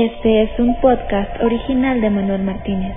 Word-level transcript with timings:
Este 0.00 0.42
es 0.42 0.60
un 0.60 0.80
podcast 0.80 1.42
original 1.42 2.00
de 2.00 2.08
Manuel 2.08 2.44
Martínez. 2.44 2.96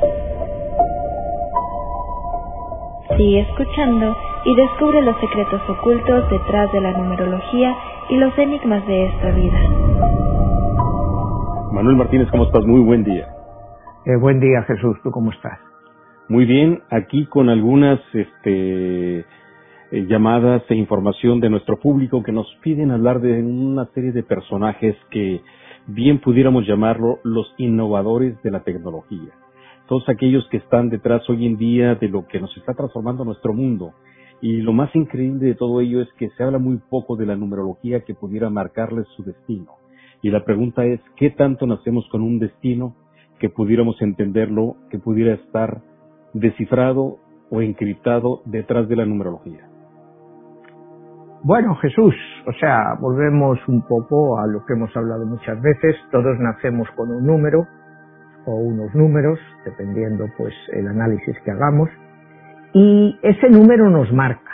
Sigue 3.17 3.39
escuchando 3.39 4.15
y 4.45 4.55
descubre 4.55 5.01
los 5.01 5.19
secretos 5.19 5.61
ocultos 5.67 6.29
detrás 6.29 6.71
de 6.71 6.79
la 6.79 6.91
numerología 6.91 7.75
y 8.07 8.17
los 8.17 8.37
enigmas 8.37 8.85
de 8.85 9.07
esta 9.07 9.31
vida. 9.31 9.59
Manuel 11.71 11.95
Martínez, 11.95 12.27
¿cómo 12.29 12.43
estás? 12.43 12.63
Muy 12.67 12.81
buen 12.81 13.03
día. 13.03 13.29
Eh, 14.05 14.17
buen 14.21 14.39
día, 14.39 14.61
Jesús. 14.67 14.95
¿Tú 15.01 15.09
cómo 15.09 15.31
estás? 15.31 15.57
Muy 16.29 16.45
bien, 16.45 16.83
aquí 16.91 17.25
con 17.25 17.49
algunas 17.49 17.99
este, 18.13 19.21
eh, 19.21 19.25
llamadas 20.07 20.61
e 20.69 20.75
información 20.75 21.39
de 21.39 21.49
nuestro 21.49 21.79
público 21.79 22.21
que 22.21 22.31
nos 22.31 22.45
piden 22.61 22.91
hablar 22.91 23.21
de 23.21 23.41
una 23.41 23.85
serie 23.95 24.11
de 24.11 24.21
personajes 24.21 24.95
que 25.09 25.41
bien 25.87 26.19
pudiéramos 26.19 26.67
llamarlo 26.67 27.19
los 27.23 27.53
innovadores 27.57 28.41
de 28.43 28.51
la 28.51 28.63
tecnología. 28.63 29.31
Todos 29.87 30.07
aquellos 30.09 30.47
que 30.49 30.57
están 30.57 30.89
detrás 30.89 31.27
hoy 31.29 31.45
en 31.45 31.57
día 31.57 31.95
de 31.95 32.07
lo 32.07 32.27
que 32.27 32.39
nos 32.39 32.55
está 32.57 32.73
transformando 32.73 33.25
nuestro 33.25 33.53
mundo. 33.53 33.93
Y 34.41 34.61
lo 34.61 34.73
más 34.73 34.95
increíble 34.95 35.47
de 35.47 35.55
todo 35.55 35.81
ello 35.81 36.01
es 36.01 36.07
que 36.17 36.29
se 36.29 36.43
habla 36.43 36.59
muy 36.59 36.77
poco 36.89 37.15
de 37.15 37.25
la 37.25 37.35
numerología 37.35 38.05
que 38.05 38.15
pudiera 38.15 38.49
marcarles 38.49 39.07
su 39.15 39.23
destino. 39.23 39.73
Y 40.21 40.29
la 40.29 40.45
pregunta 40.45 40.85
es, 40.85 40.99
¿qué 41.15 41.31
tanto 41.31 41.65
nacemos 41.67 42.07
con 42.09 42.21
un 42.21 42.39
destino 42.39 42.95
que 43.39 43.49
pudiéramos 43.49 44.01
entenderlo, 44.01 44.77
que 44.89 44.99
pudiera 44.99 45.33
estar 45.33 45.81
descifrado 46.33 47.17
o 47.49 47.61
encriptado 47.61 48.41
detrás 48.45 48.87
de 48.87 48.95
la 48.95 49.05
numerología? 49.05 49.70
Bueno, 51.43 51.73
Jesús, 51.77 52.13
o 52.45 52.53
sea, 52.59 52.93
volvemos 52.99 53.57
un 53.67 53.81
poco 53.87 54.37
a 54.37 54.45
lo 54.45 54.63
que 54.63 54.73
hemos 54.73 54.95
hablado 54.95 55.25
muchas 55.25 55.59
veces. 55.59 55.95
Todos 56.11 56.37
nacemos 56.37 56.87
con 56.91 57.09
un 57.09 57.25
número 57.25 57.65
o 58.45 58.53
unos 58.57 58.93
números, 58.93 59.39
dependiendo 59.65 60.25
pues 60.37 60.53
el 60.71 60.87
análisis 60.87 61.35
que 61.43 61.49
hagamos. 61.49 61.89
Y 62.73 63.17
ese 63.23 63.49
número 63.49 63.89
nos 63.89 64.13
marca. 64.13 64.51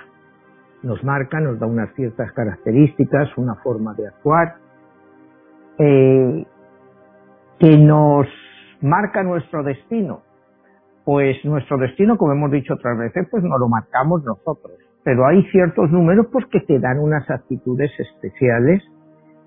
Nos 0.82 1.04
marca, 1.04 1.42
nos 1.42 1.60
da 1.60 1.68
unas 1.68 1.94
ciertas 1.94 2.32
características, 2.32 3.38
una 3.38 3.56
forma 3.56 3.94
de 3.94 4.08
actuar, 4.08 4.56
eh, 5.80 6.46
que 7.60 7.78
nos 7.80 8.28
marca 8.80 9.24
nuestro 9.24 9.62
destino. 9.62 10.22
Pues 11.04 11.36
nuestro 11.44 11.78
destino, 11.78 12.18
como 12.18 12.32
hemos 12.32 12.52
dicho 12.52 12.76
otras 12.76 12.98
veces, 12.98 13.28
pues 13.30 13.44
no 13.44 13.58
lo 13.58 13.68
marcamos 13.68 14.24
nosotros 14.24 14.87
pero 15.08 15.26
hay 15.26 15.42
ciertos 15.52 15.90
números 15.90 16.28
pues 16.34 16.46
que 16.48 16.60
te 16.60 16.80
dan 16.80 17.00
unas 17.00 17.30
actitudes 17.30 17.90
especiales 17.98 18.84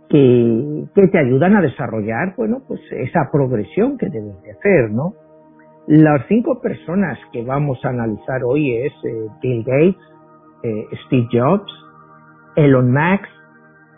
que, 0.08 0.86
te 1.12 1.19
ayudan 1.19 1.55
a 1.55 1.61
desarrollar, 1.61 2.33
bueno, 2.34 2.62
pues 2.66 2.80
esa 2.91 3.28
progresión 3.30 3.98
que 3.98 4.08
debes 4.08 4.41
de 4.41 4.53
hacer, 4.53 4.91
¿no? 4.91 5.12
Las 5.86 6.27
cinco 6.28 6.62
personas 6.62 7.19
que 7.31 7.44
vamos 7.44 7.78
a 7.84 7.91
analizar 7.91 8.42
hoy 8.42 8.75
es 8.75 8.92
eh, 9.05 9.27
Bill 9.42 9.62
Gates, 9.62 10.03
eh, 10.62 10.86
Steve 11.05 11.28
Jobs, 11.31 11.70
Elon 12.56 12.91
Musk, 12.91 13.28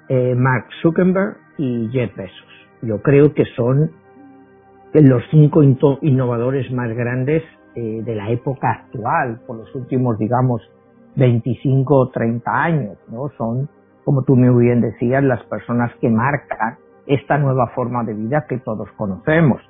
eh, 0.08 0.34
Mark 0.34 0.66
Zuckerberg 0.83 1.36
y 1.58 1.88
Jeff 1.92 2.10
Bezos. 2.16 2.68
Yo 2.83 3.00
creo 3.02 3.34
que 3.34 3.44
son 3.55 3.92
los 4.94 5.22
cinco 5.30 5.62
innovadores 5.62 6.72
más 6.72 6.92
grandes 6.92 7.44
de 7.77 8.14
la 8.16 8.30
época 8.30 8.70
actual, 8.70 9.40
por 9.46 9.56
los 9.56 9.74
últimos, 9.77 10.18
digamos, 10.18 10.60
25 11.16 11.94
o 11.94 12.10
30 12.10 12.50
años, 12.50 12.98
¿no? 13.08 13.28
Son, 13.36 13.68
como 14.05 14.22
tú 14.22 14.36
muy 14.36 14.64
bien 14.64 14.80
decías, 14.80 15.22
las 15.22 15.42
personas 15.44 15.92
que 16.00 16.08
marcan 16.08 16.77
esta 17.06 17.38
nueva 17.38 17.68
forma 17.74 18.05
de 18.05 18.14
vida 18.14 18.46
que 18.48 18.58
todos 18.58 18.88
conocemos. 18.96 19.60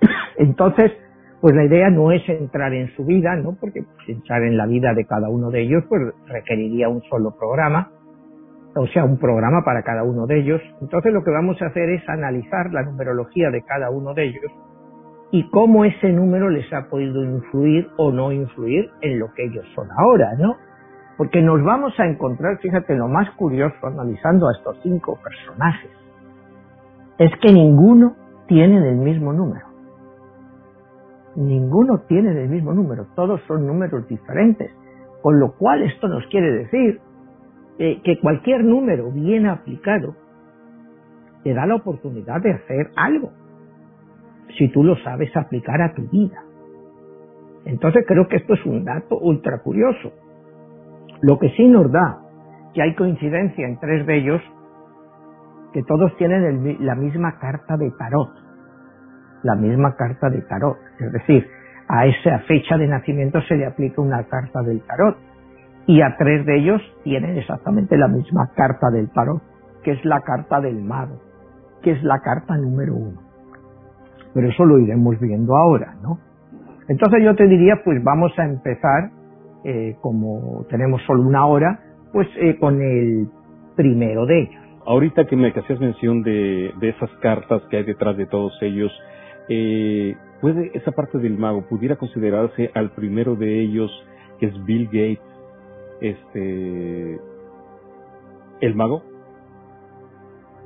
Entonces, 0.38 0.92
pues 1.40 1.54
la 1.54 1.64
idea 1.64 1.90
no 1.90 2.12
es 2.12 2.26
entrar 2.28 2.72
en 2.72 2.94
su 2.96 3.04
vida, 3.04 3.36
¿no? 3.36 3.56
Porque 3.60 3.82
pues, 3.82 4.08
entrar 4.08 4.42
en 4.42 4.56
la 4.56 4.66
vida 4.66 4.94
de 4.94 5.04
cada 5.04 5.28
uno 5.28 5.50
de 5.50 5.62
ellos, 5.62 5.84
pues 5.88 6.02
requeriría 6.26 6.88
un 6.88 7.02
solo 7.02 7.36
programa, 7.38 7.90
o 8.74 8.86
sea, 8.88 9.04
un 9.04 9.18
programa 9.18 9.62
para 9.64 9.82
cada 9.82 10.02
uno 10.02 10.26
de 10.26 10.40
ellos. 10.40 10.60
Entonces 10.80 11.12
lo 11.12 11.22
que 11.22 11.30
vamos 11.30 11.60
a 11.60 11.66
hacer 11.66 11.88
es 11.90 12.08
analizar 12.08 12.72
la 12.72 12.82
numerología 12.82 13.50
de 13.50 13.62
cada 13.62 13.90
uno 13.90 14.14
de 14.14 14.24
ellos 14.24 14.52
y 15.32 15.48
cómo 15.50 15.84
ese 15.84 16.10
número 16.12 16.50
les 16.50 16.72
ha 16.72 16.88
podido 16.88 17.24
influir 17.24 17.88
o 17.96 18.12
no 18.12 18.32
influir 18.32 18.90
en 19.00 19.18
lo 19.18 19.32
que 19.34 19.44
ellos 19.44 19.66
son 19.74 19.88
ahora, 19.98 20.34
¿no? 20.38 20.56
Porque 21.16 21.40
nos 21.40 21.62
vamos 21.64 21.98
a 21.98 22.06
encontrar, 22.06 22.58
fíjate, 22.58 22.94
lo 22.94 23.08
más 23.08 23.30
curioso 23.36 23.74
analizando 23.86 24.48
a 24.48 24.52
estos 24.52 24.78
cinco 24.82 25.18
personajes, 25.22 25.90
es 27.18 27.30
que 27.40 27.52
ninguno 27.52 28.14
tiene 28.46 28.76
el 28.88 28.96
mismo 28.96 29.32
número. 29.32 29.66
Ninguno 31.36 32.00
tiene 32.08 32.30
el 32.30 32.48
mismo 32.48 32.72
número, 32.72 33.06
todos 33.14 33.40
son 33.46 33.66
números 33.66 34.06
diferentes. 34.08 34.70
Con 35.22 35.40
lo 35.40 35.52
cual 35.52 35.82
esto 35.82 36.08
nos 36.08 36.26
quiere 36.28 36.50
decir 36.52 37.00
eh, 37.78 38.00
que 38.02 38.20
cualquier 38.20 38.64
número 38.64 39.10
bien 39.10 39.46
aplicado 39.46 40.14
te 41.42 41.54
da 41.54 41.66
la 41.66 41.76
oportunidad 41.76 42.40
de 42.42 42.52
hacer 42.52 42.90
algo, 42.96 43.30
si 44.58 44.68
tú 44.68 44.82
lo 44.82 44.96
sabes 44.96 45.34
aplicar 45.36 45.80
a 45.80 45.94
tu 45.94 46.02
vida. 46.08 46.42
Entonces 47.64 48.04
creo 48.06 48.28
que 48.28 48.36
esto 48.36 48.54
es 48.54 48.64
un 48.64 48.84
dato 48.84 49.18
ultra 49.18 49.58
curioso. 49.58 50.12
Lo 51.22 51.38
que 51.38 51.50
sí 51.50 51.66
nos 51.68 51.90
da 51.90 52.18
que 52.74 52.82
hay 52.82 52.94
coincidencia 52.94 53.66
en 53.66 53.78
tres 53.78 54.06
de 54.06 54.18
ellos, 54.18 54.42
que 55.72 55.82
todos 55.82 56.14
tienen 56.18 56.76
la 56.84 56.94
misma 56.94 57.38
carta 57.38 57.76
de 57.76 57.90
tarot, 57.98 58.30
la 59.42 59.54
misma 59.54 59.96
carta 59.96 60.28
de 60.28 60.42
tarot. 60.42 60.76
Es 61.00 61.12
decir, 61.12 61.46
a 61.88 62.06
esa 62.06 62.40
fecha 62.40 62.76
de 62.76 62.86
nacimiento 62.86 63.40
se 63.42 63.56
le 63.56 63.66
aplica 63.66 64.02
una 64.02 64.24
carta 64.24 64.60
del 64.62 64.82
tarot 64.82 65.16
y 65.86 66.02
a 66.02 66.16
tres 66.18 66.44
de 66.44 66.58
ellos 66.58 66.82
tienen 67.04 67.38
exactamente 67.38 67.96
la 67.96 68.08
misma 68.08 68.50
carta 68.54 68.90
del 68.90 69.10
tarot, 69.10 69.40
que 69.82 69.92
es 69.92 70.04
la 70.04 70.20
carta 70.20 70.60
del 70.60 70.82
mago, 70.82 71.20
que 71.82 71.92
es 71.92 72.02
la 72.02 72.20
carta 72.20 72.56
número 72.58 72.94
uno. 72.94 73.20
Pero 74.34 74.48
eso 74.48 74.64
lo 74.66 74.78
iremos 74.78 75.18
viendo 75.18 75.56
ahora, 75.56 75.94
¿no? 76.02 76.18
Entonces 76.88 77.22
yo 77.24 77.34
te 77.34 77.46
diría, 77.46 77.80
pues 77.84 78.02
vamos 78.04 78.32
a 78.38 78.44
empezar 78.44 79.10
eh, 79.68 79.96
como 80.00 80.64
tenemos 80.70 81.02
solo 81.08 81.22
una 81.22 81.44
hora, 81.44 81.80
pues 82.12 82.28
eh, 82.36 82.56
con 82.56 82.80
el 82.80 83.28
primero 83.74 84.24
de 84.24 84.42
ellos. 84.42 84.62
Ahorita 84.86 85.26
que 85.26 85.34
me 85.34 85.48
hacías 85.48 85.80
mención 85.80 86.22
de, 86.22 86.72
esas 86.80 87.10
cartas 87.20 87.62
que 87.68 87.78
hay 87.78 87.82
detrás 87.82 88.16
de 88.16 88.26
todos 88.26 88.56
ellos, 88.62 88.92
eh, 89.48 90.14
¿puede 90.40 90.70
esa 90.72 90.92
parte 90.92 91.18
del 91.18 91.36
mago 91.36 91.66
pudiera 91.68 91.96
considerarse 91.96 92.70
al 92.74 92.92
primero 92.92 93.34
de 93.34 93.60
ellos, 93.60 93.90
que 94.38 94.46
es 94.46 94.64
Bill 94.64 94.86
Gates, 94.86 95.18
este, 96.00 97.20
el 98.60 98.74
mago? 98.76 99.02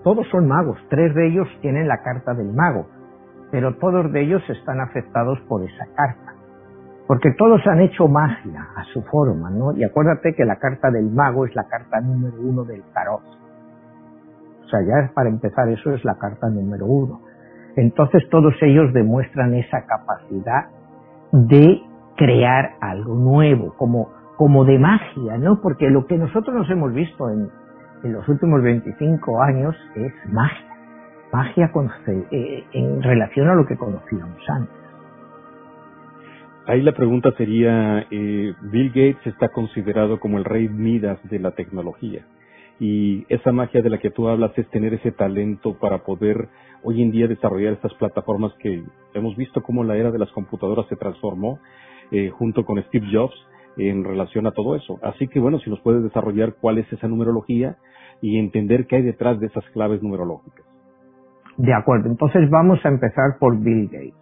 Todos 0.04 0.26
son 0.30 0.46
magos, 0.46 0.76
tres 0.90 1.14
de 1.14 1.26
ellos 1.28 1.48
tienen 1.62 1.88
la 1.88 2.02
carta 2.02 2.34
del 2.34 2.52
mago, 2.52 2.86
pero 3.50 3.76
todos 3.78 4.12
de 4.12 4.20
ellos 4.20 4.42
están 4.50 4.78
afectados 4.78 5.40
por 5.48 5.62
esa 5.62 5.86
carta 5.96 6.39
porque 7.10 7.32
todos 7.32 7.60
han 7.66 7.81
hecho 7.81 8.06
magia 8.06 8.69
a 8.76 8.84
su 8.84 9.03
forma, 9.03 9.50
¿no? 9.50 9.76
Y 9.76 9.82
acuérdate 9.82 10.32
que 10.32 10.44
la 10.44 10.60
carta 10.60 10.93
del 10.93 11.10
mago 11.10 11.44
es 11.44 11.53
la 11.56 11.65
carta 11.65 12.00
número 12.00 12.37
uno 12.41 12.62
del 12.62 12.84
tarot. 12.94 13.25
O 14.65 14.69
sea, 14.69 14.78
ya 14.82 15.12
para 15.12 15.28
empezar 15.28 15.69
eso 15.71 15.93
es 15.93 16.04
la 16.04 16.15
carta 16.19 16.48
número 16.48 16.87
uno. 16.87 17.21
Entonces 17.75 18.22
todos 18.31 18.54
ellos 18.62 18.93
demuestran 18.93 19.54
esa 19.54 19.87
capacidad 19.87 20.66
de 21.32 21.82
crear 22.16 22.75
algo 22.81 23.16
nuevo, 23.16 23.75
como, 23.77 24.10
como 24.37 24.65
de 24.65 24.78
magia, 24.78 25.37
¿no? 25.37 25.60
Porque 25.60 25.91
lo 25.91 26.06
que 26.06 26.16
nosotros 26.16 26.54
nos 26.54 26.71
hemos 26.71 26.94
visto 26.94 27.28
en, 27.28 27.50
en 28.04 28.13
los 28.13 28.28
últimos 28.28 28.63
25 28.63 29.42
años 29.42 29.74
es 29.97 30.13
magia. 30.28 30.77
Magia 31.33 31.72
eh, 32.30 32.65
en 32.72 33.03
relación 33.03 33.48
a 33.48 33.56
lo 33.56 33.66
que 33.66 33.77
conocíamos 33.77 34.48
antes. 34.48 34.79
Ahí 36.70 36.82
la 36.82 36.92
pregunta 36.92 37.32
sería, 37.36 38.06
eh, 38.12 38.54
Bill 38.70 38.90
Gates 38.90 39.26
está 39.26 39.48
considerado 39.48 40.20
como 40.20 40.38
el 40.38 40.44
rey 40.44 40.68
Midas 40.68 41.18
de 41.28 41.40
la 41.40 41.50
tecnología 41.50 42.24
y 42.78 43.26
esa 43.28 43.50
magia 43.50 43.82
de 43.82 43.90
la 43.90 43.98
que 43.98 44.12
tú 44.12 44.28
hablas 44.28 44.56
es 44.56 44.68
tener 44.68 44.94
ese 44.94 45.10
talento 45.10 45.76
para 45.80 46.04
poder 46.04 46.46
hoy 46.84 47.02
en 47.02 47.10
día 47.10 47.26
desarrollar 47.26 47.72
estas 47.72 47.92
plataformas 47.94 48.52
que 48.60 48.84
hemos 49.14 49.36
visto 49.36 49.64
cómo 49.64 49.82
la 49.82 49.96
era 49.96 50.12
de 50.12 50.20
las 50.20 50.30
computadoras 50.30 50.86
se 50.86 50.94
transformó 50.94 51.58
eh, 52.12 52.30
junto 52.30 52.64
con 52.64 52.80
Steve 52.84 53.08
Jobs 53.12 53.34
en 53.76 54.04
relación 54.04 54.46
a 54.46 54.52
todo 54.52 54.76
eso. 54.76 55.00
Así 55.02 55.26
que 55.26 55.40
bueno, 55.40 55.58
si 55.58 55.70
nos 55.70 55.80
puedes 55.80 56.04
desarrollar 56.04 56.54
cuál 56.60 56.78
es 56.78 56.92
esa 56.92 57.08
numerología 57.08 57.78
y 58.22 58.38
entender 58.38 58.86
qué 58.86 58.94
hay 58.94 59.02
detrás 59.02 59.40
de 59.40 59.46
esas 59.46 59.64
claves 59.70 60.04
numerológicas. 60.04 60.64
De 61.56 61.74
acuerdo, 61.74 62.08
entonces 62.08 62.48
vamos 62.48 62.78
a 62.84 62.90
empezar 62.90 63.38
por 63.40 63.58
Bill 63.58 63.88
Gates. 63.90 64.19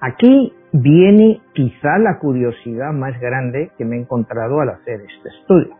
Aquí 0.00 0.52
viene 0.72 1.40
quizá 1.54 1.96
la 1.98 2.18
curiosidad 2.18 2.92
más 2.92 3.20
grande 3.20 3.70
que 3.78 3.84
me 3.84 3.98
he 3.98 4.00
encontrado 4.00 4.60
al 4.60 4.70
hacer 4.70 5.00
este 5.02 5.28
estudio. 5.28 5.76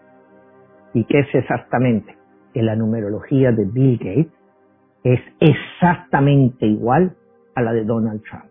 ¿Y 0.95 1.03
qué 1.07 1.19
es 1.19 1.35
exactamente? 1.35 2.18
Que 2.59 2.65
la 2.65 2.75
numerología 2.75 3.53
de 3.53 3.67
Bill 3.67 3.99
Gates 3.99 4.33
es 5.05 5.21
exactamente 5.39 6.67
igual 6.67 7.15
a 7.55 7.63
la 7.63 7.73
de 7.73 7.85
Donald 7.85 8.21
Trump. 8.29 8.47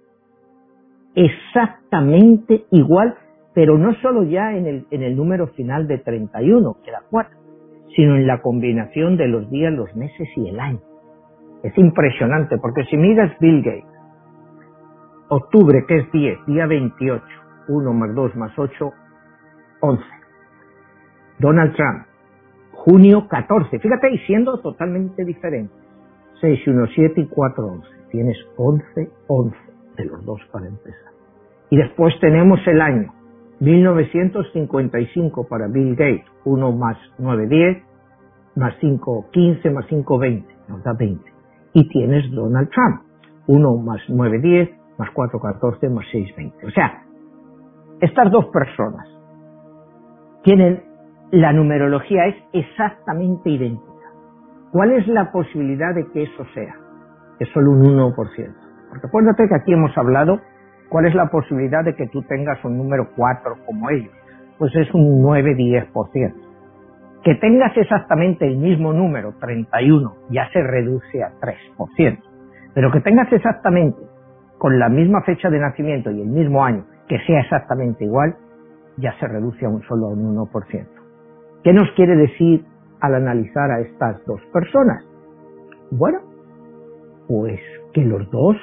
Exactamente 1.13 2.63
igual, 2.71 3.15
pero 3.53 3.77
no 3.77 3.93
solo 3.95 4.23
ya 4.23 4.55
en 4.55 4.65
el, 4.65 4.87
en 4.91 5.03
el 5.03 5.13
número 5.13 5.47
final 5.47 5.89
de 5.89 5.97
31, 5.97 6.77
que 6.85 6.89
era 6.89 7.01
4, 7.09 7.37
sino 7.97 8.15
en 8.15 8.27
la 8.27 8.41
combinación 8.41 9.17
de 9.17 9.27
los 9.27 9.49
días, 9.49 9.73
los 9.73 9.93
meses 9.93 10.29
y 10.37 10.47
el 10.47 10.57
año. 10.57 10.79
Es 11.63 11.77
impresionante, 11.77 12.57
porque 12.59 12.85
si 12.85 12.95
miras 12.95 13.37
Bill 13.41 13.61
Gates, 13.61 13.99
octubre, 15.27 15.83
que 15.85 15.97
es 15.97 16.11
10, 16.13 16.45
día 16.45 16.65
28, 16.65 17.25
1 17.67 17.93
más 17.93 18.15
2 18.15 18.35
más 18.37 18.57
8, 18.57 18.89
11. 19.81 20.03
Donald 21.39 21.75
Trump, 21.75 22.06
junio 22.87 23.27
14, 23.27 23.79
fíjate, 23.79 24.13
y 24.13 24.17
siendo 24.19 24.59
totalmente 24.59 25.25
diferente. 25.25 25.73
6, 26.39 26.67
1, 26.67 26.87
7 26.95 27.21
y 27.21 27.27
4, 27.27 27.67
11. 27.67 27.87
Tienes 28.11 28.37
11, 28.55 29.09
11 29.27 29.57
de 29.97 30.05
los 30.05 30.23
dos 30.23 30.39
para 30.53 30.67
empezar. 30.67 31.11
Y 31.69 31.75
después 31.75 32.13
tenemos 32.21 32.65
el 32.65 32.79
año 32.79 33.13
1955 33.59 35.47
para 35.49 35.67
Bill 35.67 35.95
Gates, 35.95 36.23
1 36.45 36.71
más 36.71 36.97
9, 37.17 37.47
10, 37.47 37.83
más 38.55 38.73
5, 38.79 39.25
15, 39.33 39.69
más 39.71 39.85
5, 39.89 40.17
20, 40.17 40.55
nos 40.69 40.81
da 40.83 40.93
20. 40.93 41.21
Y 41.73 41.89
tienes 41.89 42.31
Donald 42.31 42.69
Trump, 42.69 43.01
1 43.47 43.77
más 43.79 43.99
9, 44.07 44.39
10, 44.39 44.69
más 44.97 45.09
4, 45.11 45.41
14, 45.41 45.89
más 45.89 46.05
6, 46.09 46.35
20. 46.37 46.67
O 46.67 46.71
sea, 46.71 47.03
estas 47.99 48.31
dos 48.31 48.45
personas 48.45 49.09
tienen, 50.43 50.83
la 51.31 51.51
numerología 51.51 52.27
es 52.27 52.35
exactamente 52.53 53.49
idéntica. 53.49 53.91
¿Cuál 54.71 54.93
es 54.93 55.07
la 55.07 55.31
posibilidad 55.31 55.93
de 55.93 56.05
que 56.13 56.23
eso 56.23 56.45
sea? 56.53 56.73
Es 57.39 57.49
solo 57.49 57.71
un 57.71 57.81
1%. 57.81 58.15
Porque 58.89 59.07
acuérdate 59.07 59.47
que 59.49 59.55
aquí 59.55 59.73
hemos 59.73 59.97
hablado 59.97 60.39
cuál 60.89 61.05
es 61.05 61.15
la 61.15 61.27
posibilidad 61.27 61.83
de 61.83 61.95
que 61.95 62.07
tú 62.07 62.21
tengas 62.23 62.63
un 62.63 62.77
número 62.77 63.09
4 63.15 63.57
como 63.65 63.89
ellos. 63.89 64.11
Pues 64.57 64.73
es 64.75 64.93
un 64.93 65.21
9-10%. 65.21 66.33
Que 67.23 67.35
tengas 67.35 67.75
exactamente 67.75 68.47
el 68.47 68.57
mismo 68.57 68.93
número, 68.93 69.33
31, 69.39 70.13
ya 70.29 70.49
se 70.53 70.61
reduce 70.61 71.23
a 71.23 71.31
3%. 71.41 72.19
Pero 72.73 72.91
que 72.91 73.01
tengas 73.01 73.31
exactamente 73.33 73.99
con 74.57 74.79
la 74.79 74.87
misma 74.87 75.21
fecha 75.23 75.49
de 75.49 75.59
nacimiento 75.59 76.09
y 76.09 76.21
el 76.21 76.29
mismo 76.29 76.63
año, 76.63 76.85
que 77.09 77.19
sea 77.27 77.41
exactamente 77.41 78.05
igual, 78.05 78.35
ya 78.95 79.13
se 79.19 79.27
reduce 79.27 79.65
a 79.65 79.69
un 79.69 79.81
solo 79.83 80.07
un 80.07 80.37
1%. 80.37 80.96
¿Qué 81.63 81.73
nos 81.73 81.89
quiere 81.91 82.15
decir 82.15 82.65
al 83.01 83.15
analizar 83.15 83.71
a 83.71 83.79
estas 83.81 84.23
dos 84.25 84.41
personas? 84.53 85.03
Bueno, 85.91 86.19
pues 87.27 87.59
que 87.93 88.03
los 88.05 88.29
dos 88.31 88.55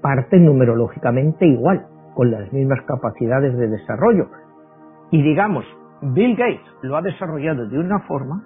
parten 0.00 0.44
numerológicamente 0.44 1.46
igual, 1.46 1.86
con 2.14 2.30
las 2.30 2.52
mismas 2.52 2.80
capacidades 2.86 3.56
de 3.56 3.68
desarrollo. 3.68 4.28
Y 5.10 5.22
digamos, 5.22 5.64
Bill 6.00 6.36
Gates 6.36 6.66
lo 6.82 6.96
ha 6.96 7.02
desarrollado 7.02 7.68
de 7.68 7.78
una 7.78 8.00
forma 8.00 8.42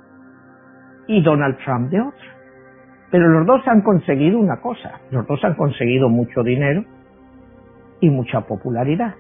y 1.06 1.22
Donald 1.22 1.56
Trump 1.64 1.90
de 1.90 2.00
otra. 2.00 2.36
Pero 3.10 3.28
los 3.28 3.46
dos 3.46 3.62
han 3.66 3.82
conseguido 3.82 4.38
una 4.38 4.60
cosa, 4.60 5.00
los 5.10 5.26
dos 5.26 5.42
han 5.44 5.54
conseguido 5.54 6.08
mucho 6.08 6.42
dinero 6.42 6.84
y 8.00 8.10
mucha 8.10 8.42
popularidad. 8.42 9.14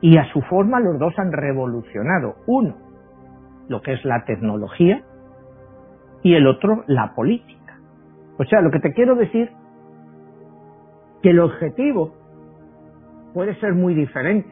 Y 0.00 0.16
a 0.18 0.24
su 0.32 0.40
forma 0.42 0.80
los 0.80 0.98
dos 0.98 1.14
han 1.18 1.32
revolucionado, 1.32 2.36
uno, 2.46 2.74
lo 3.70 3.80
que 3.82 3.92
es 3.92 4.04
la 4.04 4.24
tecnología 4.24 5.02
y 6.24 6.34
el 6.34 6.48
otro, 6.48 6.82
la 6.88 7.14
política. 7.14 7.78
O 8.36 8.44
sea, 8.44 8.60
lo 8.62 8.70
que 8.72 8.80
te 8.80 8.92
quiero 8.92 9.14
decir, 9.14 9.48
que 11.22 11.30
el 11.30 11.38
objetivo 11.38 12.12
puede 13.32 13.54
ser 13.60 13.74
muy 13.74 13.94
diferente, 13.94 14.50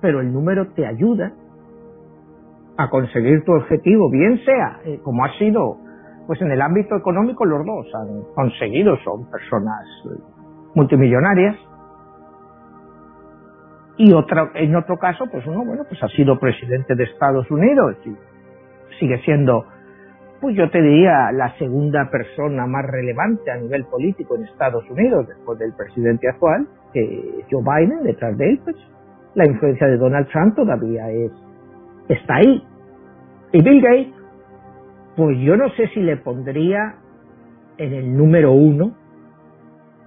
pero 0.00 0.20
el 0.20 0.32
número 0.32 0.68
te 0.68 0.86
ayuda 0.86 1.32
a 2.76 2.88
conseguir 2.88 3.44
tu 3.44 3.52
objetivo, 3.52 4.08
bien 4.10 4.38
sea, 4.44 4.80
eh, 4.84 5.00
como 5.02 5.24
ha 5.24 5.32
sido 5.36 5.78
pues 6.28 6.40
en 6.42 6.52
el 6.52 6.62
ámbito 6.62 6.94
económico 6.94 7.44
los 7.44 7.66
dos 7.66 7.86
han 7.92 8.22
conseguido, 8.36 8.96
son 8.98 9.28
personas 9.28 9.84
multimillonarias. 10.76 11.56
Y 14.02 14.14
otra, 14.14 14.50
en 14.54 14.74
otro 14.74 14.96
caso, 14.96 15.26
pues 15.30 15.46
uno, 15.46 15.62
bueno, 15.62 15.84
pues 15.86 16.02
ha 16.02 16.08
sido 16.08 16.40
presidente 16.40 16.94
de 16.94 17.04
Estados 17.04 17.50
Unidos 17.50 17.96
y 18.06 18.16
sigue 18.98 19.18
siendo, 19.26 19.66
pues 20.40 20.56
yo 20.56 20.70
te 20.70 20.80
diría, 20.80 21.30
la 21.32 21.54
segunda 21.58 22.10
persona 22.10 22.66
más 22.66 22.86
relevante 22.86 23.50
a 23.50 23.58
nivel 23.58 23.84
político 23.84 24.36
en 24.36 24.44
Estados 24.44 24.88
Unidos, 24.88 25.28
después 25.28 25.58
del 25.58 25.74
presidente 25.74 26.30
actual, 26.30 26.66
que 26.94 27.44
Joe 27.50 27.62
Biden, 27.62 28.02
detrás 28.02 28.38
de 28.38 28.48
él, 28.48 28.60
pues 28.64 28.76
la 29.34 29.44
influencia 29.44 29.86
de 29.86 29.98
Donald 29.98 30.28
Trump 30.28 30.56
todavía 30.56 31.10
es, 31.10 31.32
está 32.08 32.36
ahí. 32.36 32.64
Y 33.52 33.62
Bill 33.62 33.82
Gates, 33.82 34.14
pues 35.14 35.36
yo 35.40 35.58
no 35.58 35.68
sé 35.72 35.88
si 35.88 36.00
le 36.00 36.16
pondría 36.16 36.94
en 37.76 37.92
el 37.92 38.16
número 38.16 38.52
uno 38.52 38.96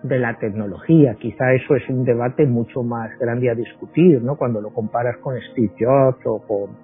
de 0.03 0.19
la 0.19 0.37
tecnología. 0.37 1.15
Quizá 1.15 1.53
eso 1.53 1.75
es 1.75 1.89
un 1.89 2.03
debate 2.03 2.45
mucho 2.45 2.83
más 2.83 3.09
grande 3.19 3.49
a 3.49 3.55
discutir, 3.55 4.21
¿no? 4.21 4.35
Cuando 4.35 4.61
lo 4.61 4.69
comparas 4.71 5.17
con 5.17 5.35
Steve 5.51 5.71
Jobs 5.79 6.19
o 6.25 6.45
con 6.45 6.77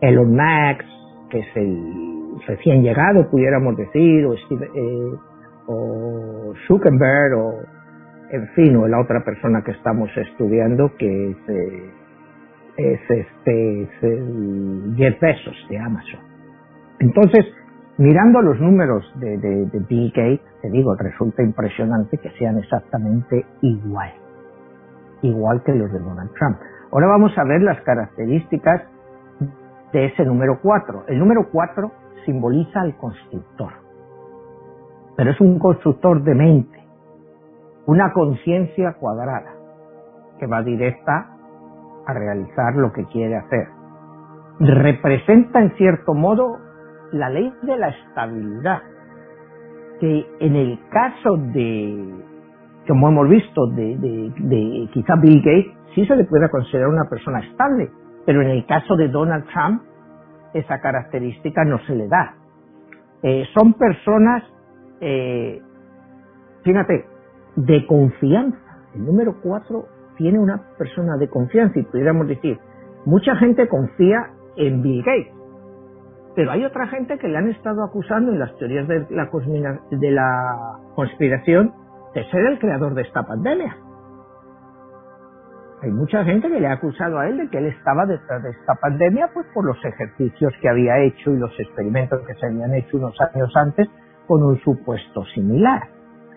Elon 0.00 0.30
Musk, 0.30 0.84
que 1.30 1.40
es 1.40 1.56
el 1.56 2.36
recién 2.46 2.82
llegado, 2.82 3.28
pudiéramos 3.28 3.76
decir, 3.76 4.24
o, 4.26 4.36
Steve, 4.36 4.70
eh, 4.74 5.12
o 5.66 6.54
Zuckerberg, 6.66 7.34
o 7.34 7.76
en 8.30 8.48
fin, 8.48 8.76
o 8.76 8.86
la 8.86 9.00
otra 9.00 9.24
persona 9.24 9.62
que 9.62 9.72
estamos 9.72 10.10
estudiando, 10.16 10.92
que 10.96 11.30
es, 11.30 11.36
eh, 11.48 11.90
es 12.76 13.00
este 13.10 13.82
es 13.82 14.02
el 14.02 14.94
Jeff 14.96 15.20
Bezos 15.20 15.66
de 15.68 15.78
Amazon. 15.78 16.20
Entonces, 17.00 17.46
mirando 17.98 18.42
los 18.42 18.60
números 18.60 19.04
de, 19.16 19.68
Bill 19.88 20.12
Gates, 20.14 20.40
te 20.60 20.70
digo, 20.70 20.94
resulta 20.96 21.42
impresionante 21.42 22.18
que 22.18 22.30
sean 22.38 22.58
exactamente 22.58 23.44
igual, 23.62 24.12
igual 25.22 25.62
que 25.62 25.74
los 25.74 25.90
de 25.92 25.98
Donald 25.98 26.30
Trump. 26.34 26.58
Ahora 26.92 27.06
vamos 27.08 27.36
a 27.36 27.44
ver 27.44 27.62
las 27.62 27.80
características 27.82 28.82
de 29.92 30.06
ese 30.06 30.24
número 30.24 30.58
4. 30.62 31.04
El 31.08 31.18
número 31.18 31.48
4 31.50 31.90
simboliza 32.24 32.80
al 32.80 32.96
constructor, 32.96 33.72
pero 35.16 35.30
es 35.30 35.40
un 35.40 35.58
constructor 35.58 36.22
de 36.22 36.34
mente, 36.34 36.78
una 37.86 38.12
conciencia 38.12 38.94
cuadrada 38.94 39.54
que 40.38 40.46
va 40.46 40.62
directa 40.62 41.30
a 42.06 42.12
realizar 42.12 42.74
lo 42.76 42.92
que 42.92 43.04
quiere 43.06 43.36
hacer. 43.36 43.68
Representa 44.58 45.60
en 45.60 45.74
cierto 45.76 46.14
modo 46.14 46.65
la 47.18 47.30
ley 47.30 47.52
de 47.62 47.76
la 47.76 47.88
estabilidad, 47.88 48.82
que 50.00 50.26
en 50.40 50.56
el 50.56 50.78
caso 50.90 51.36
de, 51.36 52.14
como 52.86 53.08
hemos 53.08 53.28
visto, 53.28 53.66
de, 53.68 53.96
de, 53.96 54.88
quizá 54.92 55.16
Bill 55.16 55.42
Gates, 55.42 55.72
sí 55.94 56.06
se 56.06 56.16
le 56.16 56.24
puede 56.24 56.48
considerar 56.50 56.88
una 56.88 57.08
persona 57.08 57.40
estable, 57.40 57.90
pero 58.24 58.42
en 58.42 58.48
el 58.48 58.66
caso 58.66 58.96
de 58.96 59.08
Donald 59.08 59.46
Trump, 59.52 59.82
esa 60.52 60.80
característica 60.80 61.64
no 61.64 61.78
se 61.86 61.94
le 61.94 62.08
da. 62.08 62.34
Eh, 63.22 63.44
son 63.54 63.74
personas, 63.74 64.42
eh, 65.00 65.60
fíjate, 66.62 67.06
de 67.56 67.86
confianza. 67.86 68.58
El 68.94 69.06
número 69.06 69.36
cuatro 69.42 69.86
tiene 70.16 70.38
una 70.38 70.62
persona 70.78 71.16
de 71.16 71.28
confianza 71.28 71.78
y 71.78 71.82
pudiéramos 71.82 72.28
decir, 72.28 72.58
mucha 73.04 73.36
gente 73.36 73.68
confía 73.68 74.30
en 74.56 74.82
Bill 74.82 75.02
Gates, 75.02 75.35
pero 76.36 76.52
hay 76.52 76.64
otra 76.64 76.86
gente 76.88 77.18
que 77.18 77.28
le 77.28 77.38
han 77.38 77.48
estado 77.48 77.82
acusando 77.82 78.30
en 78.30 78.38
las 78.38 78.54
teorías 78.58 78.86
de 78.86 79.06
la, 79.08 79.28
de 79.90 80.10
la 80.10 80.78
conspiración 80.94 81.72
de 82.14 82.24
ser 82.30 82.46
el 82.46 82.58
creador 82.58 82.94
de 82.94 83.02
esta 83.02 83.22
pandemia. 83.22 83.74
Hay 85.82 85.90
mucha 85.90 86.24
gente 86.24 86.48
que 86.48 86.60
le 86.60 86.66
ha 86.66 86.72
acusado 86.72 87.18
a 87.18 87.28
él 87.28 87.38
de 87.38 87.48
que 87.48 87.58
él 87.58 87.66
estaba 87.66 88.04
detrás 88.04 88.42
de 88.42 88.50
esta 88.50 88.74
pandemia 88.74 89.30
pues 89.32 89.46
por 89.54 89.64
los 89.64 89.82
ejercicios 89.82 90.52
que 90.60 90.68
había 90.68 90.98
hecho 90.98 91.30
y 91.30 91.38
los 91.38 91.58
experimentos 91.58 92.20
que 92.26 92.34
se 92.34 92.46
habían 92.46 92.74
hecho 92.74 92.98
unos 92.98 93.18
años 93.20 93.50
antes 93.56 93.88
con 94.26 94.42
un 94.42 94.58
supuesto 94.60 95.24
similar. 95.34 95.88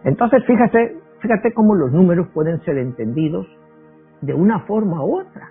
Entonces, 0.05 0.45
fíjate, 0.45 0.97
fíjate 1.19 1.53
cómo 1.53 1.75
los 1.75 1.91
números 1.91 2.27
pueden 2.33 2.61
ser 2.61 2.77
entendidos 2.77 3.47
de 4.21 4.33
una 4.33 4.61
forma 4.61 5.03
u 5.03 5.19
otra. 5.19 5.49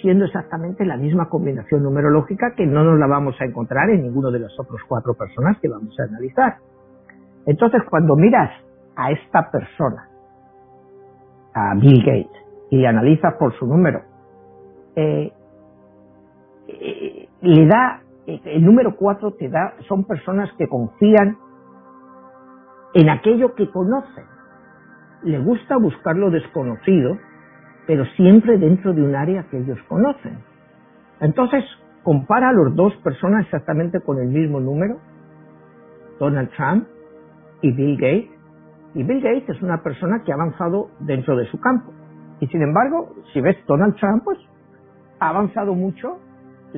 Siendo 0.00 0.24
exactamente 0.24 0.84
la 0.84 0.96
misma 0.96 1.28
combinación 1.28 1.82
numerológica 1.82 2.54
que 2.56 2.66
no 2.66 2.84
nos 2.84 2.98
la 2.98 3.06
vamos 3.06 3.34
a 3.40 3.44
encontrar 3.44 3.90
en 3.90 4.02
ninguno 4.02 4.30
de 4.30 4.40
los 4.40 4.58
otros 4.58 4.80
cuatro 4.88 5.14
personas 5.14 5.58
que 5.60 5.68
vamos 5.68 5.98
a 5.98 6.04
analizar. 6.04 6.56
Entonces, 7.46 7.82
cuando 7.88 8.16
miras 8.16 8.50
a 8.96 9.10
esta 9.12 9.50
persona, 9.50 10.08
a 11.54 11.74
Bill 11.76 12.02
Gates, 12.04 12.46
y 12.70 12.78
le 12.78 12.88
analizas 12.88 13.34
por 13.34 13.56
su 13.58 13.66
número, 13.66 14.02
eh, 14.96 15.32
eh, 16.68 17.28
le 17.42 17.66
da, 17.66 18.02
el 18.26 18.64
número 18.64 18.96
cuatro 18.96 19.32
te 19.34 19.48
da, 19.48 19.74
son 19.88 20.04
personas 20.04 20.50
que 20.58 20.66
confían 20.66 21.38
en 22.94 23.08
aquello 23.08 23.54
que 23.54 23.70
conocen. 23.70 24.24
Le 25.22 25.38
gusta 25.38 25.76
buscar 25.76 26.16
lo 26.16 26.30
desconocido, 26.30 27.16
pero 27.86 28.04
siempre 28.16 28.58
dentro 28.58 28.92
de 28.92 29.02
un 29.02 29.14
área 29.14 29.44
que 29.50 29.58
ellos 29.58 29.78
conocen. 29.88 30.38
Entonces, 31.20 31.64
compara 32.02 32.50
a 32.50 32.52
los 32.52 32.74
dos 32.74 32.94
personas 32.96 33.44
exactamente 33.44 34.00
con 34.00 34.18
el 34.18 34.28
mismo 34.28 34.60
número, 34.60 34.98
Donald 36.18 36.50
Trump 36.56 36.86
y 37.62 37.72
Bill 37.72 37.96
Gates. 37.96 38.30
Y 38.94 39.02
Bill 39.02 39.20
Gates 39.20 39.48
es 39.56 39.62
una 39.62 39.82
persona 39.82 40.22
que 40.24 40.32
ha 40.32 40.34
avanzado 40.34 40.90
dentro 41.00 41.36
de 41.36 41.46
su 41.46 41.60
campo. 41.60 41.92
Y 42.40 42.46
sin 42.48 42.62
embargo, 42.62 43.14
si 43.32 43.40
ves 43.40 43.56
Donald 43.66 43.96
Trump, 43.96 44.24
pues 44.24 44.38
ha 45.20 45.28
avanzado 45.30 45.74
mucho. 45.74 46.18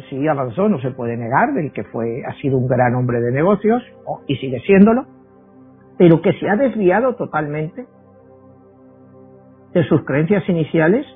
Sí, 0.08 0.28
avanzó, 0.28 0.68
no 0.68 0.78
se 0.80 0.90
puede 0.92 1.16
negar, 1.16 1.52
del 1.54 1.72
que 1.72 1.82
fue, 1.84 2.22
ha 2.24 2.32
sido 2.34 2.56
un 2.56 2.68
gran 2.68 2.94
hombre 2.94 3.20
de 3.20 3.32
negocios, 3.32 3.82
y 4.28 4.36
sigue 4.36 4.60
siéndolo, 4.60 5.06
pero 5.96 6.22
que 6.22 6.32
se 6.34 6.48
ha 6.48 6.54
desviado 6.54 7.16
totalmente 7.16 7.86
de 9.78 9.84
sus 9.84 10.04
creencias 10.04 10.48
iniciales 10.48 11.06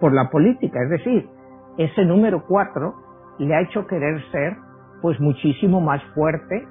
por 0.00 0.14
la 0.14 0.30
política. 0.30 0.80
Es 0.84 0.90
decir, 0.90 1.28
ese 1.76 2.04
número 2.04 2.44
cuatro 2.46 2.94
le 3.38 3.54
ha 3.54 3.62
hecho 3.62 3.86
querer 3.86 4.22
ser 4.30 4.56
pues 5.02 5.20
muchísimo 5.20 5.80
más 5.80 6.02
fuerte 6.14 6.66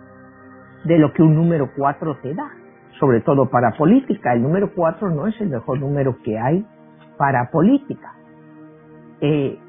de 0.85 0.97
lo 0.97 1.11
que 1.11 1.21
un 1.21 1.35
número 1.35 1.69
cuatro 1.75 2.17
te 2.21 2.33
da, 2.33 2.49
sobre 2.99 3.19
todo 3.21 3.49
para 3.49 3.71
política. 3.71 4.33
El 4.33 4.43
número 4.43 4.71
cuatro 4.73 5.09
no 5.09 5.27
es 5.27 5.39
el 5.41 5.49
mejor 5.49 5.79
número 5.79 6.15
que 6.23 6.39
hay 6.39 6.65
para 7.17 7.51
política. 7.51 8.13
Eh, 9.19 9.59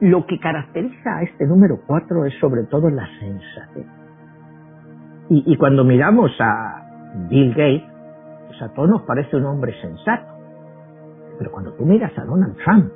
lo 0.00 0.24
que 0.24 0.38
caracteriza 0.38 1.16
a 1.16 1.22
este 1.22 1.46
número 1.46 1.80
cuatro 1.86 2.24
es 2.24 2.34
sobre 2.38 2.64
todo 2.64 2.88
la 2.90 3.06
sensatez. 3.18 3.86
Y, 5.28 5.52
y 5.52 5.56
cuando 5.56 5.84
miramos 5.84 6.30
a 6.40 7.26
Bill 7.28 7.50
Gates, 7.50 7.99
todos 8.74 8.88
nos 8.88 9.02
parece 9.02 9.36
un 9.36 9.46
hombre 9.46 9.72
sensato. 9.80 10.32
Pero 11.38 11.50
cuando 11.50 11.72
tú 11.74 11.84
miras 11.84 12.12
a 12.18 12.24
Donald 12.24 12.56
Trump, 12.64 12.92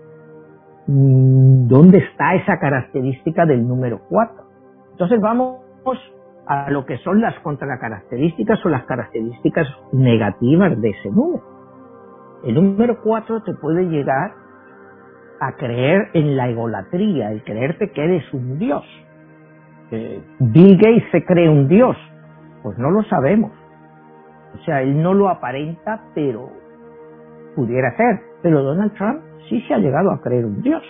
¿dónde 0.87 1.99
está 1.99 2.35
esa 2.35 2.59
característica 2.59 3.47
del 3.47 3.67
número 3.67 4.01
4? 4.09 4.35
Entonces 4.93 5.21
vamos 5.21 5.61
a 6.47 6.71
lo 6.71 6.85
que 6.85 6.99
son 6.99 7.21
las 7.21 7.39
contracaracterísticas 7.41 8.65
o 8.67 8.69
las 8.69 8.85
características 8.85 9.67
negativas 9.93 10.81
de 10.81 10.91
ese 10.91 11.11
número. 11.11 11.43
El 12.45 12.55
número 12.55 13.01
4 13.03 13.43
te 13.45 13.55
puede 13.55 13.85
llegar 13.85 14.33
a 15.41 15.53
creer 15.57 16.11
en 16.13 16.37
la 16.37 16.49
egolatría, 16.49 17.33
el 17.33 17.43
creerte 17.45 17.91
que 17.91 18.05
eres 18.05 18.35
un 18.35 18.59
dios. 18.59 18.85
Bill 20.39 20.77
Gates 20.77 21.05
se 21.13 21.25
cree 21.25 21.49
un 21.49 21.69
dios, 21.69 21.97
pues 22.63 22.77
no 22.79 22.91
lo 22.91 23.03
sabemos. 23.05 23.53
O 24.55 24.65
sea, 24.65 24.83
él 24.83 25.03
no 25.03 25.15
lo 25.15 25.29
aparenta, 25.29 26.05
pero 26.15 26.51
pudiera 27.55 27.97
ser. 27.97 28.21
Pero 28.43 28.63
Donald 28.63 28.95
Trump 28.95 29.21
sí 29.49 29.61
se 29.63 29.75
ha 29.75 29.79
llegado 29.79 30.11
a 30.11 30.21
creer 30.21 30.45
un 30.45 30.63
Dios. 30.63 30.83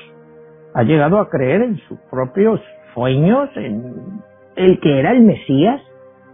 Ha 0.74 0.82
llegado 0.82 1.18
a 1.18 1.28
creer 1.30 1.62
en 1.62 1.76
sus 1.88 1.98
propios 2.10 2.60
sueños, 2.94 3.48
en 3.56 4.20
el 4.56 4.80
que 4.80 4.98
era 4.98 5.12
el 5.12 5.22
Mesías 5.22 5.80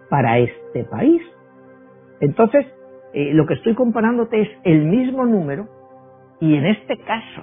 para 0.09 0.39
este 0.39 0.85
país. 0.85 1.23
Entonces, 2.21 2.67
eh, 3.13 3.33
lo 3.35 3.47
que 3.47 3.55
estoy 3.55 3.75
comparándote 3.75 4.41
es 4.41 4.49
el 4.65 4.85
mismo 4.85 5.25
número 5.25 5.69
y 6.41 6.55
en 6.55 6.67
este 6.67 6.97
caso, 6.99 7.43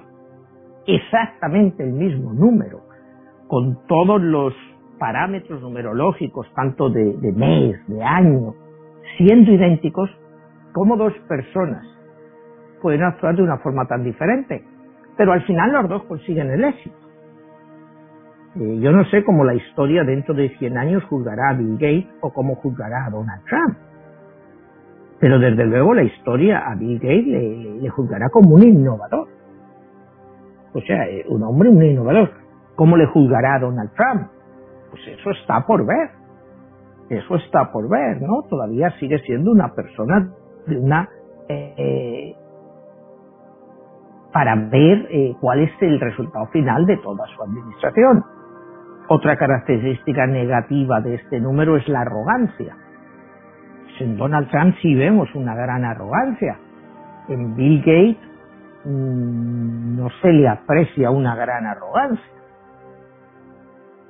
exactamente 0.86 1.84
el 1.84 1.92
mismo 1.92 2.32
número, 2.32 2.80
con 3.46 3.86
todos 3.86 4.20
los 4.20 4.54
parámetros 4.98 5.62
numerológicos, 5.62 6.46
tanto 6.54 6.90
de, 6.90 7.16
de 7.16 7.32
mes, 7.32 7.86
de 7.86 8.02
año, 8.02 8.54
siendo 9.16 9.52
idénticos, 9.52 10.10
como 10.72 10.96
dos 10.96 11.12
personas 11.28 11.84
pueden 12.80 13.02
actuar 13.02 13.36
de 13.36 13.42
una 13.42 13.58
forma 13.58 13.86
tan 13.86 14.04
diferente. 14.04 14.64
Pero 15.16 15.32
al 15.32 15.42
final 15.42 15.72
los 15.72 15.88
dos 15.88 16.04
consiguen 16.04 16.50
el 16.50 16.64
éxito. 16.64 16.96
Eh, 18.56 18.78
yo 18.80 18.92
no 18.92 19.04
sé 19.06 19.24
cómo 19.24 19.44
la 19.44 19.54
historia 19.54 20.04
dentro 20.04 20.34
de 20.34 20.48
100 20.58 20.78
años 20.78 21.04
juzgará 21.04 21.50
a 21.50 21.54
Bill 21.54 21.74
Gates 21.74 22.06
o 22.20 22.32
cómo 22.32 22.54
juzgará 22.56 23.06
a 23.06 23.10
Donald 23.10 23.44
Trump. 23.44 23.76
Pero 25.20 25.38
desde 25.38 25.64
luego 25.66 25.94
la 25.94 26.04
historia 26.04 26.60
a 26.66 26.74
Bill 26.74 26.98
Gates 26.98 27.26
le, 27.26 27.88
juzgará 27.90 28.28
como 28.30 28.54
un 28.54 28.62
innovador. 28.62 29.28
O 30.72 30.80
sea, 30.80 31.08
eh, 31.08 31.24
un 31.28 31.42
hombre, 31.42 31.68
un 31.68 31.82
innovador. 31.82 32.30
¿Cómo 32.76 32.96
le 32.96 33.06
juzgará 33.06 33.56
a 33.56 33.58
Donald 33.58 33.90
Trump? 33.94 34.28
Pues 34.90 35.02
eso 35.08 35.30
está 35.30 35.66
por 35.66 35.84
ver. 35.84 36.10
Eso 37.08 37.36
está 37.36 37.72
por 37.72 37.88
ver, 37.88 38.20
¿no? 38.20 38.42
Todavía 38.48 38.90
sigue 38.98 39.18
siendo 39.20 39.50
una 39.50 39.74
persona 39.74 40.30
de 40.66 40.78
una 40.78 41.08
eh, 41.48 42.34
para 44.32 44.54
ver 44.54 45.08
eh, 45.10 45.34
cuál 45.40 45.60
es 45.60 45.70
el 45.80 45.98
resultado 45.98 46.46
final 46.46 46.84
de 46.84 46.96
toda 46.98 47.26
su 47.34 47.42
administración. 47.42 48.24
Otra 49.08 49.36
característica 49.36 50.26
negativa 50.26 51.00
de 51.00 51.14
este 51.14 51.40
número 51.40 51.76
es 51.76 51.88
la 51.88 52.02
arrogancia. 52.02 52.76
En 54.00 54.16
Donald 54.16 54.48
Trump 54.50 54.76
sí 54.80 54.94
vemos 54.94 55.34
una 55.34 55.54
gran 55.54 55.84
arrogancia. 55.84 56.58
En 57.28 57.56
Bill 57.56 57.80
Gates 57.80 58.30
mm, 58.84 59.96
no 59.96 60.08
se 60.22 60.32
le 60.32 60.46
aprecia 60.46 61.10
una 61.10 61.34
gran 61.34 61.66
arrogancia. 61.66 62.32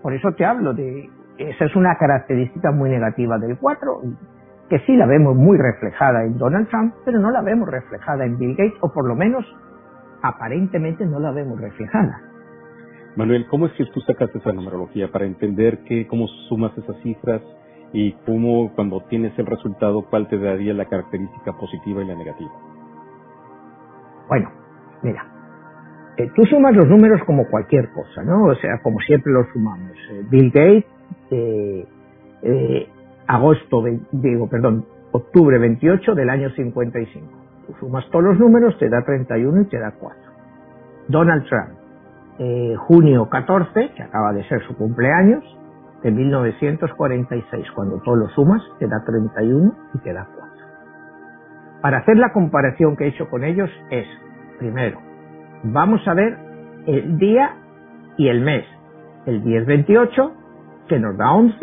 Por 0.02 0.12
eso 0.14 0.32
te 0.32 0.44
hablo 0.44 0.74
de, 0.74 1.08
esa 1.38 1.64
es 1.64 1.76
una 1.76 1.96
característica 1.96 2.72
muy 2.72 2.90
negativa 2.90 3.38
del 3.38 3.56
4, 3.58 4.02
que 4.68 4.78
sí 4.80 4.96
la 4.96 5.06
vemos 5.06 5.36
muy 5.36 5.56
reflejada 5.56 6.24
en 6.24 6.36
Donald 6.36 6.68
Trump, 6.68 6.94
pero 7.04 7.20
no 7.20 7.30
la 7.30 7.42
vemos 7.42 7.68
reflejada 7.68 8.24
en 8.24 8.38
Bill 8.38 8.56
Gates, 8.56 8.78
o 8.80 8.92
por 8.92 9.06
lo 9.06 9.14
menos 9.14 9.44
aparentemente 10.22 11.06
no 11.06 11.20
la 11.20 11.30
vemos 11.30 11.60
reflejada. 11.60 12.20
Manuel, 13.16 13.46
¿cómo 13.48 13.66
es 13.66 13.72
que 13.72 13.84
tú 13.86 14.00
sacaste 14.00 14.38
esa 14.38 14.52
numerología 14.52 15.10
para 15.10 15.24
entender 15.24 15.78
que, 15.84 16.06
cómo 16.06 16.26
sumas 16.48 16.76
esas 16.76 16.96
cifras 17.02 17.40
y 17.92 18.12
cómo 18.26 18.72
cuando 18.74 19.00
tienes 19.08 19.36
el 19.38 19.46
resultado, 19.46 20.02
cuál 20.02 20.28
te 20.28 20.38
daría 20.38 20.74
la 20.74 20.84
característica 20.84 21.52
positiva 21.52 22.02
y 22.02 22.06
la 22.06 22.14
negativa? 22.14 22.50
Bueno, 24.28 24.50
mira, 25.02 25.24
eh, 26.18 26.30
tú 26.34 26.44
sumas 26.44 26.76
los 26.76 26.86
números 26.86 27.20
como 27.24 27.48
cualquier 27.48 27.90
cosa, 27.92 28.22
¿no? 28.22 28.44
O 28.44 28.54
sea, 28.56 28.80
como 28.82 28.98
siempre 29.00 29.32
los 29.32 29.46
sumamos. 29.52 29.96
Eh, 30.10 30.24
Bill 30.28 30.50
Gates, 30.50 30.84
eh, 31.30 32.88
agosto, 33.26 33.84
digo, 34.12 34.48
perdón, 34.48 34.84
octubre 35.12 35.58
28 35.58 36.14
del 36.14 36.30
año 36.30 36.50
55 36.50 37.38
sumas 37.80 38.08
todos 38.10 38.24
los 38.24 38.38
números, 38.38 38.76
te 38.78 38.88
da 38.88 39.02
31 39.02 39.62
y 39.62 39.64
te 39.66 39.78
da 39.78 39.92
4. 39.92 40.18
Donald 41.08 41.44
Trump, 41.48 41.70
eh, 42.38 42.74
junio 42.76 43.28
14, 43.28 43.92
que 43.94 44.02
acaba 44.02 44.32
de 44.32 44.44
ser 44.48 44.62
su 44.66 44.76
cumpleaños, 44.76 45.44
de 46.02 46.12
1946, 46.12 47.70
cuando 47.74 48.00
todo 48.02 48.16
lo 48.16 48.28
sumas, 48.28 48.62
te 48.78 48.86
da 48.86 49.02
31 49.04 49.74
y 49.94 49.98
te 49.98 50.12
da 50.12 50.26
4. 50.26 50.48
Para 51.82 51.98
hacer 51.98 52.16
la 52.16 52.32
comparación 52.32 52.96
que 52.96 53.04
he 53.04 53.08
hecho 53.08 53.28
con 53.28 53.44
ellos 53.44 53.70
es, 53.90 54.06
primero, 54.58 55.00
vamos 55.64 56.06
a 56.06 56.14
ver 56.14 56.38
el 56.86 57.18
día 57.18 57.56
y 58.16 58.28
el 58.28 58.42
mes. 58.42 58.64
El 59.26 59.42
10-28, 59.44 60.32
que 60.88 60.98
nos 60.98 61.16
da 61.16 61.32
11, 61.32 61.56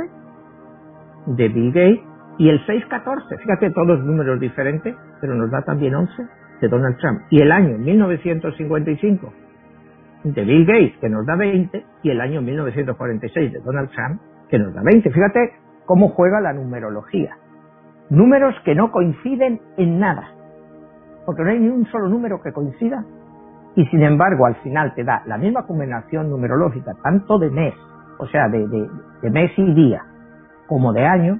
de 1.27 1.47
Bill 1.49 1.71
Gates, 1.71 2.01
y 2.37 2.49
el 2.49 2.65
6-14, 2.65 3.37
fíjate, 3.39 3.71
todos 3.71 3.99
números 4.03 4.39
diferentes, 4.39 4.95
pero 5.21 5.35
nos 5.35 5.49
da 5.51 5.61
también 5.61 5.95
11 5.95 6.11
de 6.61 6.67
Donald 6.67 6.97
Trump. 6.97 7.21
Y 7.29 7.41
el 7.41 7.51
año 7.51 7.77
1955 7.77 9.33
de 10.23 10.43
Bill 10.43 10.65
Gates, 10.65 10.97
que 10.99 11.09
nos 11.09 11.25
da 11.25 11.35
20, 11.35 11.85
y 12.03 12.09
el 12.09 12.19
año 12.19 12.41
1946 12.41 13.53
de 13.53 13.59
Donald 13.59 13.89
Trump, 13.91 14.21
que 14.49 14.59
nos 14.59 14.73
da 14.73 14.81
20. 14.83 15.09
Fíjate 15.11 15.53
cómo 15.85 16.09
juega 16.09 16.41
la 16.41 16.53
numerología. 16.53 17.37
Números 18.09 18.55
que 18.65 18.75
no 18.75 18.91
coinciden 18.91 19.61
en 19.77 19.99
nada, 19.99 20.29
porque 21.25 21.43
no 21.43 21.49
hay 21.49 21.59
ni 21.59 21.69
un 21.69 21.85
solo 21.87 22.09
número 22.09 22.41
que 22.41 22.51
coincida, 22.51 23.03
y 23.75 23.85
sin 23.87 24.03
embargo 24.03 24.45
al 24.45 24.55
final 24.57 24.93
te 24.93 25.03
da 25.03 25.23
la 25.25 25.37
misma 25.37 25.65
combinación 25.65 26.29
numerológica, 26.29 26.93
tanto 27.03 27.39
de 27.39 27.49
mes, 27.49 27.73
o 28.17 28.27
sea, 28.27 28.47
de, 28.49 28.67
de 28.67 29.29
mes 29.29 29.51
y 29.57 29.73
día, 29.73 30.01
como 30.67 30.93
de 30.93 31.05
año, 31.05 31.39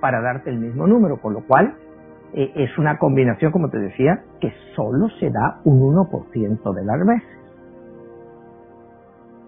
para 0.00 0.20
darte 0.20 0.50
el 0.50 0.58
mismo 0.58 0.86
número, 0.86 1.20
con 1.20 1.32
lo 1.34 1.46
cual 1.46 1.74
eh, 2.34 2.50
es 2.56 2.78
una 2.78 2.98
combinación, 2.98 3.52
como 3.52 3.68
te 3.68 3.78
decía, 3.78 4.22
que 4.40 4.52
solo 4.74 5.08
se 5.20 5.30
da 5.30 5.60
un 5.64 5.80
1% 5.80 6.74
de 6.74 6.84
las 6.84 7.06
veces. 7.06 7.38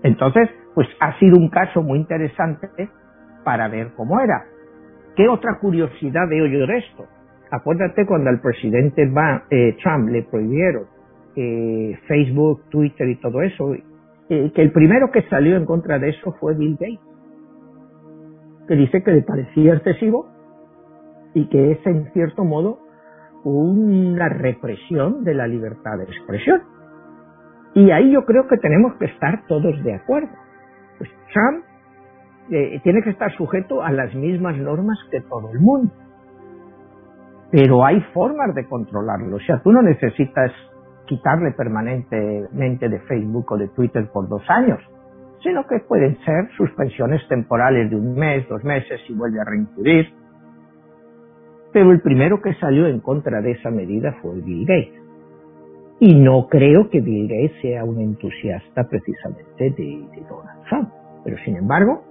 Entonces, 0.03 0.51
pues 0.75 0.87
ha 1.01 1.19
sido 1.19 1.39
un 1.39 1.49
caso 1.49 1.83
muy 1.83 1.99
interesante 1.99 2.69
para 3.43 3.69
ver 3.69 3.93
cómo 3.97 4.21
era. 4.21 4.45
¿Qué 5.17 5.29
otra 5.29 5.59
curiosidad 5.61 6.29
de 6.29 6.45
esto? 6.77 7.07
Acuérdate 7.51 8.05
cuando 8.05 8.31
al 8.31 8.41
presidente 8.41 9.11
eh, 9.51 9.77
Trump 9.83 10.11
le 10.11 10.23
prohibieron 10.25 10.85
eh, 11.37 11.99
Facebook, 12.07 12.65
Twitter 12.69 13.09
y 13.09 13.17
todo 13.17 13.41
eso, 13.43 13.75
eh, 14.29 14.53
que 14.55 14.63
el 14.63 14.73
primero 14.73 15.11
que 15.11 15.23
salió 15.29 15.57
en 15.57 15.67
contra 15.67 15.99
de 15.99 16.11
eso 16.11 16.33
fue 16.41 16.55
Bill 16.55 16.77
Gates, 16.81 17.01
que 18.67 18.75
dice 18.75 19.03
que 19.03 19.13
le 19.13 19.23
parecía 19.23 19.75
excesivo 19.75 20.27
y 21.35 21.49
que 21.49 21.73
es 21.73 21.87
en 21.87 22.11
cierto 22.13 22.45
modo 22.45 22.79
una 23.45 24.29
represión 24.31 25.25
de 25.25 25.35
la 25.35 25.47
libertad 25.47 25.99
de 25.99 26.05
expresión. 26.05 26.63
Y 27.75 27.91
ahí 27.91 28.13
yo 28.13 28.25
creo 28.25 28.47
que 28.49 28.57
tenemos 28.57 28.95
que 28.95 29.07
estar 29.07 29.47
todos 29.47 29.83
de 29.83 29.95
acuerdo. 29.95 30.31
Pues 30.97 31.11
Trump 31.33 31.65
eh, 32.51 32.81
tiene 32.83 33.03
que 33.03 33.11
estar 33.11 33.31
sujeto 33.37 33.83
a 33.83 33.91
las 33.91 34.15
mismas 34.15 34.57
normas 34.57 34.97
que 35.11 35.21
todo 35.21 35.51
el 35.53 35.61
mundo. 35.61 35.93
Pero 37.51 37.85
hay 37.85 38.01
formas 38.15 38.55
de 38.55 38.67
controlarlo. 38.67 39.37
O 39.37 39.41
sea, 39.41 39.61
tú 39.63 39.73
no 39.73 39.83
necesitas 39.83 40.53
quitarle 41.07 41.53
permanentemente 41.53 42.89
de 42.89 43.01
Facebook 43.01 43.53
o 43.53 43.57
de 43.57 43.69
Twitter 43.69 44.09
por 44.13 44.29
dos 44.29 44.43
años, 44.49 44.81
sino 45.43 45.67
que 45.67 45.81
pueden 45.81 46.17
ser 46.25 46.49
suspensiones 46.57 47.27
temporales 47.29 47.91
de 47.91 47.97
un 47.97 48.15
mes, 48.15 48.49
dos 48.49 48.65
meses 48.65 49.01
y 49.09 49.15
vuelve 49.15 49.41
a 49.41 49.45
reincidir. 49.45 50.13
Pero 51.73 51.91
el 51.91 52.01
primero 52.01 52.41
que 52.41 52.55
salió 52.55 52.87
en 52.87 53.01
contra 53.01 53.41
de 53.41 53.53
esa 53.53 53.71
medida 53.71 54.17
fue 54.23 54.41
Bill 54.41 54.65
Gates. 54.67 55.03
Y 56.01 56.15
no 56.15 56.49
creo 56.49 56.89
que 56.89 57.01
Bill 57.01 57.29
Gates 57.29 57.61
sea 57.61 57.85
un 57.85 58.01
entusiasta 58.01 58.85
precisamente 58.89 59.71
de, 59.71 60.09
Donald 60.29 60.63
Trump. 60.69 60.89
Pero 61.25 61.37
sin 61.45 61.57
embargo, 61.57 62.03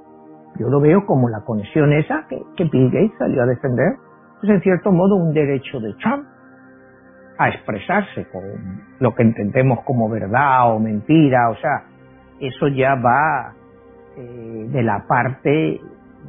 yo 0.60 0.70
lo 0.70 0.80
veo 0.80 1.06
como 1.06 1.30
la 1.30 1.42
conexión 1.42 1.92
esa 1.94 2.26
que, 2.28 2.42
que 2.56 2.66
Bill 2.66 2.92
Gates 2.92 3.18
salió 3.18 3.44
a 3.44 3.46
defender, 3.46 3.96
pues 4.42 4.52
en 4.54 4.62
cierto 4.62 4.92
modo 4.92 5.16
un 5.16 5.34
derecho 5.34 5.80
de 5.80 5.94
Trump 5.96 6.26
a 7.44 7.50
expresarse 7.50 8.26
con 8.32 8.44
lo 9.00 9.14
que 9.14 9.24
entendemos 9.24 9.80
como 9.84 10.10
verdad 10.10 10.74
o 10.74 10.80
mentira, 10.80 11.50
o 11.50 11.56
sea, 11.56 11.84
eso 12.40 12.68
ya 12.70 12.96
va 12.96 13.54
eh, 14.18 14.68
de 14.72 14.84
la 14.84 15.06
parte, 15.08 15.80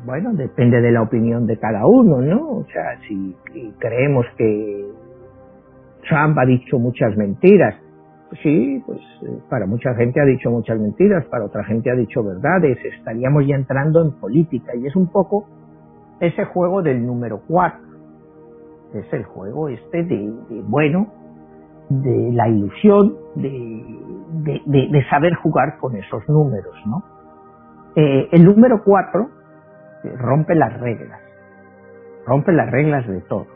bueno, 0.04 0.33
depende 0.35 0.80
de 0.80 0.90
la 0.90 1.02
opinión 1.02 1.47
de 1.47 1.59
cada 1.59 1.87
uno, 1.87 2.21
¿no? 2.21 2.50
O 2.50 2.66
sea, 2.73 2.99
si 3.06 3.37
creemos 3.78 4.26
que 4.37 4.87
Trump 6.09 6.38
ha 6.38 6.47
dicho 6.47 6.78
muchas 6.78 7.16
mentiras, 7.16 7.75
pues 8.28 8.40
sí, 8.42 8.83
pues 8.85 8.99
eh, 9.23 9.38
para 9.49 9.66
mucha 9.66 9.94
gente 9.94 10.21
ha 10.21 10.25
dicho 10.25 10.50
muchas 10.50 10.78
mentiras, 10.78 11.25
para 11.26 11.44
otra 11.44 11.64
gente 11.64 11.90
ha 11.90 11.94
dicho 11.94 12.23
verdades, 12.25 12.78
estaríamos 12.85 13.47
ya 13.47 13.54
entrando 13.54 14.04
en 14.04 14.12
política 14.21 14.75
y 14.75 14.87
es 14.87 14.97
un 14.97 15.11
poco 15.11 15.47
ese 16.21 16.44
juego 16.44 16.83
del 16.83 17.06
número 17.06 17.40
cuatro 17.47 17.94
es 18.95 19.13
el 19.13 19.25
juego 19.25 19.69
este 19.69 20.05
de, 20.05 20.33
bueno, 20.69 21.09
de 21.89 22.33
la 22.33 22.49
ilusión, 22.49 23.15
de, 23.35 25.07
saber 25.11 25.35
jugar 25.35 25.79
con 25.79 25.97
esos 25.97 26.27
números, 26.29 26.75
¿no? 26.87 27.03
Eh, 27.97 28.29
el 28.33 28.45
número 28.45 28.83
4 28.85 29.31
eh, 30.03 30.13
rompe 30.17 30.55
las 30.55 30.81
reglas, 30.81 31.21
rompe 32.27 32.53
las 32.53 32.71
reglas 32.71 33.07
de 33.07 33.21
todo. 33.23 33.47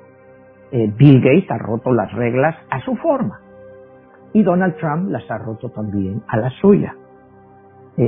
Eh, 0.70 0.92
Bill 0.96 1.20
Gates 1.20 1.50
ha 1.50 1.58
roto 1.58 1.92
las 1.92 2.12
reglas 2.12 2.54
a 2.70 2.80
su 2.80 2.94
forma 2.96 3.40
y 4.32 4.42
Donald 4.42 4.76
Trump 4.76 5.10
las 5.10 5.28
ha 5.30 5.38
roto 5.38 5.70
también 5.70 6.22
a 6.28 6.36
la 6.36 6.50
suya. 6.60 6.94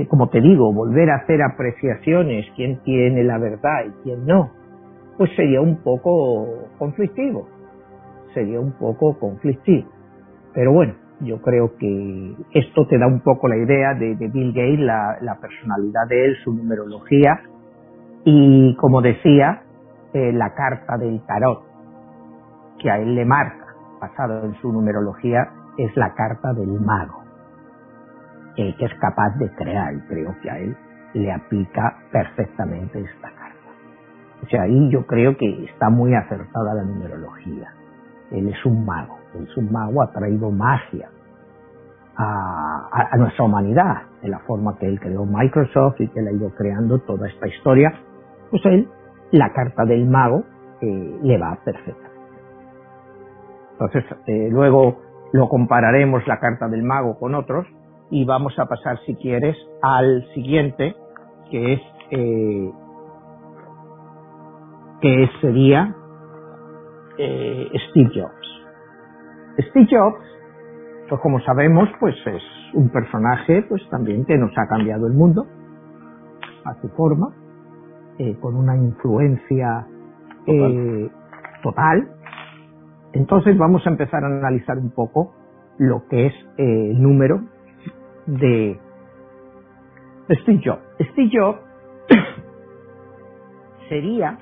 como 0.08 0.28
te 0.28 0.40
digo, 0.40 0.72
volver 0.72 1.10
a 1.10 1.16
hacer 1.16 1.42
apreciaciones, 1.42 2.46
quién 2.54 2.80
tiene 2.84 3.24
la 3.24 3.38
verdad 3.38 3.86
y 3.88 4.02
quién 4.04 4.24
no, 4.24 4.52
pues 5.20 5.36
sería 5.36 5.60
un 5.60 5.76
poco 5.82 6.46
conflictivo, 6.78 7.46
sería 8.32 8.58
un 8.58 8.72
poco 8.72 9.18
conflictivo. 9.18 9.86
Pero 10.54 10.72
bueno, 10.72 10.94
yo 11.20 11.42
creo 11.42 11.76
que 11.76 12.34
esto 12.52 12.86
te 12.86 12.96
da 12.96 13.06
un 13.06 13.20
poco 13.20 13.46
la 13.46 13.58
idea 13.58 13.92
de, 13.92 14.14
Bill 14.14 14.54
Gates, 14.54 14.80
la, 14.80 15.38
personalidad 15.38 16.08
de 16.08 16.24
él, 16.24 16.36
su 16.42 16.54
numerología 16.54 17.38
y, 18.24 18.74
como 18.76 19.02
decía, 19.02 19.60
eh, 20.14 20.32
la 20.32 20.54
carta 20.54 20.96
del 20.96 21.20
tarot, 21.26 21.64
que 22.78 22.90
a 22.90 22.96
él 22.96 23.14
le 23.14 23.26
marca, 23.26 23.74
basado 24.00 24.46
en 24.46 24.54
su 24.62 24.72
numerología, 24.72 25.50
es 25.76 25.94
la 25.98 26.14
carta 26.14 26.54
del 26.54 26.80
mago, 26.80 27.24
que 28.56 28.70
es 28.70 28.94
capaz 28.98 29.36
de 29.38 29.50
crear, 29.50 29.92
y 29.92 30.00
creo 30.08 30.34
que 30.40 30.50
a 30.50 30.58
él 30.60 30.74
le 31.12 31.30
aplica 31.30 31.98
perfectamente 32.10 33.04
carta. 33.19 33.19
O 34.42 34.46
sea, 34.48 34.62
ahí 34.62 34.90
yo 34.90 35.06
creo 35.06 35.36
que 35.36 35.64
está 35.64 35.90
muy 35.90 36.14
acertada 36.14 36.74
la 36.74 36.84
numerología. 36.84 37.72
Él 38.30 38.48
es 38.48 38.64
un 38.64 38.84
mago, 38.84 39.18
él 39.34 39.46
es 39.48 39.56
un 39.56 39.70
mago, 39.70 40.02
ha 40.02 40.10
traído 40.12 40.50
magia 40.50 41.08
a, 42.16 43.16
nuestra 43.16 43.44
humanidad, 43.44 44.02
de 44.22 44.28
la 44.28 44.38
forma 44.40 44.76
que 44.78 44.86
él 44.86 45.00
creó 45.00 45.24
Microsoft 45.24 46.00
y 46.00 46.08
que 46.08 46.20
él 46.20 46.28
ha 46.28 46.32
ido 46.32 46.50
creando 46.54 46.98
toda 47.00 47.28
esta 47.28 47.48
historia. 47.48 47.92
Pues 48.50 48.64
él, 48.66 48.88
la 49.32 49.52
carta 49.52 49.84
del 49.84 50.06
mago, 50.06 50.44
eh, 50.80 51.18
le 51.22 51.38
va 51.38 51.58
perfecta. 51.64 52.08
Entonces, 53.72 54.04
eh, 54.26 54.48
luego 54.50 55.00
lo 55.32 55.48
compararemos 55.48 56.26
la 56.26 56.38
carta 56.38 56.68
del 56.68 56.82
mago 56.82 57.18
con 57.18 57.34
otros 57.34 57.66
y 58.10 58.24
vamos 58.24 58.58
a 58.58 58.66
pasar, 58.66 58.98
si 59.06 59.14
quieres, 59.14 59.56
al 59.82 60.26
siguiente, 60.34 60.94
que 61.50 61.74
es 61.74 61.80
eh, 62.10 62.70
que 65.00 65.28
sería 65.40 65.94
eh, 67.18 67.70
Steve 67.90 68.10
Jobs. 68.14 69.68
Steve 69.68 69.86
Jobs, 69.90 70.24
pues 71.08 71.20
como 71.20 71.40
sabemos, 71.40 71.88
pues 71.98 72.14
es 72.26 72.42
un 72.74 72.88
personaje, 72.90 73.62
pues 73.68 73.82
también 73.90 74.24
que 74.24 74.36
nos 74.36 74.56
ha 74.56 74.66
cambiado 74.68 75.06
el 75.06 75.14
mundo 75.14 75.46
a 76.64 76.74
su 76.80 76.88
forma, 76.90 77.34
eh, 78.18 78.36
con 78.40 78.54
una 78.56 78.76
influencia 78.76 79.86
eh, 80.46 81.10
total. 81.62 82.10
Entonces 83.12 83.56
vamos 83.58 83.86
a 83.86 83.90
empezar 83.90 84.22
a 84.24 84.26
analizar 84.28 84.78
un 84.78 84.90
poco 84.90 85.34
lo 85.78 86.06
que 86.08 86.26
es 86.26 86.34
el 86.58 87.00
número 87.00 87.40
de 88.26 88.78
Steve 90.42 90.60
Jobs. 90.64 90.82
Steve 91.12 91.30
Jobs 91.32 91.60
sería 93.88 94.38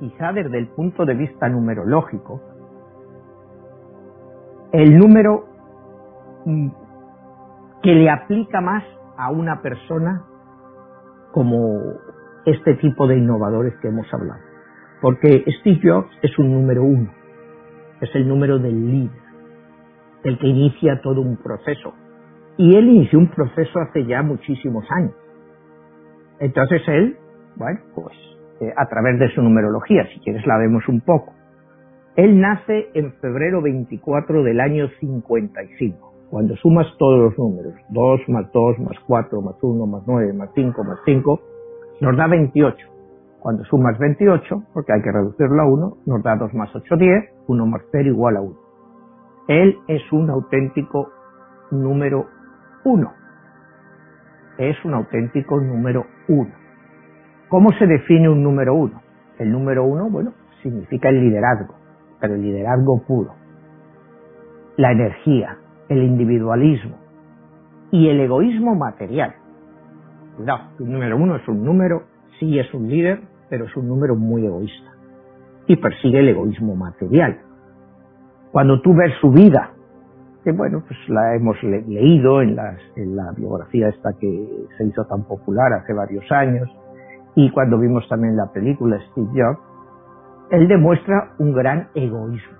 quizá 0.00 0.32
desde 0.32 0.58
el 0.58 0.68
punto 0.68 1.04
de 1.04 1.14
vista 1.14 1.48
numerológico, 1.48 2.40
el 4.72 4.98
número 4.98 5.44
mm, 6.46 6.68
que 7.82 7.94
le 7.94 8.10
aplica 8.10 8.60
más 8.60 8.82
a 9.16 9.30
una 9.30 9.60
persona 9.60 10.24
como 11.32 11.78
este 12.46 12.74
tipo 12.76 13.06
de 13.06 13.18
innovadores 13.18 13.74
que 13.80 13.88
hemos 13.88 14.12
hablado. 14.12 14.40
Porque 15.02 15.44
Steve 15.60 15.80
Jobs 15.82 16.10
es 16.22 16.38
un 16.38 16.52
número 16.52 16.82
uno, 16.82 17.10
es 18.00 18.10
el 18.14 18.26
número 18.26 18.58
del 18.58 18.90
líder, 18.90 19.22
el 20.24 20.38
que 20.38 20.46
inicia 20.46 21.00
todo 21.02 21.20
un 21.20 21.36
proceso. 21.36 21.94
Y 22.56 22.74
él 22.76 22.88
inició 22.88 23.18
un 23.18 23.30
proceso 23.30 23.78
hace 23.80 24.04
ya 24.06 24.22
muchísimos 24.22 24.84
años. 24.90 25.14
Entonces 26.38 26.82
él, 26.88 27.18
bueno, 27.56 27.80
pues 27.94 28.14
eh, 28.60 28.72
a 28.76 28.86
través 28.88 29.18
de 29.18 29.28
su 29.34 29.42
numerología, 29.42 30.06
si 30.12 30.20
quieres 30.20 30.46
la 30.46 30.58
vemos 30.58 30.86
un 30.88 31.00
poco. 31.00 31.32
Él 32.16 32.40
nace 32.40 32.88
en 32.94 33.12
febrero 33.14 33.62
24 33.62 34.42
del 34.42 34.60
año 34.60 34.88
55. 35.00 36.10
Cuando 36.30 36.54
sumas 36.56 36.86
todos 36.98 37.18
los 37.18 37.38
números, 37.38 37.74
2 37.88 38.20
más 38.28 38.52
2 38.52 38.78
más 38.80 38.98
4 39.06 39.42
más 39.42 39.54
1 39.60 39.86
más 39.86 40.02
9 40.06 40.32
más 40.32 40.50
5 40.54 40.84
más 40.84 40.98
5, 41.04 41.40
nos 42.00 42.16
da 42.16 42.26
28. 42.26 42.86
Cuando 43.40 43.64
sumas 43.64 43.98
28, 43.98 44.64
porque 44.74 44.92
hay 44.92 45.02
que 45.02 45.10
reducirlo 45.10 45.62
a 45.62 45.66
1, 45.66 45.96
nos 46.06 46.22
da 46.22 46.36
2 46.36 46.54
más 46.54 46.74
8, 46.74 46.96
10, 46.96 47.24
1 47.48 47.66
más 47.66 47.82
0 47.90 48.08
igual 48.08 48.36
a 48.36 48.42
1. 48.42 48.56
Él 49.48 49.78
es 49.88 50.02
un 50.12 50.30
auténtico 50.30 51.10
número 51.70 52.26
1. 52.84 53.12
Es 54.58 54.84
un 54.84 54.94
auténtico 54.94 55.58
número 55.60 56.06
1. 56.28 56.50
¿Cómo 57.50 57.72
se 57.72 57.84
define 57.84 58.28
un 58.28 58.44
número 58.44 58.76
uno? 58.76 59.02
El 59.36 59.50
número 59.50 59.84
uno, 59.84 60.08
bueno, 60.08 60.32
significa 60.62 61.08
el 61.08 61.20
liderazgo, 61.20 61.74
pero 62.20 62.36
el 62.36 62.42
liderazgo 62.42 63.02
puro. 63.02 63.32
La 64.76 64.92
energía, 64.92 65.58
el 65.88 66.04
individualismo 66.04 66.96
y 67.90 68.08
el 68.08 68.20
egoísmo 68.20 68.76
material. 68.76 69.34
Cuidado, 70.36 70.60
el 70.78 70.92
número 70.92 71.16
uno 71.16 71.34
es 71.34 71.48
un 71.48 71.64
número, 71.64 72.04
sí 72.38 72.56
es 72.56 72.72
un 72.72 72.88
líder, 72.88 73.20
pero 73.48 73.64
es 73.64 73.76
un 73.76 73.88
número 73.88 74.14
muy 74.14 74.46
egoísta. 74.46 74.92
Y 75.66 75.74
persigue 75.74 76.20
el 76.20 76.28
egoísmo 76.28 76.76
material. 76.76 77.40
Cuando 78.52 78.80
tú 78.80 78.94
ves 78.94 79.12
su 79.20 79.28
vida, 79.32 79.72
que 80.44 80.52
bueno, 80.52 80.84
pues 80.86 81.00
la 81.08 81.34
hemos 81.34 81.60
leído 81.64 82.42
en, 82.42 82.56
en 82.94 83.16
la 83.16 83.32
biografía 83.36 83.88
esta 83.88 84.10
que 84.20 84.48
se 84.78 84.84
hizo 84.84 85.04
tan 85.06 85.24
popular 85.24 85.72
hace 85.72 85.92
varios 85.92 86.30
años, 86.30 86.68
y 87.36 87.50
cuando 87.50 87.78
vimos 87.78 88.08
también 88.08 88.36
la 88.36 88.52
película 88.52 88.98
Steve 89.10 89.28
Jobs, 89.34 89.60
él 90.50 90.66
demuestra 90.66 91.32
un 91.38 91.52
gran 91.54 91.88
egoísmo. 91.94 92.58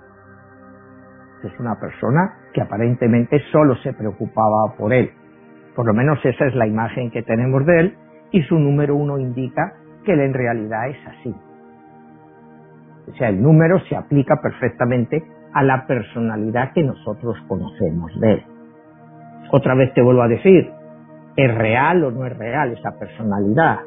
Es 1.43 1.59
una 1.59 1.79
persona 1.79 2.35
que 2.53 2.61
aparentemente 2.61 3.41
solo 3.51 3.75
se 3.77 3.93
preocupaba 3.93 4.75
por 4.77 4.93
él. 4.93 5.11
Por 5.75 5.85
lo 5.85 5.93
menos 5.93 6.23
esa 6.23 6.45
es 6.45 6.55
la 6.55 6.67
imagen 6.67 7.11
que 7.11 7.23
tenemos 7.23 7.65
de 7.65 7.79
él 7.79 7.97
y 8.31 8.41
su 8.43 8.57
número 8.57 8.95
uno 8.95 9.17
indica 9.17 9.73
que 10.05 10.13
él 10.13 10.21
en 10.21 10.33
realidad 10.33 10.89
es 10.89 10.97
así. 11.07 11.35
O 13.11 13.15
sea, 13.15 13.29
el 13.29 13.41
número 13.41 13.79
se 13.89 13.95
aplica 13.95 14.39
perfectamente 14.41 15.23
a 15.53 15.63
la 15.63 15.85
personalidad 15.85 16.71
que 16.73 16.83
nosotros 16.83 17.35
conocemos 17.47 18.17
de 18.19 18.33
él. 18.33 18.43
Otra 19.51 19.75
vez 19.75 19.93
te 19.93 20.01
vuelvo 20.01 20.21
a 20.21 20.27
decir, 20.27 20.71
¿es 21.35 21.55
real 21.55 22.03
o 22.05 22.11
no 22.11 22.25
es 22.25 22.37
real 22.37 22.71
esa 22.71 22.97
personalidad? 22.97 23.79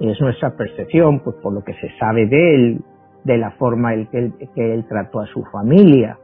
Es 0.00 0.20
nuestra 0.20 0.56
percepción, 0.56 1.20
pues 1.20 1.36
por 1.36 1.52
lo 1.52 1.62
que 1.62 1.74
se 1.74 1.88
sabe 1.98 2.26
de 2.26 2.54
él, 2.54 2.84
de 3.24 3.38
la 3.38 3.52
forma 3.52 3.94
en 3.94 4.06
que 4.08 4.18
él, 4.18 4.34
que 4.54 4.74
él 4.74 4.86
trató 4.88 5.20
a 5.20 5.26
su 5.26 5.42
familia, 5.44 6.18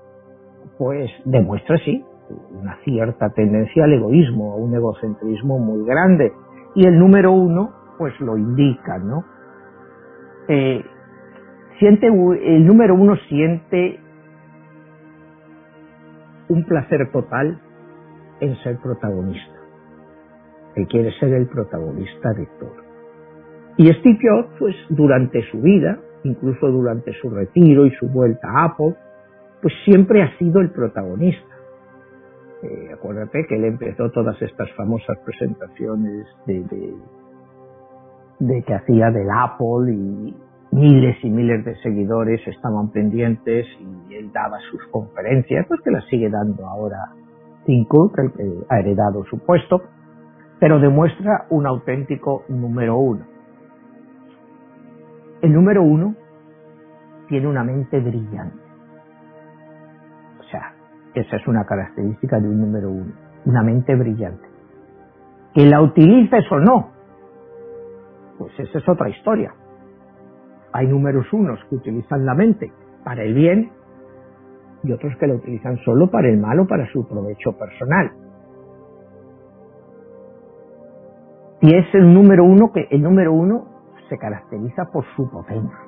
pues 0.78 1.10
demuestra 1.24 1.78
sí 1.78 2.04
una 2.50 2.76
cierta 2.84 3.30
tendencia 3.30 3.84
al 3.84 3.92
egoísmo, 3.92 4.52
a 4.52 4.56
un 4.56 4.74
egocentrismo 4.74 5.58
muy 5.58 5.84
grande. 5.84 6.32
Y 6.74 6.86
el 6.86 6.98
número 6.98 7.32
uno, 7.32 7.72
pues 7.98 8.18
lo 8.20 8.36
indica, 8.36 8.98
¿no? 8.98 9.24
Eh, 10.48 10.84
siente, 11.78 12.06
el 12.06 12.66
número 12.66 12.94
uno 12.94 13.16
siente 13.28 14.00
un 16.48 16.64
placer 16.64 17.10
total 17.12 17.60
en 18.40 18.56
ser 18.56 18.78
protagonista. 18.78 19.58
Él 20.76 20.86
quiere 20.88 21.12
ser 21.18 21.32
el 21.34 21.48
protagonista 21.48 22.32
de 22.32 22.46
todo. 22.58 22.89
Y 23.80 23.88
Steve 23.94 24.18
Jobs, 24.20 24.50
pues 24.58 24.76
durante 24.90 25.40
su 25.50 25.62
vida, 25.62 25.98
incluso 26.22 26.66
durante 26.66 27.14
su 27.14 27.30
retiro 27.30 27.86
y 27.86 27.90
su 27.92 28.08
vuelta 28.08 28.46
a 28.46 28.66
Apple, 28.66 28.94
pues 29.62 29.72
siempre 29.86 30.22
ha 30.22 30.36
sido 30.36 30.60
el 30.60 30.70
protagonista. 30.70 31.48
Eh, 32.62 32.90
acuérdate 32.92 33.46
que 33.48 33.56
él 33.56 33.64
empezó 33.64 34.10
todas 34.10 34.36
estas 34.42 34.70
famosas 34.72 35.16
presentaciones 35.24 36.26
de, 36.44 36.62
que 38.66 38.74
hacía 38.74 39.10
del 39.10 39.30
Apple 39.30 39.94
y, 39.94 40.36
miles 40.72 41.16
y 41.22 41.30
miles 41.30 41.64
de 41.64 41.74
seguidores 41.76 42.46
estaban 42.48 42.92
pendientes 42.92 43.66
y 43.80 44.14
él 44.14 44.30
daba 44.30 44.58
sus 44.70 44.86
conferencias, 44.88 45.64
pues 45.66 45.80
que 45.80 45.90
las 45.90 46.04
sigue 46.08 46.28
dando 46.28 46.66
ahora 46.66 46.98
Tim 47.64 47.86
Cook, 47.86 48.18
el 48.18 48.32
que 48.32 48.44
ha 48.68 48.78
heredado 48.78 49.24
su 49.24 49.38
puesto, 49.38 49.80
pero 50.58 50.78
demuestra 50.78 51.46
un 51.48 51.66
auténtico 51.66 52.44
número 52.50 52.98
uno. 52.98 53.29
El 55.42 55.54
número 55.54 55.82
uno 55.82 56.14
tiene 57.28 57.46
una 57.46 57.64
mente 57.64 57.98
brillante. 58.00 58.58
O 60.38 60.42
sea, 60.44 60.74
esa 61.14 61.36
es 61.36 61.46
una 61.46 61.64
característica 61.64 62.38
de 62.38 62.48
un 62.48 62.60
número 62.60 62.90
uno, 62.90 63.12
una 63.46 63.62
mente 63.62 63.94
brillante. 63.94 64.46
Que 65.54 65.64
la 65.66 65.80
utilices 65.80 66.44
o 66.50 66.58
no, 66.58 66.90
pues 68.38 68.52
esa 68.58 68.78
es 68.78 68.88
otra 68.88 69.08
historia. 69.08 69.54
Hay 70.72 70.86
números 70.86 71.32
unos 71.32 71.58
que 71.68 71.76
utilizan 71.76 72.24
la 72.26 72.34
mente 72.34 72.72
para 73.04 73.22
el 73.22 73.34
bien 73.34 73.70
y 74.82 74.92
otros 74.92 75.16
que 75.18 75.26
la 75.26 75.34
utilizan 75.34 75.78
solo 75.78 76.10
para 76.10 76.28
el 76.28 76.38
mal 76.38 76.60
o 76.60 76.66
para 76.66 76.86
su 76.92 77.06
provecho 77.08 77.52
personal. 77.52 78.12
Y 81.62 81.74
es 81.74 81.86
el 81.94 82.12
número 82.12 82.44
uno 82.44 82.72
que 82.72 82.86
el 82.90 83.02
número 83.02 83.32
uno 83.32 83.79
se 84.10 84.18
caracteriza 84.18 84.84
por 84.92 85.06
su 85.16 85.30
potencia. 85.30 85.78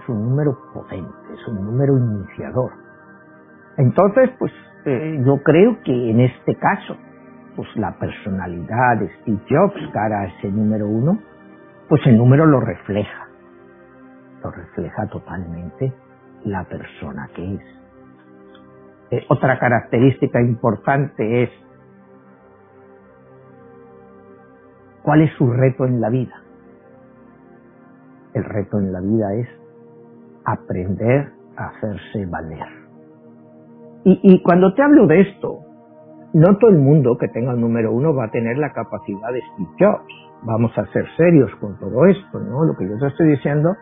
Es 0.00 0.08
un 0.08 0.28
número 0.28 0.56
potente, 0.72 1.34
es 1.34 1.48
un 1.48 1.64
número 1.64 1.98
iniciador. 1.98 2.70
Entonces, 3.78 4.30
pues 4.38 4.52
eh, 4.84 5.20
yo 5.26 5.42
creo 5.42 5.80
que 5.82 6.10
en 6.10 6.20
este 6.20 6.54
caso, 6.54 6.96
pues 7.56 7.68
la 7.74 7.98
personalidad 7.98 8.98
de 9.00 9.10
Steve 9.22 9.42
Jobs 9.50 9.90
cara 9.92 10.20
a 10.20 10.26
ese 10.26 10.52
número 10.52 10.86
uno, 10.86 11.18
pues 11.88 12.06
el 12.06 12.16
número 12.16 12.46
lo 12.46 12.60
refleja 12.60 13.26
refleja 14.50 15.06
totalmente 15.06 15.92
la 16.44 16.64
persona 16.64 17.28
que 17.34 17.54
es. 17.54 17.60
Eh, 19.10 19.24
otra 19.28 19.58
característica 19.58 20.40
importante 20.40 21.44
es 21.44 21.50
cuál 25.02 25.22
es 25.22 25.32
su 25.36 25.50
reto 25.50 25.86
en 25.86 26.00
la 26.00 26.10
vida. 26.10 26.42
El 28.36 28.44
reto 28.44 28.78
en 28.78 28.92
la 28.92 29.00
vida 29.00 29.32
es 29.34 29.48
aprender 30.44 31.32
a 31.56 31.68
hacerse 31.68 32.26
valer. 32.26 32.66
Y, 34.04 34.42
cuando 34.42 34.74
te 34.74 34.82
hablo 34.82 35.06
de 35.06 35.22
esto, 35.22 35.60
no 36.34 36.58
todo 36.58 36.70
el 36.70 36.78
mundo 36.78 37.16
que 37.18 37.28
tenga 37.28 37.52
el 37.52 37.60
número 37.60 37.92
uno 37.92 38.14
va 38.14 38.26
a 38.26 38.30
tener 38.30 38.58
la 38.58 38.74
capacidad 38.74 39.32
de 39.32 39.40
Steve 39.40 39.70
Jobs. 39.80 40.14
Vamos 40.42 40.70
a 40.76 40.84
ser 40.92 41.06
serios 41.16 41.50
con 41.56 41.78
todo 41.78 42.04
esto, 42.04 42.38
¿no? 42.38 42.62
Lo 42.64 42.76
que 42.76 42.86
yo 42.86 42.98
te 42.98 43.06
estoy 43.06 43.30
diciendo 43.30 43.74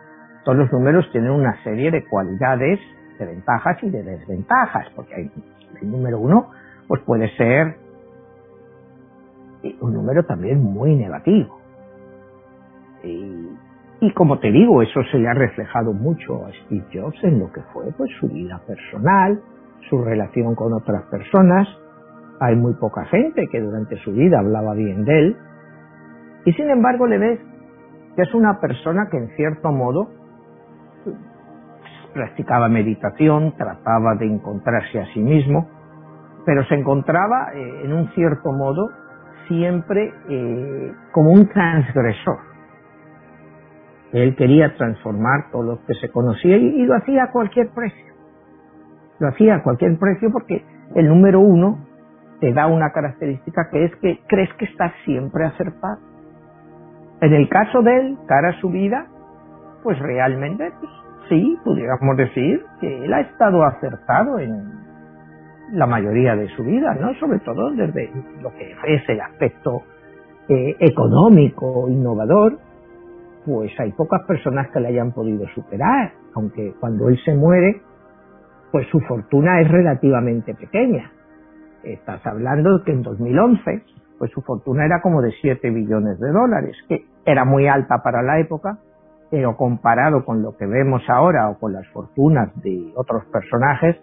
todos 0.45 0.57
los 0.57 0.71
números 0.71 1.05
tienen 1.11 1.31
una 1.31 1.61
serie 1.63 1.91
de 1.91 2.05
cualidades, 2.05 2.79
de 3.19 3.25
ventajas 3.25 3.77
y 3.83 3.89
de 3.89 4.03
desventajas, 4.03 4.87
porque 4.95 5.29
el 5.81 5.91
número 5.91 6.17
uno 6.17 6.51
pues 6.87 7.01
puede 7.01 7.29
ser 7.35 7.75
un 9.81 9.93
número 9.93 10.23
también 10.23 10.63
muy 10.63 10.95
negativo. 10.95 11.59
Y, 13.03 13.49
y, 14.01 14.11
como 14.11 14.39
te 14.39 14.51
digo, 14.51 14.81
eso 14.81 15.01
se 15.11 15.17
le 15.17 15.29
ha 15.29 15.33
reflejado 15.33 15.93
mucho 15.93 16.45
a 16.45 16.51
Steve 16.65 16.85
Jobs 16.93 17.23
en 17.23 17.39
lo 17.39 17.51
que 17.51 17.61
fue 17.73 17.85
pues 17.97 18.11
su 18.19 18.27
vida 18.27 18.61
personal, 18.67 19.41
su 19.89 20.03
relación 20.03 20.53
con 20.55 20.73
otras 20.73 21.03
personas. 21.09 21.67
Hay 22.41 22.55
muy 22.55 22.73
poca 22.73 23.05
gente 23.05 23.47
que 23.47 23.61
durante 23.61 23.95
su 23.97 24.11
vida 24.11 24.39
hablaba 24.39 24.73
bien 24.73 25.05
de 25.05 25.19
él. 25.19 25.37
Y 26.43 26.51
sin 26.53 26.69
embargo 26.69 27.07
le 27.07 27.17
ves 27.17 27.39
que 28.15 28.23
es 28.23 28.33
una 28.33 28.59
persona 28.59 29.07
que 29.09 29.17
en 29.17 29.29
cierto 29.35 29.71
modo 29.71 30.09
practicaba 32.13 32.69
meditación, 32.69 33.53
trataba 33.57 34.15
de 34.15 34.25
encontrarse 34.25 34.99
a 34.99 35.05
sí 35.13 35.19
mismo, 35.19 35.69
pero 36.45 36.63
se 36.65 36.75
encontraba 36.75 37.53
eh, 37.53 37.85
en 37.85 37.93
un 37.93 38.09
cierto 38.09 38.51
modo 38.51 38.89
siempre 39.47 40.13
eh, 40.29 40.93
como 41.11 41.31
un 41.31 41.47
transgresor. 41.47 42.54
Él 44.15 44.33
quería 44.37 44.73
transformar 44.75 45.51
todo 45.51 45.63
lo 45.63 45.85
que 45.85 45.93
se 45.95 46.09
conocía 46.09 46.55
y, 46.55 46.85
lo 46.85 46.95
hacía 46.95 47.25
a 47.25 47.31
cualquier 47.31 47.67
precio. 47.71 48.13
Lo 49.19 49.27
hacía 49.27 49.55
a 49.55 49.63
cualquier 49.63 49.97
precio 49.99 50.31
porque 50.31 50.63
el 50.95 51.09
número 51.09 51.41
uno 51.41 51.85
te 52.39 52.53
da 52.53 52.67
una 52.67 52.91
característica 52.91 53.69
que 53.69 53.83
es 53.83 53.95
que 53.97 54.21
crees 54.27 54.53
que 54.53 54.65
estás 54.65 54.93
siempre 55.03 55.43
acertado. 55.43 55.99
En 57.19 57.33
el 57.33 57.49
caso 57.49 57.81
de 57.81 57.97
él, 57.97 58.17
cara 58.25 58.51
a 58.51 58.61
su 58.61 58.69
vida, 58.69 59.05
pues 59.83 59.99
realmente 59.99 60.71
pues, 60.79 60.91
sí, 61.27 61.57
pudiéramos 61.65 62.15
decir 62.15 62.63
que 62.79 63.03
él 63.03 63.13
ha 63.13 63.19
estado 63.19 63.65
acertado 63.65 64.39
en 64.39 64.63
la 65.73 65.87
mayoría 65.87 66.37
de 66.37 66.47
su 66.55 66.63
vida, 66.63 66.93
¿no? 67.01 67.13
Sobre 67.15 67.39
todo 67.39 67.69
desde 67.71 68.11
lo 68.41 68.49
que 68.51 68.75
es 68.87 69.09
el 69.09 69.19
aspecto 69.19 69.81
eh, 70.47 70.77
económico, 70.79 71.89
innovador, 71.89 72.59
pues 73.45 73.71
hay 73.79 73.91
pocas 73.91 74.23
personas 74.23 74.69
que 74.71 74.79
le 74.79 74.87
hayan 74.89 75.11
podido 75.11 75.47
superar, 75.53 76.13
aunque 76.33 76.73
cuando 76.79 77.09
él 77.09 77.17
se 77.23 77.35
muere, 77.35 77.81
pues 78.71 78.87
su 78.89 78.99
fortuna 79.01 79.61
es 79.61 79.69
relativamente 79.69 80.53
pequeña. 80.55 81.11
Estás 81.83 82.25
hablando 82.25 82.79
de 82.79 82.83
que 82.83 82.91
en 82.91 83.03
2011, 83.03 83.83
pues 84.17 84.31
su 84.31 84.41
fortuna 84.41 84.85
era 84.85 85.01
como 85.01 85.21
de 85.21 85.31
7 85.41 85.69
billones 85.69 86.19
de 86.19 86.31
dólares, 86.31 86.75
que 86.89 87.05
era 87.25 87.45
muy 87.45 87.67
alta 87.67 88.01
para 88.03 88.23
la 88.23 88.39
época, 88.39 88.79
pero 89.29 89.55
comparado 89.55 90.25
con 90.25 90.41
lo 90.41 90.57
que 90.57 90.65
vemos 90.65 91.03
ahora 91.07 91.49
o 91.49 91.59
con 91.59 91.73
las 91.73 91.87
fortunas 91.89 92.49
de 92.61 92.91
otros 92.95 93.25
personajes, 93.25 93.97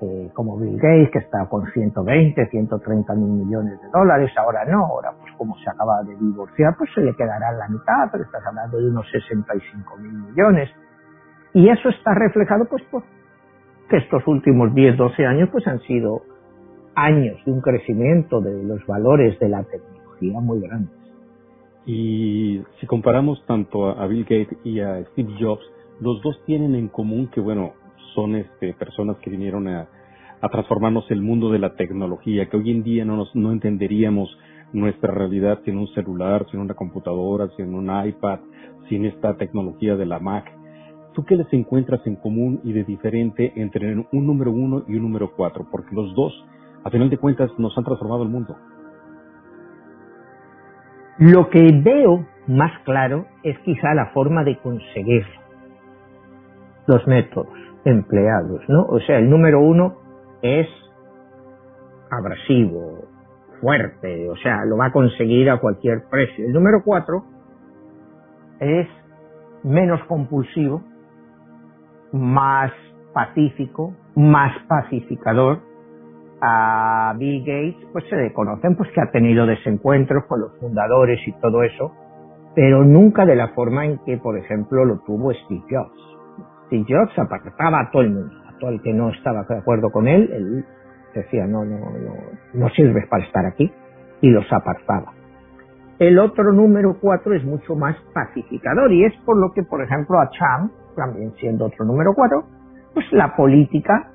eh, 0.00 0.30
como 0.34 0.58
Bill 0.58 0.76
Gates, 0.76 1.10
que 1.10 1.18
está 1.20 1.46
con 1.48 1.66
120, 1.66 2.46
130 2.50 3.14
mil 3.14 3.46
millones 3.46 3.80
de 3.80 3.88
dólares, 3.88 4.30
ahora 4.36 4.64
no, 4.66 4.84
ahora 4.84 5.12
pues 5.18 5.32
como 5.38 5.56
se 5.58 5.70
acaba 5.70 6.02
de 6.02 6.14
divorciar, 6.16 6.74
pues 6.76 6.90
se 6.94 7.00
le 7.00 7.14
quedará 7.14 7.52
la 7.52 7.68
mitad, 7.68 8.08
pero 8.12 8.24
estás 8.24 8.44
hablando 8.46 8.78
de 8.78 8.88
unos 8.88 9.06
65 9.10 9.96
mil 9.96 10.12
millones. 10.12 10.70
Y 11.54 11.68
eso 11.70 11.88
está 11.88 12.12
reflejado 12.14 12.66
pues 12.66 12.82
por 12.90 13.02
que 13.88 13.96
estos 13.98 14.26
últimos 14.26 14.74
10, 14.74 14.96
12 14.96 15.24
años 15.24 15.48
pues 15.50 15.66
han 15.66 15.80
sido 15.80 16.22
años 16.94 17.36
de 17.44 17.52
un 17.52 17.60
crecimiento 17.60 18.40
de 18.40 18.62
los 18.64 18.84
valores 18.86 19.38
de 19.38 19.48
la 19.48 19.62
tecnología 19.62 20.40
muy 20.40 20.60
grandes. 20.60 20.92
Y 21.86 22.62
si 22.80 22.86
comparamos 22.86 23.44
tanto 23.46 23.88
a 23.88 24.06
Bill 24.08 24.24
Gates 24.24 24.58
y 24.64 24.80
a 24.80 25.04
Steve 25.12 25.34
Jobs, 25.38 25.64
los 26.00 26.20
dos 26.20 26.42
tienen 26.44 26.74
en 26.74 26.88
común 26.88 27.28
que, 27.28 27.40
bueno, 27.40 27.74
son 28.16 28.34
este, 28.34 28.72
personas 28.74 29.18
que 29.18 29.30
vinieron 29.30 29.68
a, 29.68 29.86
transformarnos 30.50 31.10
el 31.10 31.22
mundo 31.22 31.50
de 31.50 31.58
la 31.58 31.74
tecnología, 31.74 32.48
que 32.48 32.56
hoy 32.56 32.70
en 32.70 32.84
día 32.84 33.04
no, 33.04 33.16
nos, 33.16 33.34
no 33.34 33.50
entenderíamos 33.50 34.28
nuestra 34.72 35.12
realidad 35.12 35.58
sin 35.64 35.76
un 35.76 35.88
celular, 35.88 36.46
sin 36.50 36.60
una 36.60 36.74
computadora, 36.74 37.48
sin 37.56 37.74
un 37.74 37.90
iPad, 38.06 38.38
sin 38.88 39.06
esta 39.06 39.36
tecnología 39.36 39.96
de 39.96 40.06
la 40.06 40.20
Mac. 40.20 40.44
¿Tú 41.14 41.24
qué 41.24 41.34
les 41.34 41.52
encuentras 41.52 42.06
en 42.06 42.14
común 42.14 42.60
y 42.62 42.72
de 42.72 42.84
diferente 42.84 43.54
entre 43.56 43.96
un 43.96 44.26
número 44.26 44.52
uno 44.52 44.84
y 44.86 44.94
un 44.94 45.02
número 45.02 45.32
cuatro? 45.34 45.66
Porque 45.68 45.92
los 45.96 46.14
dos, 46.14 46.32
a 46.84 46.90
final 46.90 47.10
de 47.10 47.18
cuentas, 47.18 47.50
nos 47.58 47.76
han 47.76 47.84
transformado 47.84 48.22
el 48.22 48.28
mundo. 48.28 48.56
Lo 51.18 51.48
que 51.48 51.72
veo 51.82 52.24
más 52.46 52.70
claro 52.84 53.26
es 53.42 53.58
quizá 53.60 53.94
la 53.94 54.10
forma 54.12 54.44
de 54.44 54.58
conseguirlo, 54.58 55.40
los 56.86 57.04
métodos 57.08 57.65
empleados, 57.86 58.60
¿no? 58.68 58.84
O 58.84 58.98
sea, 59.00 59.18
el 59.18 59.30
número 59.30 59.60
uno 59.60 59.94
es 60.42 60.66
abrasivo, 62.10 63.04
fuerte, 63.60 64.28
o 64.28 64.36
sea, 64.36 64.64
lo 64.64 64.76
va 64.76 64.86
a 64.86 64.92
conseguir 64.92 65.48
a 65.48 65.58
cualquier 65.60 66.02
precio. 66.10 66.46
El 66.46 66.52
número 66.52 66.82
cuatro 66.84 67.24
es 68.58 68.88
menos 69.62 70.02
compulsivo, 70.08 70.82
más 72.12 72.72
pacífico, 73.14 73.94
más 74.16 74.52
pacificador. 74.66 75.60
A 76.40 77.14
Bill 77.16 77.40
Gates 77.40 77.88
pues 77.92 78.04
se 78.10 78.16
le 78.16 78.32
conocen 78.32 78.76
pues 78.76 78.90
que 78.90 79.00
ha 79.00 79.10
tenido 79.10 79.46
desencuentros 79.46 80.24
con 80.26 80.40
los 80.40 80.58
fundadores 80.58 81.18
y 81.26 81.32
todo 81.40 81.62
eso, 81.62 81.92
pero 82.54 82.84
nunca 82.84 83.24
de 83.24 83.36
la 83.36 83.48
forma 83.54 83.86
en 83.86 83.98
que, 84.04 84.18
por 84.18 84.36
ejemplo, 84.36 84.84
lo 84.84 84.98
tuvo 85.06 85.32
Steve 85.32 85.62
Jobs. 85.70 86.15
Steve 86.66 86.84
Jobs 86.88 87.18
apartaba 87.18 87.80
a 87.80 87.90
todo 87.90 88.02
el 88.02 88.10
mundo, 88.10 88.34
a 88.48 88.58
todo 88.58 88.70
el 88.70 88.82
que 88.82 88.92
no 88.92 89.10
estaba 89.10 89.44
de 89.44 89.58
acuerdo 89.58 89.90
con 89.90 90.08
él, 90.08 90.30
él 90.32 90.64
decía 91.14 91.46
no, 91.46 91.64
no, 91.64 91.78
no, 91.78 92.14
no 92.54 92.68
sirves 92.70 93.06
para 93.08 93.24
estar 93.24 93.46
aquí 93.46 93.70
y 94.20 94.30
los 94.30 94.50
apartaba. 94.52 95.12
El 95.98 96.18
otro 96.18 96.52
número 96.52 96.98
cuatro 97.00 97.34
es 97.34 97.42
mucho 97.44 97.74
más 97.74 97.96
pacificador 98.12 98.92
y 98.92 99.04
es 99.04 99.14
por 99.24 99.38
lo 99.38 99.52
que, 99.52 99.62
por 99.62 99.82
ejemplo, 99.82 100.20
a 100.20 100.28
Cham, 100.30 100.70
también 100.94 101.32
siendo 101.40 101.66
otro 101.66 101.86
número 101.86 102.12
cuatro, 102.14 102.44
pues 102.92 103.06
la 103.12 103.34
política, 103.34 104.10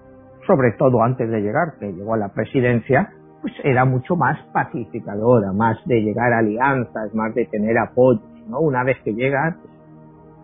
sobre 0.45 0.73
todo 0.73 1.01
antes 1.01 1.29
de 1.29 1.41
llegar, 1.41 1.73
que 1.79 1.91
llegó 1.91 2.13
a 2.13 2.17
la 2.17 2.29
presidencia, 2.29 3.11
pues 3.41 3.53
era 3.63 3.85
mucho 3.85 4.15
más 4.15 4.37
pacificadora, 4.53 5.51
más 5.53 5.77
de 5.85 6.01
llegar 6.01 6.33
a 6.33 6.39
alianzas, 6.39 7.13
más 7.15 7.33
de 7.33 7.45
tener 7.45 7.77
apoyo, 7.79 8.21
¿no? 8.47 8.59
Una 8.59 8.83
vez 8.83 8.97
que 9.03 9.13
llega, 9.13 9.57
pues, 9.59 9.73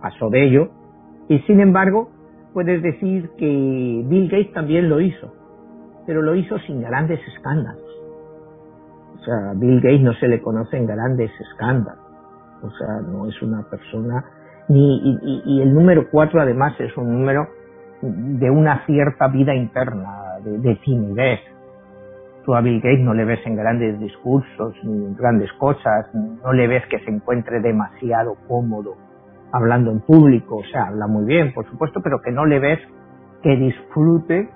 pasó 0.02 0.30
de 0.30 0.44
ello. 0.44 0.70
Y 1.30 1.40
sin 1.40 1.60
embargo, 1.60 2.10
puedes 2.54 2.82
decir 2.82 3.30
que 3.38 4.04
Bill 4.06 4.30
Gates 4.30 4.54
también 4.54 4.90
lo 4.90 5.02
hizo, 5.02 5.34
pero 6.06 6.22
lo 6.22 6.36
hizo 6.36 6.58
sin 6.60 6.82
grandes 6.82 7.20
escándalos. 7.36 7.84
O 9.16 9.24
sea, 9.24 9.54
Bill 9.56 9.82
Gates 9.82 10.02
no 10.02 10.14
se 10.14 10.28
le 10.28 10.42
conoce 10.42 10.78
en 10.78 10.88
grandes 10.88 11.32
escándalos. 11.40 12.06
O 12.64 12.70
sea, 12.72 13.02
no 13.02 13.28
es 13.28 13.42
una 13.42 13.64
persona 13.70 14.26
ni, 14.70 15.20
y, 15.46 15.62
el 15.62 15.74
número 15.74 16.10
cuatro 16.10 16.42
además 16.42 16.74
es 16.80 16.96
un 16.98 17.12
número 17.12 17.48
de 18.02 18.50
una 18.50 18.86
cierta 18.86 19.28
vida 19.28 19.56
interna, 19.56 20.40
de, 20.44 20.58
de 20.60 20.76
timidez. 20.76 21.40
Tú 22.46 22.56
a 22.56 22.62
Bill 22.62 22.82
Gates 22.82 23.02
no 23.02 23.14
le 23.14 23.26
ves 23.26 23.40
en 23.46 23.56
grandes 23.56 24.00
discursos 24.00 24.74
ni 24.84 25.06
en 25.06 25.16
grandes 25.16 25.52
cosas, 25.54 26.08
no 26.14 26.54
le 26.54 26.68
ves 26.68 26.86
que 26.90 27.00
se 27.00 27.12
encuentre 27.12 27.60
demasiado 27.60 28.36
cómodo 28.48 28.96
hablando 29.52 29.92
en 29.92 30.02
público, 30.02 30.58
o 30.58 30.64
sea, 30.64 30.88
habla 30.88 31.08
muy 31.08 31.26
bien, 31.26 31.54
por 31.54 31.66
supuesto, 31.70 32.02
pero 32.02 32.22
que 32.22 32.32
no 32.32 32.46
le 32.46 32.60
ves 32.60 32.80
que 33.42 33.56
disfrute 33.56 34.50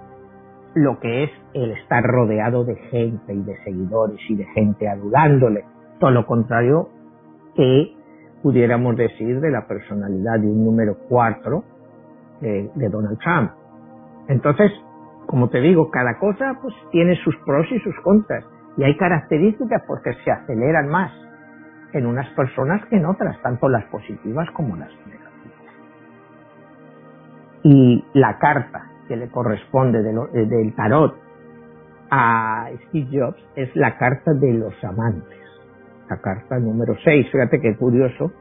lo 0.73 0.99
que 0.99 1.25
es 1.25 1.31
el 1.53 1.71
estar 1.71 2.03
rodeado 2.03 2.63
de 2.63 2.75
gente 2.75 3.33
y 3.33 3.43
de 3.43 3.57
seguidores 3.63 4.19
y 4.29 4.35
de 4.35 4.45
gente 4.45 4.87
adulándole. 4.87 5.65
Todo 5.99 6.11
lo 6.11 6.25
contrario 6.25 6.89
que 7.55 7.95
pudiéramos 8.41 8.95
decir 8.95 9.39
de 9.39 9.51
la 9.51 9.67
personalidad 9.67 10.39
de 10.39 10.47
un 10.47 10.65
número 10.65 10.97
cuatro 11.09 11.63
de, 12.39 12.89
Donald 12.89 13.19
Trump. 13.19 13.51
Entonces, 14.27 14.71
como 15.27 15.49
te 15.49 15.59
digo, 15.59 15.91
cada 15.91 16.17
cosa 16.17 16.57
pues 16.61 16.73
tiene 16.91 17.15
sus 17.23 17.35
pros 17.45 17.67
y 17.71 17.79
sus 17.79 17.95
contras. 18.01 18.45
Y 18.77 18.83
hay 18.83 18.97
características 18.97 19.83
porque 19.85 20.13
se 20.23 20.31
aceleran 20.31 20.87
más 20.87 21.11
en 21.93 22.05
unas 22.05 22.29
personas 22.35 22.85
que 22.85 22.97
en 22.97 23.05
otras, 23.05 23.41
tanto 23.41 23.69
las 23.69 23.85
positivas 23.85 24.49
como 24.51 24.75
las 24.75 24.89
negativas. 25.05 25.75
Y 27.63 28.03
la 28.13 28.37
carta 28.39 28.87
que 29.07 29.15
le 29.15 29.29
corresponde 29.29 29.99
eh, 29.99 30.45
del 30.45 30.73
tarot 30.75 31.17
a 32.09 32.69
Steve 32.87 33.07
Jobs 33.11 33.43
es 33.55 33.75
la 33.75 33.97
carta 33.97 34.33
de 34.33 34.53
los 34.53 34.83
amantes 34.83 35.41
la 36.11 36.17
carta 36.17 36.59
número 36.59 36.95
6. 37.03 37.31
Fíjate 37.31 37.61
qué 37.61 37.75
curioso, 37.77 38.31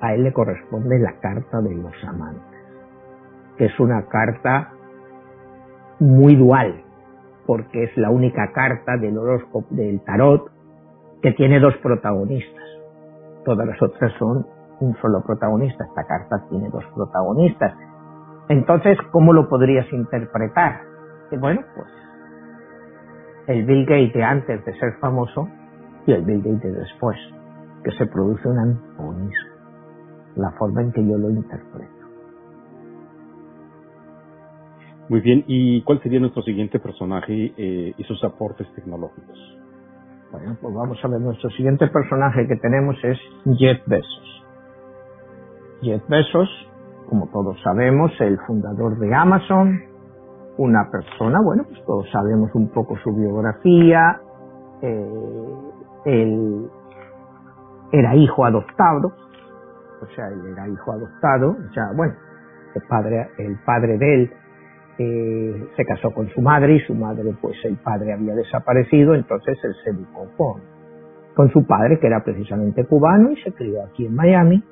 a 0.00 0.14
él 0.14 0.22
le 0.22 0.32
corresponde 0.32 0.98
la 1.00 1.18
carta 1.20 1.60
de 1.60 1.74
los 1.74 1.92
amantes, 2.06 2.42
que 3.58 3.66
es 3.66 3.80
una 3.80 4.06
carta 4.06 4.72
muy 5.98 6.36
dual, 6.36 6.82
porque 7.46 7.84
es 7.84 7.96
la 7.96 8.10
única 8.10 8.52
carta 8.52 8.96
del 8.96 9.18
horóscopo 9.18 9.66
del 9.70 10.00
tarot 10.02 10.50
que 11.20 11.32
tiene 11.32 11.58
dos 11.58 11.76
protagonistas. 11.78 12.59
Todas 13.44 13.66
las 13.66 13.80
otras 13.82 14.12
son 14.18 14.46
un 14.80 14.96
solo 15.00 15.22
protagonista. 15.22 15.84
Esta 15.84 16.04
carta 16.04 16.44
tiene 16.48 16.68
dos 16.70 16.84
protagonistas. 16.94 17.74
Entonces, 18.48 18.98
¿cómo 19.12 19.32
lo 19.32 19.48
podrías 19.48 19.90
interpretar? 19.92 20.82
Bueno, 21.38 21.60
pues 21.74 21.86
el 23.46 23.64
Bill 23.64 23.84
Gates 23.84 24.22
antes 24.22 24.64
de 24.64 24.78
ser 24.78 24.94
famoso 25.00 25.48
y 26.06 26.12
el 26.12 26.22
Bill 26.22 26.42
Gates 26.42 26.74
después, 26.74 27.16
que 27.84 27.90
se 27.92 28.06
produce 28.06 28.48
un 28.48 28.58
antagonismo, 28.58 29.50
la 30.36 30.50
forma 30.52 30.82
en 30.82 30.92
que 30.92 31.06
yo 31.06 31.16
lo 31.16 31.30
interpreto. 31.30 32.00
Muy 35.08 35.20
bien, 35.20 35.44
¿y 35.48 35.82
cuál 35.82 36.00
sería 36.02 36.20
nuestro 36.20 36.42
siguiente 36.42 36.78
personaje 36.78 37.52
eh, 37.56 37.94
y 37.96 38.04
sus 38.04 38.22
aportes 38.22 38.72
tecnológicos? 38.74 39.38
Bueno, 40.30 40.56
pues 40.60 40.74
vamos 40.74 40.98
a 41.02 41.08
ver, 41.08 41.20
nuestro 41.20 41.50
siguiente 41.50 41.88
personaje 41.88 42.46
que 42.46 42.56
tenemos 42.56 42.96
es 43.02 43.18
Jeff 43.58 43.80
Bezos. 43.86 44.44
Jeff 45.82 46.02
Bezos, 46.08 46.48
como 47.08 47.28
todos 47.30 47.60
sabemos, 47.62 48.12
el 48.20 48.38
fundador 48.46 48.96
de 48.98 49.12
Amazon, 49.12 49.82
una 50.56 50.88
persona, 50.90 51.40
bueno, 51.42 51.64
pues 51.64 51.84
todos 51.84 52.08
sabemos 52.12 52.50
un 52.54 52.68
poco 52.68 52.96
su 53.02 53.12
biografía, 53.12 54.20
eh, 54.82 55.54
él 56.04 56.70
era 57.90 58.14
hijo 58.14 58.44
adoptado, 58.44 59.12
o 60.00 60.06
sea, 60.14 60.28
él 60.28 60.46
era 60.52 60.68
hijo 60.68 60.92
adoptado, 60.92 61.50
o 61.50 61.72
sea, 61.72 61.90
bueno, 61.96 62.14
el 62.74 62.82
padre, 62.88 63.30
el 63.38 63.58
padre 63.64 63.98
de 63.98 64.14
él 64.14 64.32
se 65.76 65.84
casó 65.84 66.10
con 66.12 66.28
su 66.30 66.42
madre 66.42 66.76
y 66.76 66.80
su 66.80 66.94
madre, 66.94 67.32
pues 67.40 67.56
el 67.64 67.76
padre 67.76 68.12
había 68.12 68.34
desaparecido, 68.34 69.14
entonces 69.14 69.58
él 69.62 69.74
se 69.82 69.90
educó 69.90 70.26
con, 70.36 70.60
con 71.34 71.50
su 71.50 71.66
padre, 71.66 71.98
que 71.98 72.06
era 72.06 72.22
precisamente 72.22 72.84
cubano, 72.84 73.30
y 73.30 73.36
se 73.42 73.52
crió 73.52 73.82
aquí 73.84 74.06
en 74.06 74.14
Miami, 74.14 74.62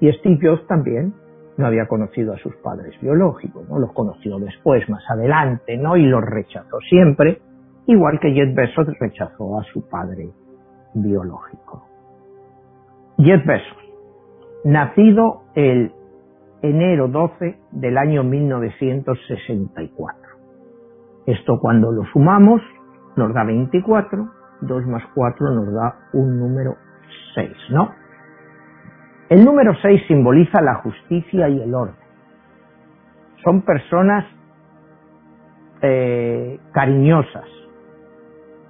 y 0.00 0.12
Steve 0.12 0.38
Jobs 0.42 0.66
también 0.66 1.14
no 1.56 1.66
había 1.66 1.86
conocido 1.86 2.34
a 2.34 2.38
sus 2.38 2.54
padres 2.56 2.94
biológicos. 3.00 3.68
Los 3.68 3.92
conoció 3.92 4.38
después, 4.38 4.88
más 4.88 5.02
adelante, 5.10 5.76
¿no? 5.76 5.96
Y 5.96 6.04
los 6.04 6.22
rechazó 6.22 6.78
siempre, 6.88 7.40
igual 7.86 8.20
que 8.20 8.32
Jeff 8.32 8.54
Bezos 8.54 8.86
rechazó 9.00 9.58
a 9.58 9.64
su 9.72 9.88
padre 9.88 10.30
biológico. 10.94 11.84
Jeff 13.18 13.44
Bezos, 13.44 13.78
nacido 14.64 15.42
el 15.54 15.92
enero 16.62 17.08
12 17.08 17.58
del 17.72 17.98
año 17.98 18.22
1964. 18.24 20.20
Esto 21.26 21.58
cuando 21.60 21.92
lo 21.92 22.04
sumamos 22.06 22.62
nos 23.16 23.34
da 23.34 23.44
24, 23.44 24.28
2 24.62 24.86
más 24.86 25.02
4 25.14 25.50
nos 25.50 25.72
da 25.72 25.96
un 26.12 26.38
número 26.38 26.76
6, 27.34 27.50
¿no? 27.70 27.92
El 29.28 29.44
número 29.44 29.74
6 29.82 30.02
simboliza 30.08 30.62
la 30.62 30.76
justicia 30.76 31.48
y 31.48 31.60
el 31.60 31.74
orden. 31.74 31.96
Son 33.44 33.62
personas 33.62 34.24
eh, 35.82 36.58
cariñosas 36.72 37.44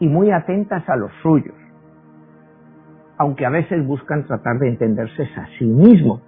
y 0.01 0.09
muy 0.09 0.31
atentas 0.31 0.89
a 0.89 0.97
los 0.97 1.13
suyos 1.23 1.55
aunque 3.19 3.45
a 3.45 3.51
veces 3.51 3.85
buscan 3.85 4.25
tratar 4.27 4.59
de 4.59 4.69
entenderse 4.69 5.25
a 5.25 5.47
sí 5.59 5.65
mismo. 5.65 6.23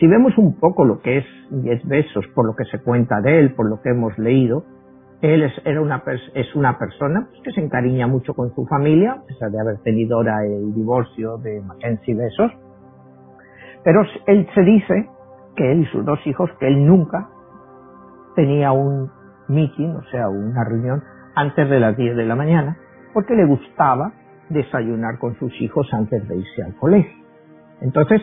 Si 0.00 0.06
vemos 0.06 0.36
un 0.38 0.58
poco 0.58 0.86
lo 0.86 1.02
que 1.02 1.18
es 1.18 1.26
Jeff 1.62 1.84
Bezos, 1.84 2.26
por 2.34 2.46
lo 2.46 2.56
que 2.56 2.64
se 2.64 2.82
cuenta 2.82 3.20
de 3.20 3.38
él, 3.38 3.54
por 3.54 3.68
lo 3.68 3.82
que 3.82 3.90
hemos 3.90 4.18
leído, 4.18 4.64
él 5.20 5.42
es, 5.42 5.52
era 5.66 5.82
una, 5.82 6.02
es 6.34 6.54
una 6.54 6.78
persona 6.78 7.26
pues, 7.28 7.42
que 7.42 7.52
se 7.52 7.60
encariña 7.60 8.06
mucho 8.06 8.32
con 8.32 8.54
su 8.54 8.64
familia, 8.64 9.12
a 9.12 9.26
pesar 9.26 9.50
de 9.50 9.60
haber 9.60 9.76
tenido 9.82 10.16
ahora 10.16 10.42
el 10.46 10.74
divorcio 10.74 11.36
de 11.36 11.60
Mackenzie 11.60 12.14
Bezos. 12.14 12.50
Pero 13.84 14.00
él 14.26 14.48
se 14.54 14.62
dice 14.62 15.10
que 15.54 15.70
él 15.70 15.82
y 15.82 15.86
sus 15.92 16.02
dos 16.06 16.18
hijos, 16.26 16.48
que 16.58 16.66
él 16.66 16.86
nunca 16.86 17.28
tenía 18.34 18.72
un 18.72 19.10
meeting, 19.48 19.96
o 19.96 20.04
sea, 20.10 20.30
una 20.30 20.64
reunión 20.64 21.02
antes 21.34 21.68
de 21.68 21.78
las 21.78 21.94
10 21.94 22.16
de 22.16 22.24
la 22.24 22.36
mañana, 22.36 22.78
porque 23.12 23.34
le 23.34 23.44
gustaba 23.44 24.14
desayunar 24.48 25.18
con 25.18 25.38
sus 25.38 25.52
hijos 25.60 25.86
antes 25.92 26.26
de 26.26 26.38
irse 26.38 26.62
al 26.62 26.74
colegio. 26.76 27.22
Entonces, 27.82 28.22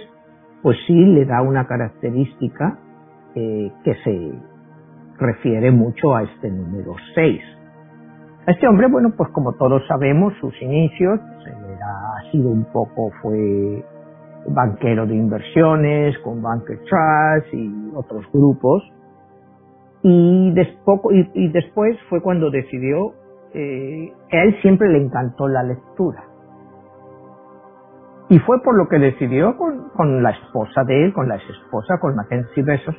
pues 0.62 0.78
sí 0.88 0.94
le 0.94 1.26
da 1.26 1.42
una 1.42 1.68
característica 1.68 2.80
eh, 3.36 3.72
que 3.84 3.94
se 4.04 4.32
refiere 5.20 5.72
mucho 5.72 6.16
a 6.16 6.24
este 6.24 6.50
número 6.50 6.96
6. 7.16 7.42
Este 8.48 8.68
hombre, 8.68 8.88
bueno, 8.88 9.14
pues 9.16 9.30
como 9.32 9.54
todos 9.54 9.86
sabemos, 9.88 10.34
sus 10.40 10.60
inicios, 10.62 11.20
pues, 11.20 11.56
ha 11.82 12.32
sido 12.32 12.50
un 12.50 12.66
poco, 12.72 13.12
fue 13.22 13.84
banquero 14.48 15.06
de 15.06 15.16
inversiones, 15.16 16.18
con 16.20 16.42
Banker 16.42 16.80
Trust 16.80 17.54
y 17.54 17.92
otros 17.94 18.26
grupos. 18.32 18.84
Y, 20.04 20.54
y, 21.34 21.48
después 21.50 21.98
fue 22.10 22.22
cuando 22.22 22.50
decidió, 22.50 23.14
eh, 23.54 24.14
a 24.32 24.44
él 24.44 24.56
siempre 24.62 24.90
le 24.90 25.04
encantó 25.04 25.48
la 25.48 25.64
lectura. 25.64 26.24
Y 28.30 28.40
fue 28.40 28.62
por 28.62 28.76
lo 28.78 28.90
que 28.90 29.00
decidió 29.00 29.56
con, 29.56 30.22
la 30.22 30.32
esposa 30.32 30.84
de 30.84 31.06
él, 31.06 31.14
con 31.14 31.30
la 31.30 31.36
ex 31.38 31.50
esposa, 31.50 31.98
con 32.00 32.16
Mackenzie 32.16 32.64
Besos, 32.64 32.96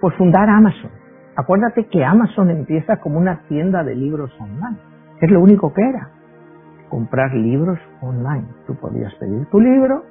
pues 0.00 0.14
fundar 0.16 0.48
Amazon. 0.50 0.90
Acuérdate 1.36 1.86
que 1.86 2.04
Amazon 2.04 2.50
empieza 2.50 2.98
como 2.98 3.18
una 3.18 3.42
tienda 3.48 3.82
de 3.82 3.94
libros 3.94 4.30
online. 4.38 4.76
Es 5.20 5.30
lo 5.30 5.40
único 5.40 5.72
que 5.72 5.82
era. 5.82 6.10
Comprar 6.90 7.32
libros 7.32 7.78
online. 8.02 8.46
Tú 8.66 8.74
podías 8.76 9.14
pedir 9.14 9.46
tu 9.46 9.60
libro 9.60 10.04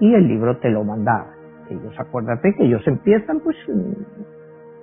y 0.00 0.14
el 0.14 0.26
libro 0.26 0.56
te 0.58 0.70
lo 0.70 0.82
mandaba. 0.82 1.28
Ellos, 1.68 1.94
acuérdate 1.98 2.54
que 2.54 2.64
ellos 2.64 2.82
empiezan 2.86 3.40
pues 3.40 3.56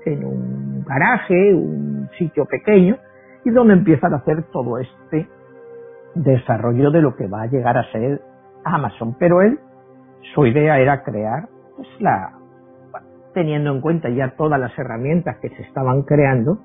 en 0.06 0.24
un 0.24 0.84
garaje, 0.86 1.54
un 1.54 2.10
sitio 2.18 2.46
pequeño, 2.46 2.98
y 3.44 3.50
donde 3.50 3.74
empiezan 3.74 4.14
a 4.14 4.18
hacer 4.18 4.44
todo 4.52 4.78
este 4.78 5.28
desarrollo 6.14 6.92
de 6.92 7.02
lo 7.02 7.16
que 7.16 7.28
va 7.28 7.44
a 7.44 7.48
llegar 7.48 7.78
a 7.78 7.92
ser 7.92 8.22
Amazon. 8.64 9.16
Pero 9.20 9.42
él, 9.42 9.60
su 10.34 10.46
idea 10.46 10.80
era 10.80 11.04
crear 11.04 11.48
pues, 11.76 11.88
la, 12.00 12.34
teniendo 13.34 13.72
en 13.72 13.82
cuenta 13.82 14.10
ya 14.10 14.36
todas 14.36 14.60
las 14.60 14.78
herramientas 14.78 15.38
que 15.42 15.50
se 15.50 15.64
estaban 15.64 16.04
creando, 16.04 16.60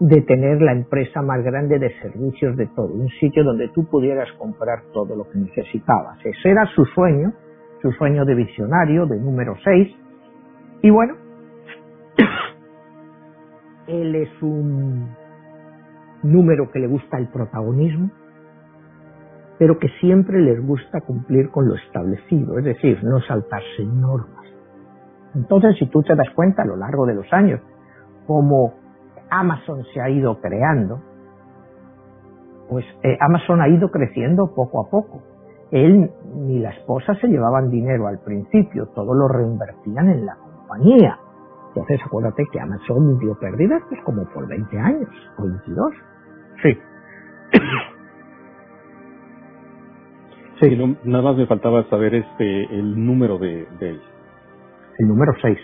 de 0.00 0.22
tener 0.22 0.62
la 0.62 0.72
empresa 0.72 1.20
más 1.20 1.44
grande 1.44 1.78
de 1.78 1.92
servicios 2.00 2.56
de 2.56 2.66
todo, 2.68 2.88
un 2.88 3.10
sitio 3.20 3.44
donde 3.44 3.68
tú 3.68 3.84
pudieras 3.84 4.32
comprar 4.38 4.82
todo 4.94 5.14
lo 5.14 5.28
que 5.28 5.38
necesitabas. 5.38 6.18
Ese 6.24 6.50
era 6.50 6.64
su 6.74 6.86
sueño, 6.86 7.34
su 7.82 7.92
sueño 7.92 8.24
de 8.24 8.34
visionario, 8.34 9.06
de 9.06 9.18
número 9.18 9.54
6. 9.62 9.96
Y 10.82 10.90
bueno, 10.90 11.16
él 13.88 14.14
es 14.14 14.42
un 14.42 15.14
número 16.22 16.70
que 16.70 16.78
le 16.78 16.86
gusta 16.86 17.18
el 17.18 17.28
protagonismo, 17.28 18.10
pero 19.60 19.78
que 19.78 19.88
siempre 20.00 20.40
les 20.40 20.66
gusta 20.66 21.02
cumplir 21.02 21.50
con 21.50 21.68
lo 21.68 21.74
establecido, 21.74 22.58
es 22.58 22.64
decir, 22.64 23.04
no 23.04 23.20
saltarse 23.20 23.84
normas. 23.84 24.46
Entonces, 25.34 25.76
si 25.78 25.86
tú 25.90 26.02
te 26.02 26.16
das 26.16 26.30
cuenta 26.34 26.62
a 26.62 26.64
lo 26.64 26.76
largo 26.76 27.04
de 27.04 27.12
los 27.12 27.30
años, 27.30 27.60
cómo 28.26 28.72
Amazon 29.28 29.84
se 29.92 30.00
ha 30.00 30.08
ido 30.08 30.40
creando, 30.40 31.02
pues 32.70 32.86
eh, 33.02 33.18
Amazon 33.20 33.60
ha 33.60 33.68
ido 33.68 33.90
creciendo 33.90 34.54
poco 34.54 34.80
a 34.80 34.88
poco. 34.88 35.20
Él 35.70 36.10
ni 36.36 36.58
la 36.60 36.70
esposa 36.70 37.14
se 37.16 37.28
llevaban 37.28 37.68
dinero 37.68 38.06
al 38.06 38.18
principio, 38.20 38.86
todo 38.94 39.12
lo 39.12 39.28
reinvertían 39.28 40.08
en 40.08 40.24
la 40.24 40.36
compañía. 40.36 41.18
Entonces 41.68 42.00
acuérdate 42.06 42.44
que 42.50 42.60
Amazon 42.60 43.18
dio 43.18 43.38
pérdidas 43.38 43.82
pues 43.90 44.00
como 44.04 44.24
por 44.30 44.48
20 44.48 44.78
años, 44.78 45.10
o 45.36 45.42
22. 45.42 45.92
Sí. 46.62 46.78
Sí, 50.60 50.76
nada 51.04 51.24
más 51.24 51.36
me 51.36 51.46
faltaba 51.46 51.88
saber 51.90 52.14
este 52.14 52.64
el 52.78 53.04
número 53.06 53.38
de, 53.38 53.66
de 53.80 53.90
él 53.90 54.02
el 54.98 55.08
número 55.08 55.32
6. 55.42 55.58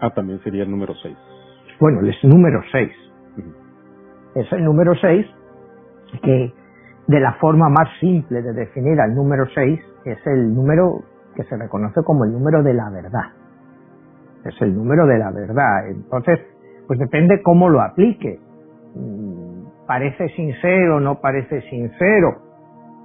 Ah, 0.00 0.10
también 0.14 0.40
sería 0.42 0.64
el 0.64 0.70
número 0.70 0.94
6. 1.02 1.16
Bueno, 1.80 2.00
es 2.08 2.16
número 2.24 2.60
6. 2.72 2.92
Es 4.34 4.52
el 4.52 4.64
número 4.64 4.94
6 4.96 5.26
que 6.22 6.52
de 7.08 7.20
la 7.20 7.34
forma 7.34 7.68
más 7.68 7.88
simple 8.00 8.42
de 8.42 8.52
definir 8.52 9.00
al 9.00 9.14
número 9.14 9.46
6 9.54 9.80
es 10.04 10.18
el 10.26 10.54
número 10.54 11.02
que 11.36 11.44
se 11.44 11.56
reconoce 11.56 12.02
como 12.04 12.24
el 12.24 12.32
número 12.32 12.62
de 12.62 12.74
la 12.74 12.90
verdad. 12.90 13.32
Es 14.44 14.60
el 14.62 14.74
número 14.74 15.06
de 15.06 15.18
la 15.18 15.30
verdad. 15.32 15.88
Entonces, 15.88 16.40
pues 16.86 16.98
depende 16.98 17.42
cómo 17.42 17.68
lo 17.68 17.80
aplique. 17.82 18.40
Mm, 18.94 19.86
¿Parece 19.86 20.28
sincero 20.30 20.96
o 20.96 21.00
no 21.00 21.20
parece 21.20 21.62
sincero? 21.70 22.49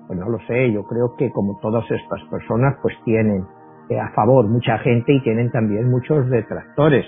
Pues 0.07 0.19
no 0.19 0.29
lo 0.29 0.39
sé, 0.47 0.71
yo 0.71 0.83
creo 0.83 1.15
que 1.17 1.31
como 1.31 1.57
todas 1.59 1.89
estas 1.89 2.21
personas 2.29 2.75
pues 2.81 2.95
tienen 3.03 3.45
eh, 3.89 3.99
a 3.99 4.09
favor 4.09 4.47
mucha 4.47 4.79
gente 4.79 5.13
y 5.13 5.21
tienen 5.21 5.51
también 5.51 5.89
muchos 5.89 6.27
detractores. 6.29 7.05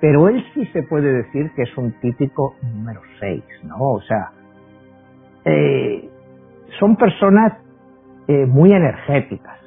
Pero 0.00 0.28
él 0.28 0.42
sí 0.54 0.66
se 0.66 0.82
puede 0.82 1.12
decir 1.12 1.50
que 1.54 1.62
es 1.62 1.76
un 1.78 1.92
típico 2.00 2.54
número 2.62 3.00
6, 3.20 3.42
¿no? 3.64 3.76
O 3.78 4.00
sea, 4.02 4.30
eh, 5.44 6.10
son 6.78 6.96
personas 6.96 7.54
eh, 8.28 8.46
muy 8.46 8.72
energéticas, 8.72 9.58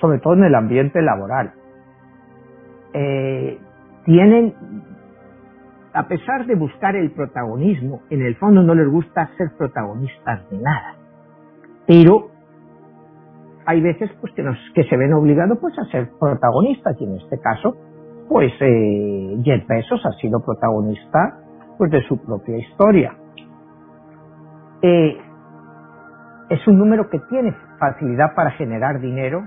sobre 0.00 0.18
todo 0.18 0.34
en 0.34 0.44
el 0.44 0.54
ambiente 0.54 1.00
laboral. 1.02 1.52
tienen, 4.04 4.54
a 5.92 6.06
pesar 6.06 6.46
de 6.46 6.54
buscar 6.54 6.94
el 6.94 7.10
protagonismo, 7.12 8.02
en 8.10 8.22
el 8.22 8.36
fondo 8.36 8.62
no 8.62 8.74
les 8.74 8.88
gusta 8.88 9.30
ser 9.36 9.50
protagonistas 9.56 10.48
de 10.50 10.58
nada. 10.58 11.03
Pero 11.86 12.30
hay 13.66 13.80
veces 13.80 14.10
pues 14.20 14.32
que, 14.34 14.42
nos, 14.42 14.58
que 14.74 14.84
se 14.84 14.96
ven 14.96 15.12
obligados 15.12 15.58
pues 15.60 15.78
a 15.78 15.84
ser 15.90 16.10
protagonistas 16.18 16.96
y 17.00 17.04
en 17.04 17.16
este 17.16 17.38
caso 17.40 17.76
pues 18.28 18.52
eh, 18.60 19.36
Jeff 19.42 19.66
Bezos 19.66 20.04
ha 20.06 20.12
sido 20.20 20.40
protagonista 20.44 21.38
pues 21.78 21.90
de 21.90 22.02
su 22.02 22.22
propia 22.24 22.56
historia. 22.58 23.14
Eh, 24.82 25.16
es 26.50 26.66
un 26.66 26.78
número 26.78 27.08
que 27.08 27.18
tiene 27.30 27.54
facilidad 27.78 28.34
para 28.34 28.50
generar 28.52 29.00
dinero 29.00 29.42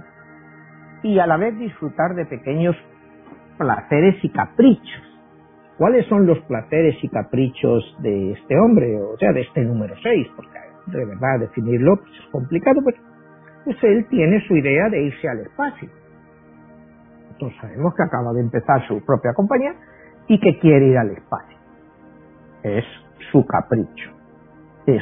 y 1.03 1.19
a 1.19 1.27
la 1.27 1.37
vez 1.37 1.57
disfrutar 1.57 2.15
de 2.15 2.25
pequeños 2.25 2.75
placeres 3.57 4.23
y 4.23 4.29
caprichos. 4.29 5.03
¿Cuáles 5.77 6.07
son 6.07 6.25
los 6.25 6.39
placeres 6.41 6.95
y 7.03 7.09
caprichos 7.09 7.95
de 7.99 8.31
este 8.31 8.59
hombre, 8.59 8.99
o 8.99 9.15
sea, 9.17 9.31
de 9.31 9.41
este 9.41 9.61
número 9.61 9.93
6? 10.01 10.27
Porque 10.35 10.57
de 10.87 11.05
verdad 11.05 11.39
definirlo 11.39 11.97
pues, 11.97 12.11
es 12.11 12.31
complicado, 12.31 12.81
pero 12.83 12.97
pues 13.65 13.77
él 13.83 14.07
tiene 14.09 14.41
su 14.47 14.55
idea 14.55 14.89
de 14.89 15.03
irse 15.03 15.27
al 15.27 15.39
espacio. 15.39 15.89
Entonces 17.31 17.59
sabemos 17.61 17.93
que 17.95 18.03
acaba 18.03 18.33
de 18.33 18.41
empezar 18.41 18.87
su 18.87 19.03
propia 19.05 19.33
compañía 19.33 19.73
y 20.27 20.39
que 20.39 20.57
quiere 20.59 20.87
ir 20.87 20.97
al 20.97 21.11
espacio. 21.11 21.57
Es 22.63 22.85
su 23.31 23.45
capricho. 23.45 24.11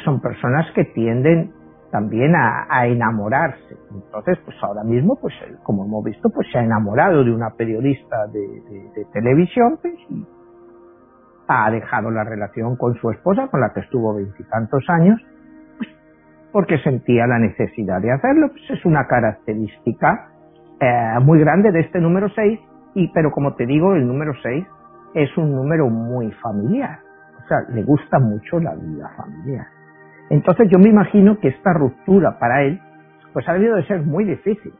Son 0.03 0.19
personas 0.19 0.65
que 0.73 0.83
tienden 0.85 1.53
también 1.91 2.33
a, 2.35 2.87
enamorarse. 2.87 3.77
Entonces, 3.91 4.37
pues 4.43 4.57
ahora 4.61 4.83
mismo, 4.83 5.15
pues 5.21 5.33
como 5.63 5.85
hemos 5.85 6.03
visto, 6.03 6.29
pues 6.29 6.47
se 6.51 6.57
ha 6.57 6.63
enamorado 6.63 7.23
de 7.23 7.31
una 7.31 7.51
periodista 7.51 8.27
de, 8.27 9.05
televisión 9.13 9.77
pues, 9.81 9.93
y 10.09 10.25
ha 11.47 11.69
dejado 11.69 12.09
la 12.09 12.23
relación 12.23 12.75
con 12.75 12.95
su 12.95 13.11
esposa, 13.11 13.47
con 13.47 13.61
la 13.61 13.71
que 13.73 13.81
estuvo 13.81 14.15
veintitantos 14.15 14.83
años, 14.89 15.21
porque 16.55 16.77
sentía 16.77 17.27
la 17.27 17.37
necesidad 17.37 18.01
de 18.01 18.13
hacerlo. 18.13 18.47
Pues 18.47 18.63
es 18.69 18.85
una 18.85 19.05
característica 19.07 20.29
eh, 20.79 21.19
muy 21.21 21.37
grande 21.41 21.69
de 21.69 21.81
este 21.81 21.99
número 21.99 22.29
6, 22.29 22.59
y, 22.93 23.09
pero 23.09 23.29
como 23.31 23.55
te 23.55 23.65
digo, 23.65 23.93
el 23.93 24.07
número 24.07 24.31
6 24.41 24.65
es 25.15 25.37
un 25.37 25.53
número 25.53 25.89
muy 25.89 26.31
familiar. 26.41 26.99
O 27.43 27.47
sea, 27.49 27.57
le 27.73 27.83
gusta 27.83 28.19
mucho 28.19 28.57
la 28.61 28.73
vida 28.73 29.11
familiar. 29.17 29.67
Entonces 30.29 30.69
yo 30.71 30.79
me 30.79 30.87
imagino 30.87 31.37
que 31.41 31.49
esta 31.49 31.73
ruptura 31.73 32.39
para 32.39 32.63
él, 32.63 32.79
pues 33.33 33.45
ha 33.49 33.53
debido 33.55 33.75
de 33.75 33.85
ser 33.87 34.03
muy 34.03 34.23
difícil. 34.23 34.73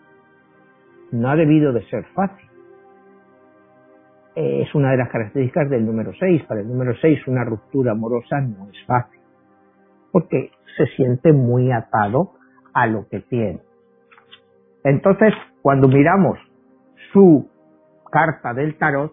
No 1.12 1.28
ha 1.28 1.36
debido 1.36 1.74
de 1.74 1.84
ser 1.90 2.06
fácil. 2.16 2.48
es 4.34 4.74
una 4.74 4.92
de 4.92 4.98
las 4.98 5.10
características 5.10 5.70
del 5.70 5.86
número 5.86 6.14
6. 6.18 6.44
Para 6.44 6.62
el 6.62 6.70
número 6.70 6.96
6 7.02 7.28
una 7.28 7.44
ruptura 7.44 7.92
amorosa 7.92 8.40
no 8.40 8.70
es 8.70 8.82
fácil. 8.88 9.15
Porque 10.16 10.52
se 10.78 10.86
siente 10.96 11.34
muy 11.34 11.74
atado 11.74 12.36
a 12.74 12.88
lo 12.88 13.06
que 13.10 13.20
tiene. 13.20 13.60
Entonces, 14.86 15.34
cuando 15.62 15.90
miramos 15.90 16.40
su 17.12 17.50
carta 18.10 18.54
del 18.54 18.78
tarot, 18.78 19.12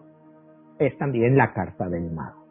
es 0.79 0.97
también 0.97 1.35
la 1.35 1.51
carta 1.51 1.89
del 1.89 2.09
mago. 2.09 2.45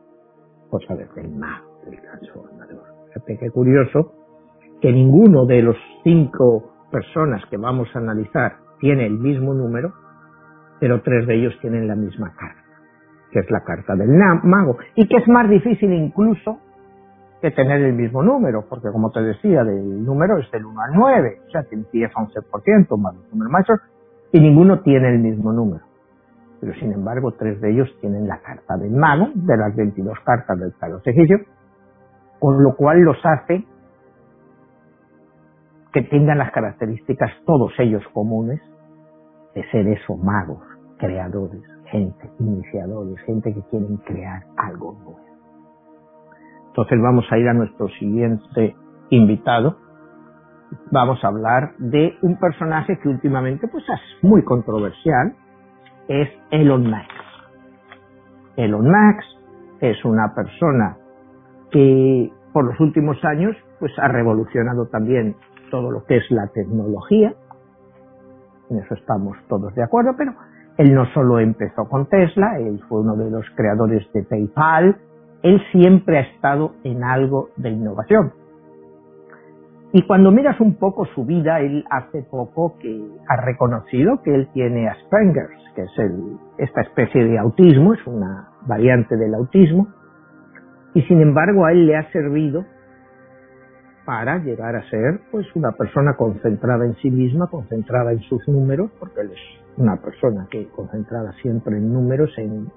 Cosa 0.68 0.94
del 0.94 1.30
mago, 1.30 1.80
del 1.86 1.98
transformador. 1.98 2.84
Fíjate 3.26 3.50
curioso 3.53 4.12
que 4.82 4.92
ninguno 4.92 5.46
de 5.46 5.62
los 5.62 5.76
cinco 6.05 6.74
personas 6.90 7.42
que 7.46 7.57
vamos 7.57 7.88
a 7.94 8.00
analizar 8.00 8.59
tiene 8.80 9.07
el 9.07 9.18
mismo 9.18 9.55
número, 9.55 9.94
pero 10.78 11.00
tres 11.00 11.26
de 11.26 11.36
ellos 11.36 11.55
tienen 11.62 11.88
la 11.88 11.96
misma 11.96 12.34
carta, 12.36 12.62
que 13.30 13.38
es 13.38 13.50
la 13.50 13.64
carta 13.64 13.96
del 13.96 14.11
mago, 14.42 14.76
y 14.94 15.09
que 15.09 15.16
es 15.16 15.26
más 15.26 15.48
difícil 15.48 15.90
incluso 15.90 16.61
que 17.43 17.51
tener 17.51 17.82
el 17.82 17.93
mismo 17.93 18.22
número, 18.22 18.64
porque 18.68 18.88
como 18.93 19.11
te 19.11 19.20
decía, 19.20 19.62
el 19.62 20.05
número 20.05 20.38
es 20.38 20.49
del 20.53 20.64
1 20.64 20.80
al 20.80 20.93
9, 20.95 21.40
o 21.49 21.51
sea, 21.51 21.64
que 21.64 21.74
empieza 21.74 22.14
11% 22.14 22.97
más 22.97 23.16
los 23.16 23.28
números 23.32 23.53
maestros, 23.53 23.80
y 24.30 24.40
ninguno 24.40 24.80
tiene 24.80 25.09
el 25.09 25.18
mismo 25.18 25.53
número. 25.53 25.84
Pero 26.61 26.72
sin 26.74 26.93
embargo, 26.93 27.32
tres 27.32 27.61
de 27.61 27.72
ellos 27.72 27.88
tienen 28.01 28.28
la 28.28 28.38
carta 28.38 28.76
del 28.76 28.93
mago, 28.93 29.30
de 29.34 29.57
las 29.57 29.74
22 29.74 30.16
cartas 30.24 30.59
del 30.59 30.72
tarot 30.74 31.05
egipcio, 31.05 31.38
con 32.38 32.62
lo 32.62 32.76
cual 32.76 33.01
los 33.01 33.18
hace 33.24 33.66
que 35.93 36.03
tengan 36.03 36.38
las 36.38 36.53
características, 36.53 37.32
todos 37.45 37.72
ellos 37.78 38.03
comunes, 38.14 38.61
de 39.55 39.68
ser 39.70 39.86
esos 39.88 40.16
magos, 40.16 40.62
creadores, 40.97 41.61
gente, 41.90 42.30
iniciadores, 42.38 43.20
gente 43.26 43.53
que 43.53 43.61
quieren 43.62 43.97
crear 43.99 44.45
algo 44.57 44.93
nuevo. 44.93 45.32
Entonces 46.72 47.02
vamos 47.02 47.26
a 47.30 47.36
ir 47.36 47.46
a 47.48 47.52
nuestro 47.52 47.86
siguiente 47.98 48.74
invitado. 49.10 49.76
Vamos 50.90 51.22
a 51.22 51.28
hablar 51.28 51.74
de 51.76 52.16
un 52.22 52.38
personaje 52.38 52.98
que 52.98 53.10
últimamente 53.10 53.68
pues 53.68 53.84
es 53.90 54.24
muy 54.24 54.42
controversial, 54.42 55.34
es 56.08 56.30
Elon 56.50 56.84
Musk. 56.84 57.10
Elon 58.56 58.86
Musk 58.86 59.22
es 59.82 60.02
una 60.06 60.34
persona 60.34 60.96
que 61.70 62.32
por 62.54 62.64
los 62.64 62.80
últimos 62.80 63.22
años 63.22 63.54
pues 63.78 63.92
ha 63.98 64.08
revolucionado 64.08 64.86
también 64.86 65.36
todo 65.70 65.90
lo 65.90 66.04
que 66.04 66.16
es 66.16 66.30
la 66.30 66.46
tecnología. 66.54 67.34
En 68.70 68.78
eso 68.78 68.94
estamos 68.94 69.36
todos 69.46 69.74
de 69.74 69.82
acuerdo, 69.82 70.14
pero 70.16 70.32
él 70.78 70.94
no 70.94 71.04
solo 71.12 71.38
empezó 71.38 71.86
con 71.86 72.06
Tesla, 72.06 72.58
él 72.58 72.80
fue 72.88 73.00
uno 73.00 73.14
de 73.14 73.30
los 73.30 73.44
creadores 73.56 74.10
de 74.14 74.22
PayPal, 74.22 74.96
él 75.43 75.61
siempre 75.72 76.18
ha 76.18 76.22
estado 76.22 76.72
en 76.84 77.03
algo 77.05 77.51
de 77.57 77.70
innovación. 77.70 78.32
Y 79.95 80.03
cuando 80.07 80.30
miras 80.30 80.59
un 80.61 80.76
poco 80.76 81.05
su 81.14 81.26
vida, 81.26 81.61
él 81.61 81.84
hace 81.90 82.22
poco 82.22 82.78
que 82.78 83.05
ha 83.28 83.36
reconocido 83.36 84.22
que 84.22 84.34
él 84.34 84.49
tiene 84.55 84.88
Asperger's, 84.88 85.61
que 85.74 85.82
es 85.82 85.90
esta 86.57 86.80
especie 86.80 87.24
de 87.24 87.38
autismo, 87.38 87.93
es 87.93 88.07
una 88.07 88.49
variante 88.66 89.16
del 89.16 89.34
autismo, 89.34 89.88
y 90.95 91.03
sin 91.03 91.20
embargo 91.20 91.66
a 91.66 91.72
él 91.72 91.86
le 91.86 91.97
ha 91.97 92.11
servido 92.11 92.64
para 94.07 94.38
llegar 94.38 94.76
a 94.76 94.88
ser 94.88 95.20
pues 95.30 95.47
una 95.55 95.72
persona 95.72 96.14
concentrada 96.16 96.86
en 96.86 96.95
sí 96.97 97.11
misma, 97.11 97.49
concentrada 97.49 98.12
en 98.12 98.20
sus 98.20 98.47
números, 98.49 98.90
porque 98.99 99.20
él 99.20 99.30
es 99.32 99.78
una 99.78 99.97
persona 99.97 100.47
que 100.51 100.68
concentrada 100.68 101.32
siempre 101.43 101.76
en 101.76 101.93
números, 101.93 102.30
en, 102.38 102.68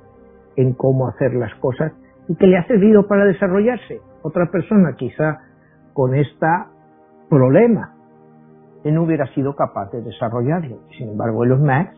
en 0.57 0.73
cómo 0.73 1.07
hacer 1.07 1.33
las 1.33 1.53
cosas, 1.55 1.93
y 2.27 2.35
que 2.35 2.47
le 2.47 2.57
ha 2.57 2.67
servido 2.67 3.07
para 3.07 3.25
desarrollarse. 3.25 4.01
Otra 4.23 4.49
persona 4.51 4.95
quizá 4.95 5.39
con 5.93 6.15
este 6.15 6.47
problema 7.29 7.95
no 8.91 9.03
hubiera 9.03 9.27
sido 9.33 9.55
capaz 9.55 9.91
de 9.91 10.01
desarrollarlo. 10.01 10.79
Sin 10.97 11.09
embargo, 11.09 11.45
los 11.45 11.59
Max, 11.59 11.91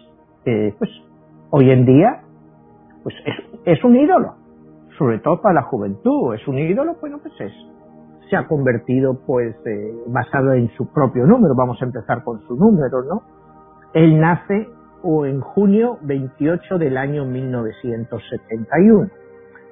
pues 0.43 0.89
hoy 1.49 1.71
en 1.71 1.85
día, 1.85 2.21
pues 3.03 3.15
es, 3.65 3.83
un 3.83 3.95
ídolo, 3.95 4.35
sobre 4.97 5.19
todo 5.19 5.41
para 5.41 5.55
la 5.55 5.63
juventud. 5.63 6.33
Es 6.33 6.47
un 6.47 6.57
ídolo, 6.57 6.95
bueno, 7.01 7.19
pues 7.21 7.33
es, 7.39 7.51
se 8.29 8.37
ha 8.37 8.47
convertido, 8.47 9.19
pues, 9.25 9.55
eh, 9.65 9.93
basado 10.07 10.53
en 10.53 10.69
su 10.77 10.91
propio 10.93 11.25
número. 11.25 11.55
Vamos 11.55 11.81
a 11.81 11.85
empezar 11.85 12.23
con 12.23 12.39
su 12.47 12.55
número, 12.55 13.03
¿no? 13.03 13.23
Él 13.93 14.19
nace 14.19 14.69
o 15.03 15.25
en 15.25 15.41
junio 15.41 15.97
28 16.01 16.77
del 16.77 16.97
año 16.97 17.25
1971 17.25 19.09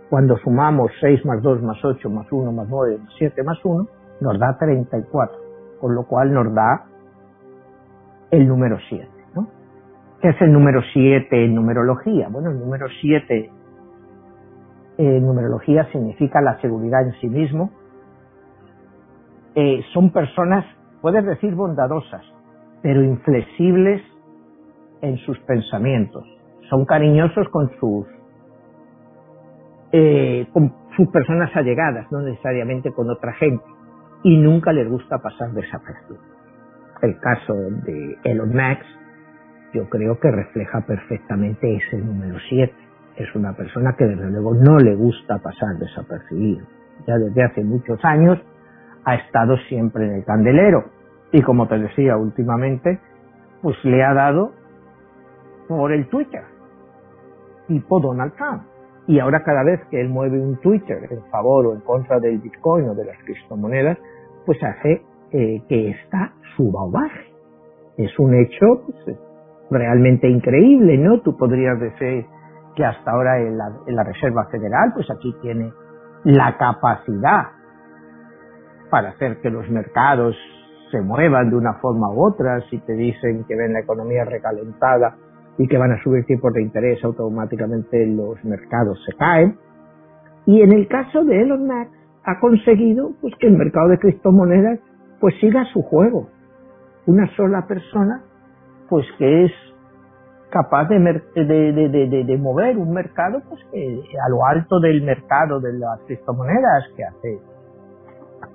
cuando 0.09 0.37
sumamos 0.37 0.91
6 1.01 1.25
más 1.25 1.41
2 1.41 1.61
más 1.61 1.83
8 1.83 2.09
más 2.09 2.31
1 2.31 2.51
más 2.51 2.67
9 2.69 2.97
más 2.99 3.13
7 3.17 3.43
más 3.43 3.57
1, 3.63 3.87
nos 4.21 4.39
da 4.39 4.57
34, 4.57 5.37
con 5.79 5.95
lo 5.95 6.03
cual 6.03 6.33
nos 6.33 6.53
da 6.53 6.85
el 8.31 8.47
número 8.47 8.77
7. 8.87 9.07
¿no? 9.35 9.47
¿Qué 10.21 10.29
es 10.29 10.41
el 10.41 10.51
número 10.51 10.81
7 10.93 11.45
en 11.45 11.55
numerología? 11.55 12.29
Bueno, 12.29 12.51
el 12.51 12.59
número 12.59 12.87
7 13.01 13.51
en 14.97 15.25
numerología 15.25 15.85
significa 15.91 16.41
la 16.41 16.59
seguridad 16.61 17.01
en 17.01 17.13
sí 17.19 17.27
mismo. 17.27 17.71
Eh, 19.55 19.81
son 19.93 20.11
personas, 20.11 20.65
puedes 21.01 21.25
decir 21.25 21.55
bondadosas, 21.55 22.23
pero 22.81 23.03
inflexibles 23.03 24.01
en 25.01 25.17
sus 25.17 25.37
pensamientos. 25.39 26.23
Son 26.69 26.85
cariñosos 26.85 27.47
con 27.49 27.69
sus 27.79 28.07
eh, 29.91 30.47
con 30.51 30.73
sus 30.95 31.09
personas 31.09 31.55
allegadas, 31.55 32.11
no 32.11 32.21
necesariamente 32.21 32.91
con 32.91 33.09
otra 33.09 33.33
gente, 33.33 33.63
y 34.23 34.37
nunca 34.37 34.71
les 34.73 34.89
gusta 34.89 35.19
pasar 35.19 35.51
desapercibido. 35.51 36.23
El 37.01 37.19
caso 37.19 37.53
de 37.53 38.17
Elon 38.23 38.49
Musk, 38.49 38.85
yo 39.73 39.89
creo 39.89 40.19
que 40.19 40.31
refleja 40.31 40.81
perfectamente 40.81 41.75
ese 41.75 41.97
número 41.97 42.37
7. 42.49 42.73
Es 43.17 43.35
una 43.35 43.53
persona 43.53 43.95
que 43.97 44.05
desde 44.05 44.31
luego 44.31 44.55
no 44.55 44.77
le 44.77 44.95
gusta 44.95 45.37
pasar 45.39 45.77
desapercibido. 45.77 46.65
Ya 47.05 47.17
desde 47.17 47.43
hace 47.43 47.63
muchos 47.63 48.03
años 48.03 48.39
ha 49.03 49.15
estado 49.15 49.57
siempre 49.69 50.05
en 50.05 50.15
el 50.15 50.25
candelero. 50.25 50.85
Y 51.31 51.41
como 51.41 51.67
te 51.67 51.77
decía 51.77 52.17
últimamente, 52.17 52.99
pues 53.61 53.75
le 53.83 54.03
ha 54.03 54.13
dado 54.13 54.53
por 55.67 55.91
el 55.91 56.07
Twitter, 56.07 56.43
tipo 57.67 57.99
Donald 57.99 58.33
Trump 58.35 58.74
y 59.07 59.19
ahora 59.19 59.43
cada 59.43 59.63
vez 59.63 59.81
que 59.89 60.01
él 60.01 60.09
mueve 60.09 60.39
un 60.39 60.57
Twitter 60.61 61.07
en 61.09 61.23
favor 61.29 61.67
o 61.67 61.73
en 61.73 61.81
contra 61.81 62.19
del 62.19 62.39
Bitcoin 62.39 62.89
o 62.89 62.95
de 62.95 63.05
las 63.05 63.17
criptomonedas, 63.23 63.97
pues 64.45 64.61
hace 64.63 65.03
eh, 65.31 65.61
que 65.67 65.89
esta 65.89 66.33
suba 66.55 66.83
o 66.83 66.91
baje. 66.91 67.33
Es 67.97 68.17
un 68.19 68.33
hecho 68.33 68.83
pues, 69.05 69.17
realmente 69.69 70.27
increíble, 70.27 70.97
¿no? 70.97 71.21
Tú 71.21 71.37
podrías 71.37 71.79
decir 71.79 72.25
que 72.75 72.83
hasta 72.83 73.11
ahora 73.11 73.39
en 73.39 73.57
la 73.57 74.03
Reserva 74.03 74.45
Federal, 74.51 74.91
pues 74.93 75.09
aquí 75.09 75.33
tiene 75.41 75.71
la 76.25 76.57
capacidad 76.57 77.51
para 78.89 79.09
hacer 79.09 79.39
que 79.41 79.49
los 79.49 79.69
mercados 79.69 80.35
se 80.91 81.01
muevan 81.01 81.49
de 81.49 81.55
una 81.55 81.75
forma 81.75 82.09
u 82.09 82.25
otra, 82.25 82.61
si 82.69 82.79
te 82.79 82.93
dicen 82.93 83.45
que 83.45 83.55
ven 83.55 83.73
la 83.73 83.79
economía 83.79 84.25
recalentada, 84.25 85.15
y 85.57 85.67
que 85.67 85.77
van 85.77 85.91
a 85.91 86.03
subir 86.03 86.25
tipos 86.25 86.53
de 86.53 86.61
interés, 86.61 87.03
automáticamente 87.03 88.05
los 88.07 88.43
mercados 88.43 88.99
se 89.05 89.15
caen. 89.17 89.57
Y 90.45 90.61
en 90.61 90.71
el 90.71 90.87
caso 90.87 91.23
de 91.23 91.41
Elon 91.41 91.65
Musk, 91.65 91.91
ha 92.23 92.39
conseguido 92.39 93.11
pues, 93.21 93.33
que 93.39 93.47
el 93.47 93.57
mercado 93.57 93.89
de 93.89 93.99
criptomonedas 93.99 94.79
pues 95.19 95.35
siga 95.39 95.63
su 95.71 95.81
juego. 95.83 96.29
Una 97.05 97.27
sola 97.35 97.65
persona 97.67 98.23
pues 98.89 99.05
que 99.17 99.45
es 99.45 99.51
capaz 100.49 100.87
de, 100.87 100.99
de, 100.99 102.23
de, 102.23 102.37
mover 102.37 102.77
un 102.77 102.93
mercado 102.93 103.41
pues 103.49 103.61
que 103.71 104.01
a 104.25 104.29
lo 104.29 104.45
alto 104.45 104.79
del 104.79 105.01
mercado 105.03 105.59
de 105.59 105.73
las 105.73 105.99
criptomonedas 106.05 106.85
que 106.95 107.03
hace 107.03 107.39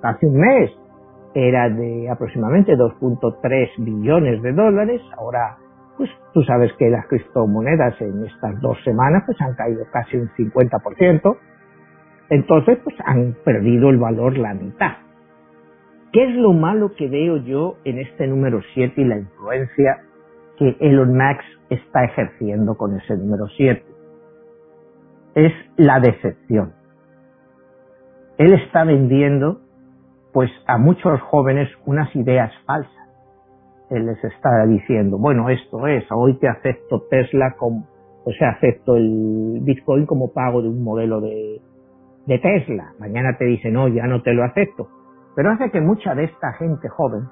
hace 0.01 0.25
un 0.25 0.39
mes 0.39 0.71
era 1.33 1.69
de 1.69 2.09
aproximadamente 2.09 2.75
2.3 2.75 3.69
billones 3.77 4.41
de 4.41 4.51
dólares, 4.51 5.01
ahora 5.17 5.57
pues 6.01 6.09
tú 6.33 6.41
sabes 6.41 6.73
que 6.79 6.89
las 6.89 7.05
criptomonedas 7.05 8.01
en 8.01 8.25
estas 8.25 8.59
dos 8.59 8.75
semanas 8.83 9.21
pues 9.23 9.39
han 9.39 9.53
caído 9.53 9.85
casi 9.91 10.17
un 10.17 10.29
50%, 10.29 11.37
entonces 12.31 12.79
pues 12.83 12.95
han 13.05 13.37
perdido 13.45 13.91
el 13.91 13.99
valor 13.99 14.35
la 14.35 14.55
mitad. 14.55 14.93
¿Qué 16.11 16.23
es 16.23 16.35
lo 16.37 16.53
malo 16.53 16.95
que 16.95 17.07
veo 17.07 17.37
yo 17.37 17.77
en 17.83 17.99
este 17.99 18.25
número 18.25 18.61
7 18.73 18.99
y 18.99 19.05
la 19.05 19.19
influencia 19.19 19.99
que 20.57 20.75
Elon 20.79 21.13
Musk 21.15 21.43
está 21.69 22.03
ejerciendo 22.03 22.75
con 22.75 22.97
ese 22.97 23.15
número 23.15 23.45
7? 23.55 23.85
Es 25.35 25.53
la 25.77 25.99
decepción. 25.99 26.73
Él 28.39 28.53
está 28.53 28.85
vendiendo 28.85 29.61
pues 30.33 30.49
a 30.65 30.79
muchos 30.79 31.21
jóvenes 31.21 31.69
unas 31.85 32.15
ideas 32.15 32.51
falsas 32.65 33.00
él 33.91 34.05
les 34.05 34.23
está 34.23 34.65
diciendo, 34.65 35.17
bueno, 35.17 35.49
esto 35.49 35.85
es, 35.85 36.05
hoy 36.11 36.37
te 36.39 36.47
acepto 36.47 37.03
Tesla 37.09 37.55
como, 37.57 37.85
o 38.23 38.31
sea, 38.31 38.51
acepto 38.51 38.95
el 38.95 39.59
Bitcoin 39.61 40.05
como 40.05 40.31
pago 40.31 40.61
de 40.61 40.69
un 40.69 40.81
modelo 40.83 41.19
de, 41.19 41.61
de 42.25 42.39
Tesla. 42.39 42.93
Mañana 42.99 43.35
te 43.37 43.45
dicen, 43.45 43.73
no, 43.73 43.89
ya 43.89 44.07
no 44.07 44.21
te 44.21 44.33
lo 44.33 44.43
acepto. 44.45 44.87
Pero 45.35 45.51
hace 45.51 45.71
que 45.71 45.81
mucha 45.81 46.15
de 46.15 46.25
esta 46.25 46.53
gente 46.53 46.87
joven, 46.87 47.23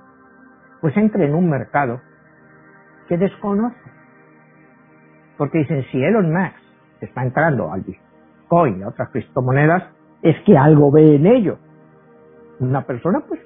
pues 0.82 0.96
entre 0.98 1.26
en 1.26 1.36
un 1.36 1.50
mercado 1.50 2.02
que 3.08 3.18
desconoce. 3.18 3.78
Porque 5.38 5.60
dicen, 5.60 5.86
si 5.92 6.04
Elon 6.04 6.34
Musk 6.34 6.56
está 7.00 7.24
entrando 7.24 7.72
al 7.72 7.82
Bitcoin 7.82 8.80
y 8.80 8.84
a 8.84 8.90
otras 8.90 9.10
criptomonedas, 9.10 9.84
es 10.22 10.36
que 10.46 10.58
algo 10.58 10.92
ve 10.92 11.16
en 11.16 11.26
ello. 11.26 11.58
Una 12.60 12.86
persona, 12.86 13.24
pues, 13.28 13.40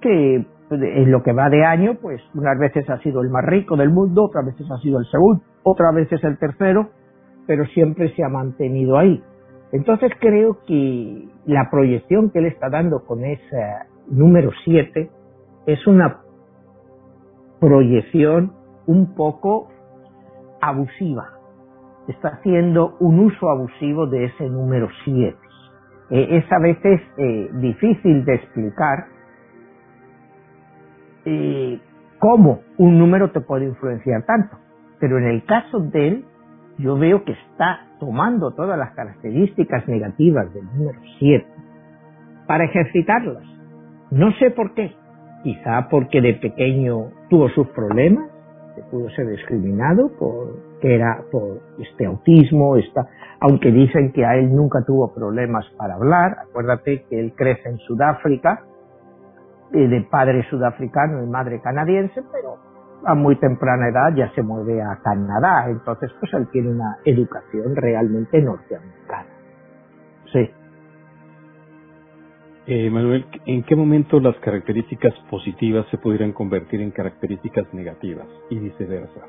que 0.00 0.46
en 0.70 1.10
lo 1.10 1.22
que 1.22 1.32
va 1.32 1.48
de 1.48 1.64
año, 1.64 1.96
pues 2.00 2.20
unas 2.34 2.58
veces 2.58 2.88
ha 2.90 2.98
sido 2.98 3.22
el 3.22 3.30
más 3.30 3.44
rico 3.44 3.76
del 3.76 3.90
mundo, 3.90 4.24
otras 4.24 4.46
veces 4.46 4.70
ha 4.70 4.78
sido 4.78 4.98
el 4.98 5.06
segundo, 5.06 5.42
otras 5.62 5.94
veces 5.94 6.22
el 6.24 6.38
tercero, 6.38 6.90
pero 7.46 7.64
siempre 7.66 8.14
se 8.14 8.22
ha 8.22 8.28
mantenido 8.28 8.98
ahí. 8.98 9.22
Entonces 9.72 10.12
creo 10.20 10.58
que 10.66 11.28
la 11.46 11.70
proyección 11.70 12.30
que 12.30 12.40
él 12.40 12.46
está 12.46 12.68
dando 12.70 13.04
con 13.04 13.24
ese 13.24 13.64
número 14.08 14.50
7 14.64 15.10
es 15.66 15.86
una 15.86 16.20
proyección 17.60 18.52
un 18.86 19.14
poco 19.14 19.68
abusiva. 20.60 21.28
Está 22.08 22.28
haciendo 22.28 22.96
un 23.00 23.18
uso 23.20 23.50
abusivo 23.50 24.06
de 24.06 24.24
ese 24.26 24.48
número 24.48 24.88
7. 25.04 25.36
Eh, 26.10 26.38
es 26.38 26.52
a 26.52 26.58
veces 26.58 27.02
eh, 27.18 27.50
difícil 27.54 28.24
de 28.24 28.34
explicar 28.36 29.17
eh, 31.28 31.80
cómo 32.18 32.60
un 32.78 32.98
número 32.98 33.30
te 33.30 33.40
puede 33.40 33.66
influenciar 33.66 34.24
tanto. 34.24 34.56
Pero 35.00 35.18
en 35.18 35.24
el 35.24 35.44
caso 35.44 35.80
de 35.80 36.08
él, 36.08 36.24
yo 36.78 36.96
veo 36.96 37.24
que 37.24 37.32
está 37.32 37.86
tomando 38.00 38.52
todas 38.52 38.78
las 38.78 38.92
características 38.94 39.86
negativas 39.88 40.52
del 40.54 40.64
número 40.64 41.00
7 41.18 41.46
para 42.46 42.64
ejercitarlas. 42.64 43.44
No 44.10 44.32
sé 44.38 44.50
por 44.50 44.74
qué. 44.74 44.94
Quizá 45.44 45.88
porque 45.90 46.20
de 46.20 46.34
pequeño 46.34 47.10
tuvo 47.28 47.48
sus 47.50 47.68
problemas, 47.68 48.30
que 48.74 48.82
pudo 48.90 49.08
ser 49.10 49.28
discriminado 49.28 50.10
por 50.18 50.68
que 50.80 50.94
era 50.94 51.24
por 51.30 51.60
este 51.80 52.06
autismo, 52.06 52.76
esta, 52.76 53.08
aunque 53.40 53.70
dicen 53.72 54.12
que 54.12 54.24
a 54.24 54.36
él 54.36 54.54
nunca 54.54 54.84
tuvo 54.86 55.12
problemas 55.12 55.66
para 55.76 55.94
hablar. 55.94 56.36
Acuérdate 56.48 57.04
que 57.08 57.18
él 57.18 57.32
crece 57.36 57.68
en 57.68 57.78
Sudáfrica, 57.78 58.62
de 59.70 60.00
padre 60.10 60.44
sudafricano 60.48 61.22
y 61.22 61.26
madre 61.26 61.60
canadiense, 61.60 62.22
pero 62.32 62.56
a 63.04 63.14
muy 63.14 63.36
temprana 63.36 63.88
edad 63.88 64.14
ya 64.14 64.30
se 64.34 64.42
mueve 64.42 64.82
a 64.82 64.98
Canadá, 65.02 65.68
entonces 65.68 66.10
pues 66.18 66.32
él 66.34 66.48
tiene 66.50 66.70
una 66.70 66.98
educación 67.04 67.76
realmente 67.76 68.40
norteamericana. 68.40 69.26
Sí. 70.32 70.50
Eh, 72.66 72.90
Manuel, 72.90 73.24
¿en 73.46 73.62
qué 73.62 73.74
momento 73.74 74.20
las 74.20 74.36
características 74.40 75.14
positivas 75.30 75.86
se 75.90 75.96
pudieran 75.96 76.32
convertir 76.32 76.82
en 76.82 76.90
características 76.90 77.72
negativas 77.72 78.26
y 78.50 78.58
viceversa? 78.58 79.22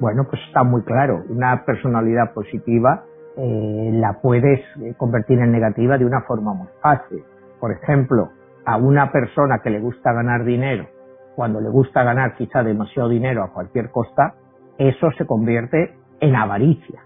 Bueno, 0.00 0.26
pues 0.28 0.40
está 0.46 0.62
muy 0.62 0.82
claro. 0.82 1.24
Una 1.28 1.64
personalidad 1.64 2.32
positiva 2.32 3.04
eh, 3.36 3.90
la 3.92 4.18
puedes 4.22 4.60
eh, 4.82 4.94
convertir 4.96 5.38
en 5.40 5.52
negativa 5.52 5.98
de 5.98 6.06
una 6.06 6.22
forma 6.22 6.54
muy 6.54 6.68
fácil. 6.80 7.22
Por 7.60 7.72
ejemplo, 7.72 8.30
a 8.66 8.76
una 8.76 9.10
persona 9.10 9.60
que 9.62 9.70
le 9.70 9.80
gusta 9.80 10.12
ganar 10.12 10.44
dinero 10.44 10.86
cuando 11.36 11.60
le 11.60 11.68
gusta 11.68 12.02
ganar 12.02 12.34
quizá 12.34 12.62
demasiado 12.62 13.10
dinero 13.10 13.44
a 13.44 13.52
cualquier 13.52 13.90
costa, 13.90 14.34
eso 14.78 15.10
se 15.18 15.26
convierte 15.26 15.94
en 16.18 16.34
avaricia. 16.34 17.02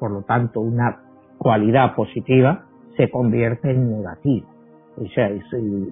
Por 0.00 0.10
lo 0.10 0.22
tanto, 0.22 0.60
una 0.60 1.02
cualidad 1.36 1.94
positiva 1.94 2.64
se 2.96 3.10
convierte 3.10 3.70
en 3.70 3.90
negativa. 3.90 4.48
Es 4.96 5.12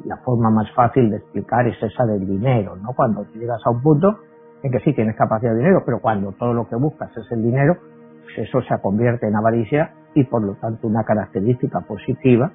la 0.07 0.17
forma 0.25 0.51
más 0.51 0.73
fácil 0.73 1.11
de 1.11 1.19
explicar 1.19 1.69
es 1.69 1.81
esa 1.81 2.07
del 2.07 2.27
dinero, 2.27 2.77
¿no? 2.77 2.95
Cuando 2.97 3.27
llegas 3.35 3.61
a 3.65 3.71
un 3.71 3.83
punto 3.83 4.21
en 4.63 4.73
que 4.73 4.81
sí 4.81 4.95
tienes 4.95 5.15
capacidad 5.15 5.53
de 5.53 5.59
dinero, 5.59 5.83
pero 5.85 6.01
cuando 6.01 6.33
todo 6.33 6.55
lo 6.55 6.67
que 6.69 6.77
buscas 6.77 7.15
es 7.17 7.31
el 7.31 7.43
dinero, 7.43 7.77
pues 8.23 8.49
eso 8.49 8.63
se 8.63 8.81
convierte 8.81 9.29
en 9.29 9.37
avaricia 9.37 9.93
y 10.15 10.25
por 10.25 10.43
lo 10.43 10.55
tanto 10.55 10.89
una 10.89 11.05
característica 11.05 11.83
positiva 11.83 12.51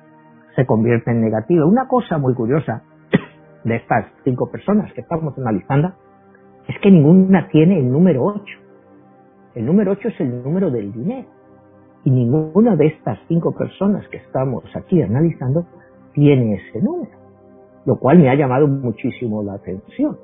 se 0.56 0.66
convierte 0.66 1.12
en 1.12 1.22
negativa. 1.22 1.66
Una 1.66 1.88
cosa 1.88 2.18
muy 2.18 2.34
curiosa 2.34 2.84
de 3.64 3.76
estas 3.76 4.06
cinco 4.24 4.50
personas 4.52 4.92
que 4.94 5.02
estamos 5.02 5.38
analizando 5.38 5.94
es 6.68 6.78
que 6.80 6.92
ninguna 6.92 7.48
tiene 7.50 7.80
el 7.80 7.92
número 7.92 8.24
8. 8.24 8.44
El 9.56 9.66
número 9.66 9.92
8 9.92 10.08
es 10.10 10.20
el 10.22 10.44
número 10.44 10.70
del 10.72 10.92
dinero. 10.92 11.28
Y 12.04 12.12
ninguna 12.12 12.76
de 12.76 12.88
estas 12.88 13.20
cinco 13.28 13.54
personas 13.54 14.08
que 14.10 14.18
estamos 14.18 14.64
aquí 14.76 15.02
analizando 15.02 15.66
tiene 16.14 16.56
ese 16.56 16.82
número. 16.82 17.12
Lo 17.86 17.98
cual 17.98 18.20
me 18.20 18.30
ha 18.30 18.36
llamado 18.36 18.68
muchísimo 18.68 19.44
la 19.44 19.54
atención. 19.54 20.18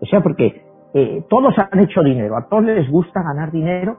O 0.00 0.06
sea, 0.06 0.20
porque 0.20 0.62
eh, 0.94 1.24
todos 1.28 1.54
han 1.58 1.78
hecho 1.80 2.02
dinero, 2.02 2.36
a 2.36 2.48
todos 2.48 2.64
les 2.64 2.88
gusta 2.90 3.22
ganar 3.22 3.52
dinero, 3.52 3.98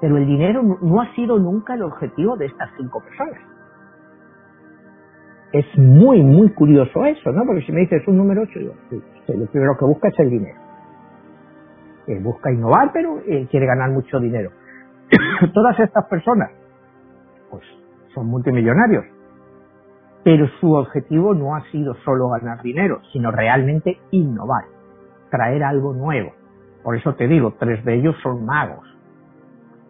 pero 0.00 0.16
el 0.16 0.26
dinero 0.26 0.62
no 0.62 1.00
ha 1.00 1.14
sido 1.14 1.38
nunca 1.38 1.74
el 1.74 1.82
objetivo 1.82 2.36
de 2.36 2.46
estas 2.46 2.70
cinco 2.76 3.00
personas 3.00 3.57
es 5.52 5.66
muy, 5.78 6.22
muy 6.22 6.50
curioso 6.50 7.04
eso, 7.06 7.32
¿no? 7.32 7.44
Porque 7.46 7.62
si 7.62 7.72
me 7.72 7.80
dices 7.80 8.06
un 8.06 8.18
número 8.18 8.42
8, 8.42 8.60
yo, 8.60 8.72
lo 9.34 9.46
primero 9.46 9.76
que 9.78 9.84
busca 9.84 10.08
es 10.08 10.18
el 10.18 10.30
dinero. 10.30 10.58
Eh, 12.06 12.18
busca 12.20 12.52
innovar, 12.52 12.90
pero 12.92 13.20
eh, 13.26 13.46
quiere 13.50 13.66
ganar 13.66 13.90
mucho 13.90 14.18
dinero. 14.20 14.50
Todas 15.54 15.78
estas 15.80 16.06
personas, 16.06 16.50
pues, 17.50 17.62
son 18.14 18.26
multimillonarios. 18.26 19.04
Pero 20.24 20.48
su 20.60 20.74
objetivo 20.74 21.34
no 21.34 21.54
ha 21.54 21.62
sido 21.70 21.94
solo 22.04 22.28
ganar 22.28 22.62
dinero, 22.62 23.00
sino 23.12 23.30
realmente 23.30 23.98
innovar, 24.10 24.64
traer 25.30 25.64
algo 25.64 25.94
nuevo. 25.94 26.32
Por 26.82 26.96
eso 26.96 27.14
te 27.14 27.26
digo, 27.26 27.54
tres 27.58 27.82
de 27.84 27.94
ellos 27.94 28.16
son 28.22 28.44
magos, 28.44 28.84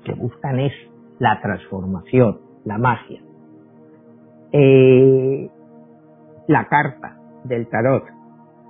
que 0.04 0.14
buscan 0.14 0.60
es 0.60 0.72
la 1.18 1.40
transformación, 1.40 2.40
la 2.64 2.78
magia. 2.78 3.20
Eh, 4.52 5.50
la 6.48 6.68
carta 6.68 7.16
del 7.44 7.68
tarot 7.68 8.04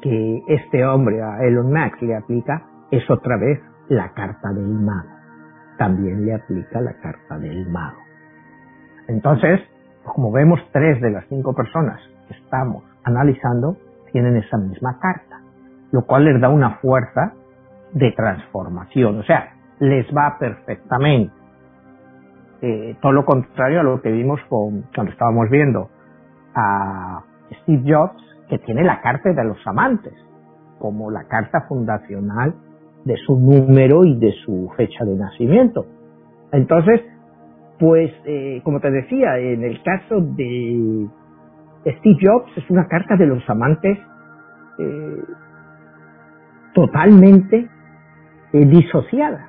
que 0.02 0.42
este 0.48 0.84
hombre 0.84 1.22
a 1.22 1.44
Elon 1.44 1.72
Musk 1.72 2.02
le 2.02 2.16
aplica 2.16 2.62
es 2.90 3.08
otra 3.10 3.36
vez 3.36 3.60
la 3.88 4.12
carta 4.12 4.52
del 4.52 4.68
mago. 4.68 5.08
También 5.76 6.24
le 6.24 6.34
aplica 6.34 6.80
la 6.80 6.94
carta 6.94 7.38
del 7.38 7.68
mago. 7.68 7.98
Entonces, 9.08 9.60
como 10.04 10.32
vemos, 10.32 10.60
tres 10.72 11.00
de 11.00 11.10
las 11.10 11.24
cinco 11.28 11.54
personas 11.54 12.00
que 12.28 12.34
estamos 12.34 12.84
analizando 13.04 13.76
tienen 14.12 14.36
esa 14.36 14.56
misma 14.58 14.98
carta, 15.00 15.40
lo 15.92 16.04
cual 16.04 16.24
les 16.24 16.40
da 16.40 16.48
una 16.48 16.76
fuerza 16.78 17.32
de 17.92 18.12
transformación, 18.12 19.18
o 19.18 19.22
sea, 19.22 19.54
les 19.78 20.06
va 20.14 20.36
perfectamente. 20.38 21.32
Eh, 22.61 22.96
todo 23.00 23.12
lo 23.12 23.24
contrario 23.24 23.80
a 23.80 23.82
lo 23.82 24.02
que 24.02 24.11
vimos 24.11 24.40
con, 24.48 24.84
cuando 24.94 25.12
estábamos 25.12 25.48
viendo 25.48 25.90
a 26.54 27.22
Steve 27.62 27.82
Jobs, 27.86 28.22
que 28.48 28.59
tiene 28.59 28.82
la 28.82 29.00
carta 29.00 29.32
de 29.32 29.44
los 29.44 29.64
amantes, 29.66 30.14
como 30.78 31.11
la 31.11 31.24
carta 31.24 31.66
fundacional 31.68 32.54
de 33.04 33.16
su 33.26 33.38
número 33.38 34.04
y 34.04 34.18
de 34.18 34.32
su 34.44 34.70
fecha 34.76 35.04
de 35.04 35.16
nacimiento. 35.16 35.86
Entonces, 36.52 37.02
pues, 37.78 38.11
eh, 38.24 38.61
como 38.64 38.80
te 38.80 38.90
decía, 38.90 39.38
en 39.38 39.62
el 39.62 39.82
caso 39.82 40.20
de 40.20 41.06
Steve 41.84 42.16
Jobs 42.20 42.50
es 42.56 42.68
una 42.70 42.88
carta 42.88 43.16
de 43.16 43.26
los 43.26 43.48
amantes 43.48 43.98
eh, 44.78 45.22
totalmente 46.74 47.68
disociada. 48.52 49.47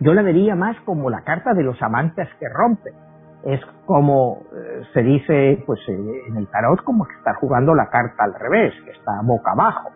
Yo 0.00 0.14
la 0.14 0.22
vería 0.22 0.54
más 0.54 0.76
como 0.86 1.10
la 1.10 1.22
carta 1.22 1.52
de 1.52 1.62
los 1.62 1.80
amantes 1.82 2.26
que 2.38 2.48
rompen 2.48 2.94
es 3.44 3.60
como 3.86 4.42
eh, 4.54 4.82
se 4.92 5.02
dice 5.02 5.62
pues 5.66 5.80
eh, 5.88 6.22
en 6.28 6.36
el 6.36 6.46
tarot 6.48 6.82
como 6.84 7.06
que 7.06 7.14
está 7.14 7.34
jugando 7.34 7.74
la 7.74 7.88
carta 7.88 8.24
al 8.24 8.34
revés, 8.34 8.72
que 8.84 8.90
está 8.90 9.20
boca 9.22 9.52
abajo, 9.52 9.90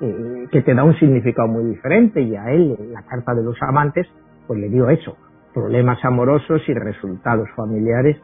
eh, 0.00 0.46
que 0.50 0.62
te 0.62 0.74
da 0.74 0.84
un 0.84 0.94
significado 0.94 1.48
muy 1.48 1.64
diferente 1.64 2.20
y 2.22 2.36
a 2.36 2.50
él 2.50 2.90
la 2.92 3.02
carta 3.02 3.34
de 3.34 3.42
los 3.42 3.56
amantes 3.62 4.06
pues 4.46 4.60
le 4.60 4.68
dio 4.68 4.88
eso, 4.88 5.16
problemas 5.52 6.02
amorosos 6.04 6.62
y 6.66 6.74
resultados 6.74 7.48
familiares 7.54 8.16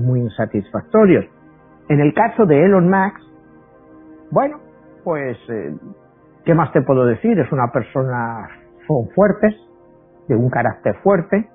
muy 0.00 0.20
insatisfactorios. 0.20 1.26
En 1.90 2.00
el 2.00 2.14
caso 2.14 2.46
de 2.46 2.64
Elon 2.64 2.88
Musk, 2.88 3.20
bueno, 4.30 4.60
pues 5.04 5.36
¿qué 6.46 6.54
más 6.54 6.72
te 6.72 6.80
puedo 6.80 7.04
decir? 7.04 7.38
Es 7.38 7.52
una 7.52 7.70
persona 7.70 8.48
son 8.86 9.10
fuertes, 9.14 9.54
de 10.28 10.36
un 10.36 10.50
carácter 10.50 10.96
fuerte, 11.02 11.48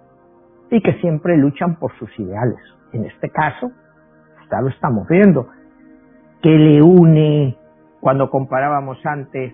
y 0.69 0.81
que 0.81 0.93
siempre 0.99 1.37
luchan 1.37 1.75
por 1.75 1.93
sus 1.97 2.09
ideales. 2.19 2.59
En 2.91 3.05
este 3.05 3.29
caso, 3.29 3.71
ya 4.51 4.61
lo 4.61 4.69
estamos 4.69 5.07
viendo. 5.07 5.47
¿Qué 6.41 6.49
le 6.49 6.81
une 6.81 7.57
cuando 8.01 8.29
comparábamos 8.29 9.03
antes 9.05 9.53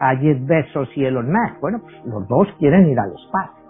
a 0.00 0.16
Jeff 0.16 0.38
Bezos 0.46 0.88
y 0.96 1.04
Elon 1.04 1.30
Musk? 1.30 1.60
Bueno, 1.60 1.80
pues 1.80 1.94
los 2.04 2.26
dos 2.28 2.48
quieren 2.58 2.88
ir 2.88 2.98
al 2.98 3.12
espacio. 3.12 3.64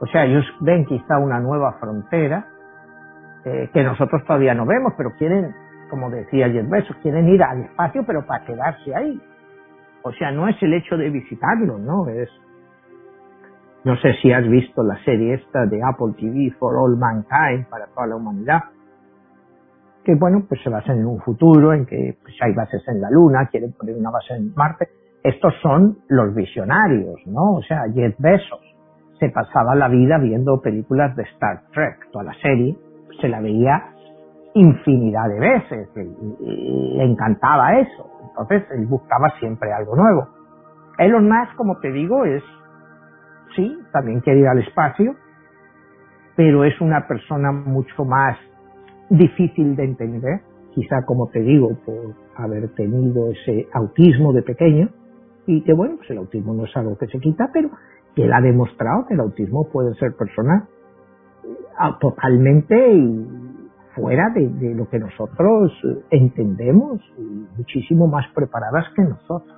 O 0.00 0.06
sea, 0.06 0.24
ellos 0.24 0.44
ven 0.60 0.86
quizá 0.86 1.18
una 1.18 1.40
nueva 1.40 1.74
frontera 1.74 2.46
eh, 3.44 3.68
que 3.72 3.82
nosotros 3.84 4.24
todavía 4.24 4.54
no 4.54 4.66
vemos, 4.66 4.94
pero 4.96 5.10
quieren, 5.18 5.54
como 5.90 6.10
decía 6.10 6.48
Jeff 6.48 6.68
Bezos, 6.68 6.96
quieren 7.02 7.28
ir 7.28 7.42
al 7.42 7.62
espacio, 7.62 8.04
pero 8.06 8.24
para 8.26 8.44
quedarse 8.44 8.94
ahí. 8.94 9.20
O 10.02 10.12
sea, 10.12 10.30
no 10.30 10.48
es 10.48 10.56
el 10.62 10.72
hecho 10.72 10.96
de 10.96 11.10
visitarlo, 11.10 11.78
¿no? 11.78 12.08
Es 12.08 12.30
no 13.84 13.96
sé 13.96 14.14
si 14.20 14.32
has 14.32 14.46
visto 14.48 14.82
la 14.82 15.02
serie 15.04 15.34
esta 15.34 15.66
de 15.66 15.80
Apple 15.82 16.14
TV 16.18 16.50
for 16.58 16.76
All 16.76 16.96
Mankind, 16.96 17.66
para 17.68 17.86
toda 17.86 18.08
la 18.08 18.16
humanidad, 18.16 18.60
que 20.04 20.14
bueno, 20.14 20.44
pues 20.48 20.60
se 20.62 20.70
basa 20.70 20.92
en 20.92 21.06
un 21.06 21.20
futuro 21.20 21.72
en 21.72 21.86
que 21.86 22.16
pues, 22.22 22.34
hay 22.40 22.54
bases 22.54 22.82
en 22.88 23.00
la 23.00 23.10
Luna, 23.10 23.48
quieren 23.50 23.72
poner 23.72 23.96
una 23.96 24.10
base 24.10 24.34
en 24.34 24.52
Marte. 24.54 24.88
Estos 25.22 25.54
son 25.62 25.98
los 26.08 26.34
visionarios, 26.34 27.20
¿no? 27.26 27.56
O 27.56 27.62
sea, 27.62 27.84
Jeff 27.92 28.14
Bezos 28.18 28.60
se 29.18 29.28
pasaba 29.28 29.74
la 29.74 29.88
vida 29.88 30.18
viendo 30.18 30.60
películas 30.62 31.14
de 31.14 31.24
Star 31.24 31.62
Trek, 31.72 32.10
toda 32.10 32.24
la 32.24 32.34
serie, 32.40 32.74
se 33.20 33.28
la 33.28 33.40
veía 33.40 33.84
infinidad 34.54 35.28
de 35.28 35.38
veces, 35.38 35.88
le 35.94 37.04
encantaba 37.04 37.78
eso, 37.78 38.10
entonces 38.28 38.64
él 38.72 38.86
buscaba 38.86 39.30
siempre 39.38 39.72
algo 39.72 39.94
nuevo. 39.94 40.28
Elon 40.98 41.28
Musk, 41.28 41.54
como 41.56 41.78
te 41.78 41.92
digo, 41.92 42.24
es, 42.24 42.42
sí, 43.54 43.78
también 43.92 44.20
quiere 44.20 44.40
ir 44.40 44.48
al 44.48 44.58
espacio, 44.58 45.14
pero 46.36 46.64
es 46.64 46.80
una 46.80 47.06
persona 47.06 47.52
mucho 47.52 48.04
más 48.04 48.38
difícil 49.08 49.76
de 49.76 49.84
entender, 49.84 50.40
quizá 50.74 51.04
como 51.04 51.28
te 51.28 51.40
digo, 51.40 51.76
por 51.84 52.14
haber 52.36 52.68
tenido 52.74 53.30
ese 53.30 53.68
autismo 53.72 54.32
de 54.32 54.42
pequeño, 54.42 54.88
y 55.46 55.62
que 55.62 55.72
bueno, 55.72 55.96
pues 55.96 56.10
el 56.10 56.18
autismo 56.18 56.54
no 56.54 56.64
es 56.64 56.76
algo 56.76 56.96
que 56.96 57.06
se 57.08 57.18
quita, 57.18 57.50
pero 57.52 57.70
que 58.14 58.24
él 58.24 58.32
ha 58.32 58.40
demostrado 58.40 59.06
que 59.06 59.14
el 59.14 59.20
autismo 59.20 59.68
puede 59.70 59.94
ser 59.94 60.14
persona 60.16 60.68
ah, 61.78 61.98
totalmente 62.00 62.76
fuera 63.94 64.30
de, 64.34 64.74
lo 64.74 64.88
que 64.88 64.98
nosotros 64.98 65.72
entendemos 66.10 67.00
y 67.18 67.46
muchísimo 67.56 68.06
más 68.06 68.26
preparadas 68.34 68.86
que 68.94 69.02
nosotros. 69.02 69.56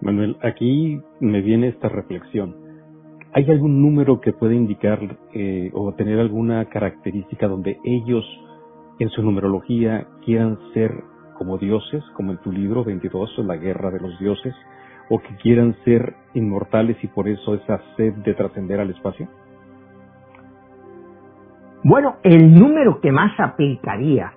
Manuel, 0.00 0.36
aquí 0.42 1.02
me 1.20 1.40
viene 1.42 1.68
esta 1.68 1.88
reflexión. 1.88 2.67
¿Hay 3.32 3.50
algún 3.50 3.82
número 3.82 4.20
que 4.20 4.32
puede 4.32 4.54
indicar 4.54 5.00
eh, 5.34 5.70
o 5.74 5.92
tener 5.92 6.18
alguna 6.18 6.64
característica 6.66 7.46
donde 7.46 7.78
ellos 7.84 8.24
en 8.98 9.10
su 9.10 9.22
numerología 9.22 10.06
quieran 10.24 10.58
ser 10.72 11.04
como 11.36 11.58
dioses, 11.58 12.02
como 12.14 12.32
en 12.32 12.38
tu 12.38 12.50
libro 12.50 12.84
22, 12.84 13.38
La 13.46 13.56
Guerra 13.56 13.90
de 13.90 14.00
los 14.00 14.18
Dioses, 14.18 14.54
o 15.10 15.18
que 15.20 15.36
quieran 15.36 15.76
ser 15.84 16.14
inmortales 16.34 16.96
y 17.02 17.06
por 17.06 17.28
eso 17.28 17.54
esa 17.54 17.80
sed 17.96 18.14
de 18.24 18.34
trascender 18.34 18.80
al 18.80 18.90
espacio? 18.90 19.28
Bueno, 21.84 22.16
el 22.24 22.54
número 22.54 23.00
que 23.00 23.12
más 23.12 23.38
aplicaría 23.38 24.32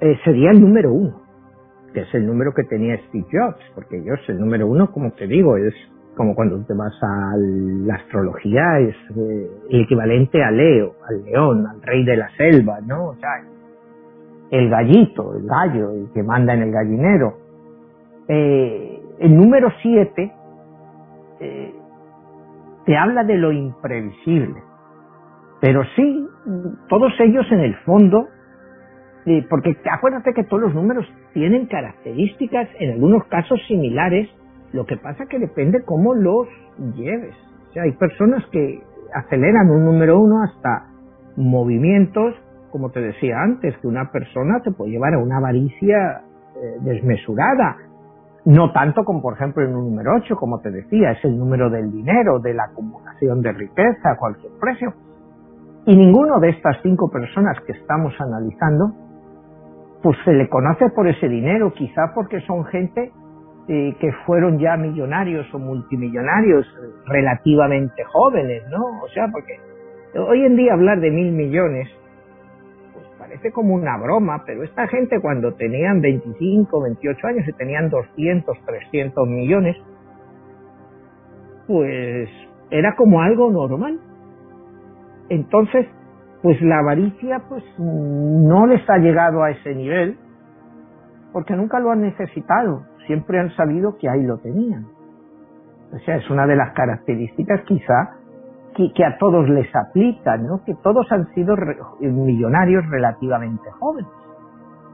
eh, 0.00 0.18
sería 0.24 0.50
el 0.50 0.60
número 0.60 0.92
uno, 0.92 1.22
que 1.94 2.00
es 2.00 2.14
el 2.14 2.26
número 2.26 2.52
que 2.54 2.64
tenía 2.64 2.98
Steve 3.08 3.26
Jobs, 3.32 3.62
porque 3.74 3.96
ellos, 3.96 4.18
el 4.28 4.38
número 4.38 4.66
uno, 4.66 4.90
como 4.92 5.12
te 5.12 5.26
digo, 5.26 5.56
es 5.56 5.74
como 6.18 6.34
cuando 6.34 6.58
te 6.66 6.74
vas 6.74 6.92
a 7.00 7.36
la 7.38 7.94
astrología, 7.94 8.80
es 8.80 8.96
eh, 9.16 9.50
el 9.70 9.80
equivalente 9.82 10.42
a 10.42 10.50
Leo, 10.50 10.96
al 11.08 11.24
león, 11.24 11.64
al 11.66 11.80
rey 11.80 12.04
de 12.04 12.16
la 12.16 12.28
selva, 12.36 12.80
¿no? 12.84 13.10
O 13.10 13.14
sea, 13.14 13.30
el 14.50 14.68
gallito, 14.68 15.36
el 15.36 15.46
gallo, 15.46 15.92
el 15.92 16.08
que 16.12 16.24
manda 16.24 16.54
en 16.54 16.62
el 16.62 16.72
gallinero. 16.72 17.38
Eh, 18.26 19.00
el 19.20 19.36
número 19.36 19.70
siete 19.80 20.32
te 22.84 22.96
habla 22.96 23.22
de 23.22 23.36
lo 23.36 23.52
imprevisible, 23.52 24.60
pero 25.60 25.82
sí, 25.94 26.26
todos 26.88 27.12
ellos 27.20 27.46
en 27.52 27.60
el 27.60 27.76
fondo, 27.84 28.26
eh, 29.24 29.46
porque 29.48 29.76
acuérdate 29.88 30.32
que 30.34 30.42
todos 30.42 30.62
los 30.62 30.74
números 30.74 31.06
tienen 31.32 31.66
características, 31.66 32.68
en 32.80 32.94
algunos 32.94 33.24
casos 33.26 33.60
similares, 33.68 34.28
lo 34.72 34.86
que 34.86 34.96
pasa 34.96 35.26
que 35.26 35.38
depende 35.38 35.82
cómo 35.84 36.14
los 36.14 36.46
lleves. 36.94 37.34
O 37.70 37.72
sea, 37.72 37.84
hay 37.84 37.92
personas 37.92 38.44
que 38.52 38.82
aceleran 39.14 39.70
un 39.70 39.84
número 39.84 40.20
uno 40.20 40.42
hasta 40.42 40.86
movimientos, 41.36 42.34
como 42.70 42.90
te 42.90 43.00
decía 43.00 43.40
antes, 43.40 43.76
que 43.78 43.86
una 43.86 44.10
persona 44.10 44.60
te 44.62 44.70
puede 44.72 44.92
llevar 44.92 45.14
a 45.14 45.18
una 45.18 45.38
avaricia 45.38 46.22
eh, 46.56 46.76
desmesurada. 46.80 47.76
No 48.44 48.72
tanto 48.72 49.04
como, 49.04 49.20
por 49.20 49.34
ejemplo, 49.34 49.62
en 49.64 49.74
un 49.74 49.90
número 49.90 50.14
8, 50.16 50.36
como 50.36 50.60
te 50.60 50.70
decía, 50.70 51.12
es 51.12 51.24
el 51.24 51.38
número 51.38 51.70
del 51.70 51.90
dinero, 51.90 52.38
de 52.38 52.54
la 52.54 52.64
acumulación 52.64 53.42
de 53.42 53.52
riqueza 53.52 54.12
a 54.12 54.16
cualquier 54.16 54.52
precio. 54.60 54.94
Y 55.86 55.96
ninguno 55.96 56.38
de 56.40 56.50
estas 56.50 56.76
cinco 56.82 57.10
personas 57.10 57.56
que 57.66 57.72
estamos 57.72 58.12
analizando, 58.20 58.92
pues 60.02 60.16
se 60.24 60.32
le 60.32 60.48
conoce 60.48 60.90
por 60.90 61.08
ese 61.08 61.28
dinero, 61.28 61.72
quizá 61.72 62.12
porque 62.14 62.40
son 62.42 62.64
gente 62.66 63.12
eh, 63.68 63.94
que 64.00 64.10
fueron 64.24 64.58
ya 64.58 64.78
millonarios 64.78 65.46
o 65.52 65.58
multimillonarios 65.58 66.66
relativamente 67.06 68.02
jóvenes, 68.04 68.62
¿no? 68.70 69.02
O 69.02 69.08
sea, 69.08 69.28
porque 69.30 69.60
hoy 70.18 70.42
en 70.44 70.56
día 70.56 70.72
hablar 70.72 71.00
de 71.00 71.10
mil 71.10 71.32
millones, 71.32 71.86
pues 72.94 73.06
parece 73.18 73.52
como 73.52 73.74
una 73.74 73.98
broma, 73.98 74.42
pero 74.46 74.64
esta 74.64 74.86
gente 74.88 75.20
cuando 75.20 75.52
tenían 75.52 76.00
25, 76.00 76.82
28 76.82 77.26
años 77.26 77.46
y 77.46 77.52
tenían 77.52 77.90
200, 77.90 78.56
300 78.64 79.28
millones, 79.28 79.76
pues 81.66 82.30
era 82.70 82.96
como 82.96 83.20
algo 83.20 83.50
normal. 83.50 84.00
Entonces, 85.28 85.86
pues 86.42 86.58
la 86.62 86.78
avaricia 86.78 87.42
pues 87.48 87.62
no 87.78 88.66
les 88.66 88.88
ha 88.88 88.96
llegado 88.96 89.42
a 89.42 89.50
ese 89.50 89.74
nivel 89.74 90.16
porque 91.32 91.54
nunca 91.54 91.78
lo 91.78 91.90
han 91.90 92.00
necesitado, 92.00 92.84
siempre 93.08 93.40
han 93.40 93.50
sabido 93.56 93.98
que 93.98 94.08
ahí 94.08 94.22
lo 94.22 94.38
tenían. 94.38 94.86
O 95.92 95.98
sea, 96.04 96.16
es 96.16 96.30
una 96.30 96.46
de 96.46 96.54
las 96.54 96.72
características 96.74 97.62
quizá 97.62 98.18
que, 98.94 99.04
a 99.04 99.18
todos 99.18 99.48
les 99.48 99.74
aplica, 99.74 100.36
¿no? 100.36 100.62
Que 100.64 100.74
todos 100.84 101.10
han 101.10 101.26
sido 101.34 101.56
millonarios 101.98 102.86
relativamente 102.88 103.68
jóvenes. 103.80 104.10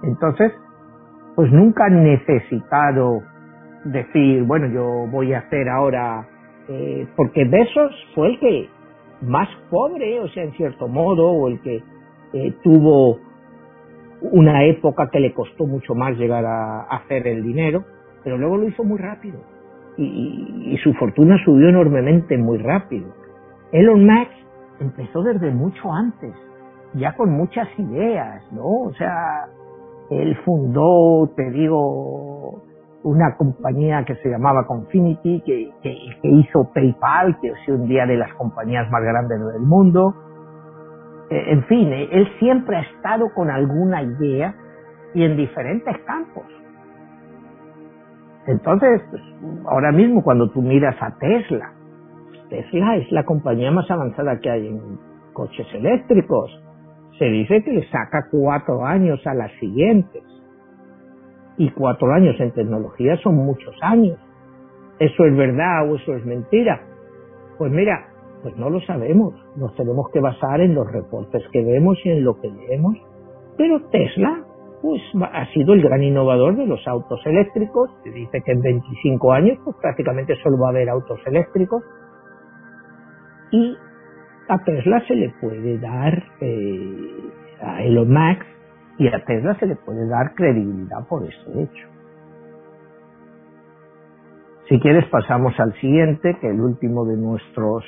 Entonces, 0.05 0.53
pues 1.35 1.53
nunca 1.53 1.85
han 1.85 2.03
necesitado 2.03 3.21
decir, 3.85 4.45
bueno, 4.45 4.69
yo 4.69 5.07
voy 5.11 5.35
a 5.35 5.41
hacer 5.41 5.69
ahora, 5.69 6.27
eh, 6.69 7.07
porque 7.15 7.45
Besos 7.45 7.93
fue 8.15 8.29
el 8.29 8.41
que 8.41 8.71
más 9.21 9.49
pobre, 9.69 10.21
o 10.21 10.29
sea, 10.29 10.45
en 10.45 10.53
cierto 10.53 10.89
modo, 10.89 11.31
o 11.31 11.49
el 11.49 11.61
que 11.61 11.83
eh, 12.33 12.55
tuvo 12.63 13.19
una 14.23 14.65
época 14.65 15.09
que 15.11 15.21
le 15.21 15.33
costó 15.35 15.67
mucho 15.67 15.95
más 15.95 16.17
llegar 16.17 16.45
a, 16.47 16.83
hacer 16.83 17.27
el 17.27 17.43
dinero, 17.43 17.85
pero 18.25 18.39
luego 18.39 18.57
lo 18.57 18.69
hizo 18.69 18.83
muy 18.83 18.99
rápido 18.99 19.39
y, 19.97 20.77
su 20.83 20.93
fortuna 20.95 21.37
subió 21.45 21.69
enormemente 21.69 22.37
muy 22.37 22.59
rápido. 22.59 23.07
Elon 23.73 24.05
Musk 24.07 24.31
empezó 24.81 25.23
desde 25.23 25.51
mucho 25.51 25.93
antes, 25.93 26.35
ya 26.95 27.15
con 27.15 27.31
muchas 27.31 27.69
ideas, 27.79 28.43
¿no? 28.53 28.65
O 28.65 28.93
sea, 28.95 29.47
él 30.11 30.37
fundó, 30.45 31.31
te 31.37 31.51
digo, 31.51 32.63
una 33.03 33.37
compañía 33.37 34.05
que 34.05 34.17
se 34.17 34.31
llamaba 34.31 34.67
Confinity, 34.67 35.41
que, 35.43 35.71
que, 35.83 35.97
hizo 36.23 36.71
PayPal, 36.73 37.39
que 37.41 37.49
es 37.49 37.69
un 37.69 37.87
día 37.87 38.07
de 38.07 38.17
las 38.17 38.33
compañías 38.35 38.91
más 38.91 39.03
grandes 39.03 39.39
del 39.53 39.63
mundo. 39.63 40.15
Eh, 41.31 41.53
en 41.53 41.65
fin, 41.65 41.93
eh, 41.93 42.09
él 42.13 42.29
siempre 42.39 42.77
ha 42.77 42.83
estado 42.83 43.33
con 43.35 43.51
alguna 43.51 44.03
idea 44.03 44.55
y 45.15 45.25
en 45.25 45.37
diferentes 45.37 45.97
campos. 46.07 46.45
Entonces, 48.47 49.03
ahora 49.67 49.93
mismo 49.93 50.23
cuando 50.23 50.51
tú 50.51 50.61
miras 50.61 50.97
a 51.01 51.17
Tesla, 51.19 51.73
Tesla 52.51 52.97
es 52.97 53.11
la 53.11 53.25
compañía 53.25 53.71
más 53.71 53.91
avanzada 53.91 54.39
que 54.41 54.51
hay 54.51 54.69
en 54.69 54.99
coches 55.33 55.67
eléctricos. 55.75 56.51
Se 57.19 57.27
dice 57.27 57.63
que 57.63 57.73
le 57.73 57.89
saca 57.89 58.29
cuatro 58.31 58.85
años 58.85 59.25
a 59.27 59.35
las 59.35 59.53
siguientes 59.61 60.23
y 61.57 61.71
cuatro 61.71 62.13
años 62.13 62.37
en 62.41 62.53
tecnología 62.53 63.17
son 63.19 63.37
muchos 63.37 63.75
años. 63.83 64.19
¿Eso 64.99 65.25
es 65.25 65.37
verdad 65.37 65.91
o 65.91 65.97
eso 65.97 66.15
es 66.15 66.25
mentira? 66.25 66.81
Pues 67.59 67.73
mira, 67.73 68.07
pues 68.43 68.57
no 68.57 68.69
lo 68.71 68.81
sabemos. 68.83 69.35
Nos 69.57 69.75
tenemos 69.77 70.11
que 70.13 70.21
basar 70.21 70.61
en 70.61 70.75
los 70.75 70.91
reportes 70.91 71.43
que 71.53 71.65
vemos 71.65 71.99
y 72.05 72.11
en 72.11 72.25
lo 72.25 72.41
que 72.41 72.51
leemos. 72.51 72.97
Pero 73.57 73.81
Tesla, 73.91 74.45
pues 74.85 75.01
ha 75.33 75.47
sido 75.55 75.73
el 75.73 75.81
gran 75.81 76.03
innovador 76.03 76.57
de 76.57 76.67
los 76.67 76.87
autos 76.87 77.19
eléctricos. 77.25 77.89
Se 78.03 78.11
dice 78.11 78.43
que 78.45 78.53
en 78.53 78.61
25 78.61 79.33
años, 79.33 79.59
pues 79.65 79.75
prácticamente 79.81 80.37
solo 80.43 80.59
va 80.59 80.67
a 80.67 80.71
haber 80.73 80.91
autos 80.91 81.19
eléctricos. 81.25 81.83
Y 83.51 83.75
a 84.47 84.59
Tesla 84.59 85.03
se 85.09 85.15
le 85.15 85.31
puede 85.41 85.79
dar, 85.79 86.23
eh, 86.43 87.31
a 87.63 87.83
Elon 87.83 88.13
Musk, 88.13 88.43
y 88.99 89.09
a 89.09 89.25
Tesla 89.25 89.59
se 89.59 89.65
le 89.69 89.77
puede 89.77 90.07
dar 90.07 90.35
credibilidad 90.35 91.09
por 91.09 91.23
ese 91.23 91.63
hecho. 91.63 91.89
Si 94.69 94.79
quieres 94.81 95.07
pasamos 95.07 95.59
al 95.61 95.73
siguiente, 95.81 96.37
que 96.43 96.51
el 96.51 96.61
último 96.61 97.07
de 97.07 97.17
nuestros 97.17 97.85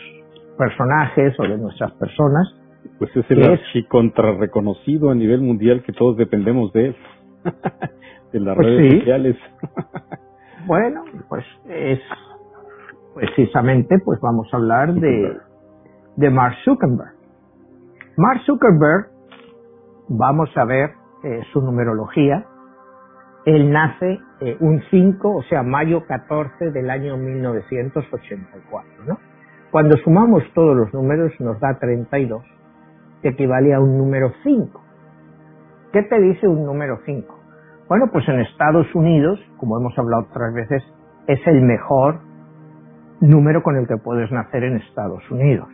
personajes 0.57 1.39
o 1.39 1.43
de 1.43 1.59
nuestras 1.59 1.93
personas. 1.93 2.55
Pues 2.99 3.15
es 3.17 3.31
el 3.31 3.43
archicontra 3.45 4.33
reconocido 4.33 5.11
a 5.11 5.15
nivel 5.15 5.41
mundial 5.41 5.83
que 5.83 5.93
todos 5.93 6.17
dependemos 6.17 6.73
de 6.73 6.87
él, 6.87 6.97
de 8.33 8.41
las 8.41 8.57
pues 8.57 8.67
redes 8.67 8.99
sociales. 8.99 9.37
bueno, 10.67 11.05
pues 11.29 11.45
es 11.69 12.01
precisamente 13.15 13.99
pues 14.05 14.21
vamos 14.21 14.49
a 14.53 14.57
hablar 14.57 14.95
de, 14.95 15.37
de 16.17 16.31
Mark 16.31 16.57
Zuckerberg. 16.65 17.15
Mark 18.17 18.41
Zuckerberg 18.47 19.11
vamos 20.09 20.51
a 20.57 20.65
ver 20.65 20.91
eh, 21.25 21.43
su 21.53 21.61
numerología. 21.61 22.45
Él 23.45 23.71
nace 23.71 24.19
eh, 24.41 24.57
un 24.61 24.83
5, 24.91 25.37
o 25.37 25.43
sea, 25.45 25.63
mayo 25.63 26.05
14 26.07 26.73
del 26.73 26.91
año 26.91 27.17
1984, 27.17 29.05
¿no? 29.07 29.19
Cuando 29.71 29.97
sumamos 29.99 30.43
todos 30.55 30.77
los 30.77 30.93
números 30.93 31.33
nos 31.41 31.61
da 31.61 31.79
32, 31.79 32.43
que 33.23 33.29
equivale 33.31 33.75
a 33.75 33.81
un 33.81 33.99
número 33.99 34.33
5. 34.43 34.81
¿Qué 35.93 36.03
te 36.03 36.21
dice 36.21 36.49
un 36.49 36.65
número 36.65 36.99
5? 37.05 37.35
Bueno, 37.89 38.07
pues 38.13 38.29
en 38.29 38.41
Estados 38.41 38.93
Unidos, 38.95 39.41
como 39.59 39.79
hemos 39.79 39.97
hablado 39.99 40.25
otras 40.31 40.53
veces, 40.55 40.83
es 41.27 41.41
el 41.47 41.63
mejor 41.63 42.21
número 43.21 43.63
con 43.63 43.77
el 43.77 43.87
que 43.87 43.97
puedes 43.97 44.31
nacer 44.33 44.65
en 44.65 44.77
Estados 44.77 45.23
Unidos, 45.31 45.69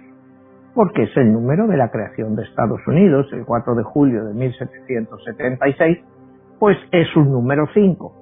porque 0.75 1.05
es 1.05 1.17
el 1.17 1.33
número 1.33 1.67
de 1.67 1.77
la 1.77 1.91
creación 1.91 2.37
de 2.37 2.45
Estados 2.45 2.81
Unidos, 2.87 3.27
el 3.33 3.45
4 3.45 3.75
de 3.75 3.83
julio 3.83 4.25
de 4.25 4.35
1776, 4.35 5.99
pues 6.59 6.77
es 6.93 7.17
un 7.17 7.33
número 7.33 7.67
5. 7.75 8.13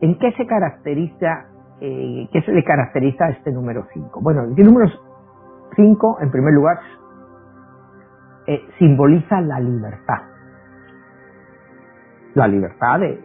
¿En 0.00 0.18
qué 0.18 0.32
se 0.32 0.46
caracteriza, 0.46 1.46
eh, 1.80 2.28
qué 2.32 2.42
se 2.42 2.52
le 2.52 2.62
caracteriza 2.64 3.26
a 3.26 3.30
este 3.30 3.50
número 3.52 3.86
5? 3.94 4.20
Bueno, 4.22 4.42
el 4.44 4.64
número 4.64 4.90
5, 5.74 6.18
en 6.20 6.30
primer 6.30 6.52
lugar, 6.52 6.78
eh, 8.46 8.64
simboliza 8.78 9.40
la 9.40 9.60
libertad. 9.60 10.22
La 12.34 12.46
libertad 12.46 13.00
de 13.00 13.20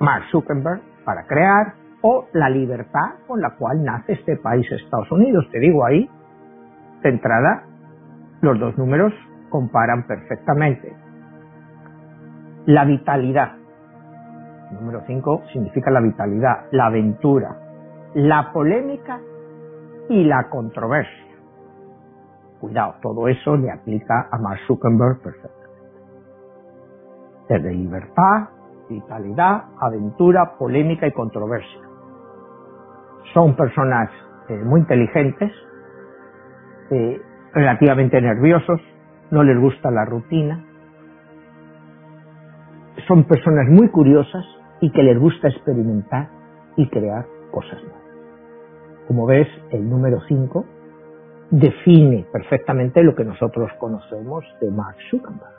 Mark 0.00 0.24
Zuckerberg 0.30 0.80
para 1.04 1.26
crear 1.26 1.74
o 2.02 2.26
la 2.32 2.48
libertad 2.50 3.14
con 3.26 3.40
la 3.40 3.56
cual 3.56 3.82
nace 3.82 4.12
este 4.12 4.36
país, 4.36 4.70
Estados 4.70 5.10
Unidos. 5.10 5.48
Te 5.50 5.58
digo 5.58 5.84
ahí, 5.84 6.08
de 7.02 7.08
entrada, 7.08 7.64
los 8.40 8.58
dos 8.58 8.76
números 8.76 9.12
comparan 9.50 10.06
perfectamente. 10.06 10.94
La 12.66 12.84
vitalidad. 12.84 13.52
número 14.72 15.02
5 15.06 15.42
significa 15.52 15.90
la 15.90 16.00
vitalidad, 16.00 16.66
la 16.72 16.86
aventura, 16.86 17.56
la 18.14 18.52
polémica 18.52 19.20
y 20.08 20.24
la 20.24 20.48
controversia. 20.48 21.23
Cuidado, 22.64 22.94
todo 23.02 23.28
eso 23.28 23.58
le 23.58 23.70
aplica 23.70 24.26
a 24.30 24.38
Mark 24.38 24.58
Zuckerberg 24.66 25.20
perfectamente. 25.20 25.68
Desde 27.46 27.74
libertad, 27.74 28.48
vitalidad, 28.88 29.64
aventura, 29.78 30.56
polémica 30.56 31.06
y 31.06 31.12
controversia. 31.12 31.82
Son 33.34 33.54
personas 33.54 34.08
eh, 34.48 34.56
muy 34.64 34.80
inteligentes, 34.80 35.52
eh, 36.90 37.20
relativamente 37.52 38.18
nerviosos, 38.22 38.80
no 39.30 39.42
les 39.42 39.60
gusta 39.60 39.90
la 39.90 40.06
rutina, 40.06 40.64
son 43.06 43.24
personas 43.24 43.68
muy 43.68 43.90
curiosas 43.90 44.46
y 44.80 44.90
que 44.90 45.02
les 45.02 45.18
gusta 45.18 45.48
experimentar 45.48 46.30
y 46.76 46.88
crear 46.88 47.26
cosas 47.50 47.78
nuevas. 47.82 48.02
Como 49.06 49.26
ves, 49.26 49.48
el 49.70 49.86
número 49.86 50.18
5 50.28 50.64
define 51.58 52.26
perfectamente 52.32 53.02
lo 53.04 53.14
que 53.14 53.24
nosotros 53.24 53.70
conocemos 53.78 54.44
de 54.60 54.70
Mark 54.72 54.96
Zuckerberg. 55.08 55.54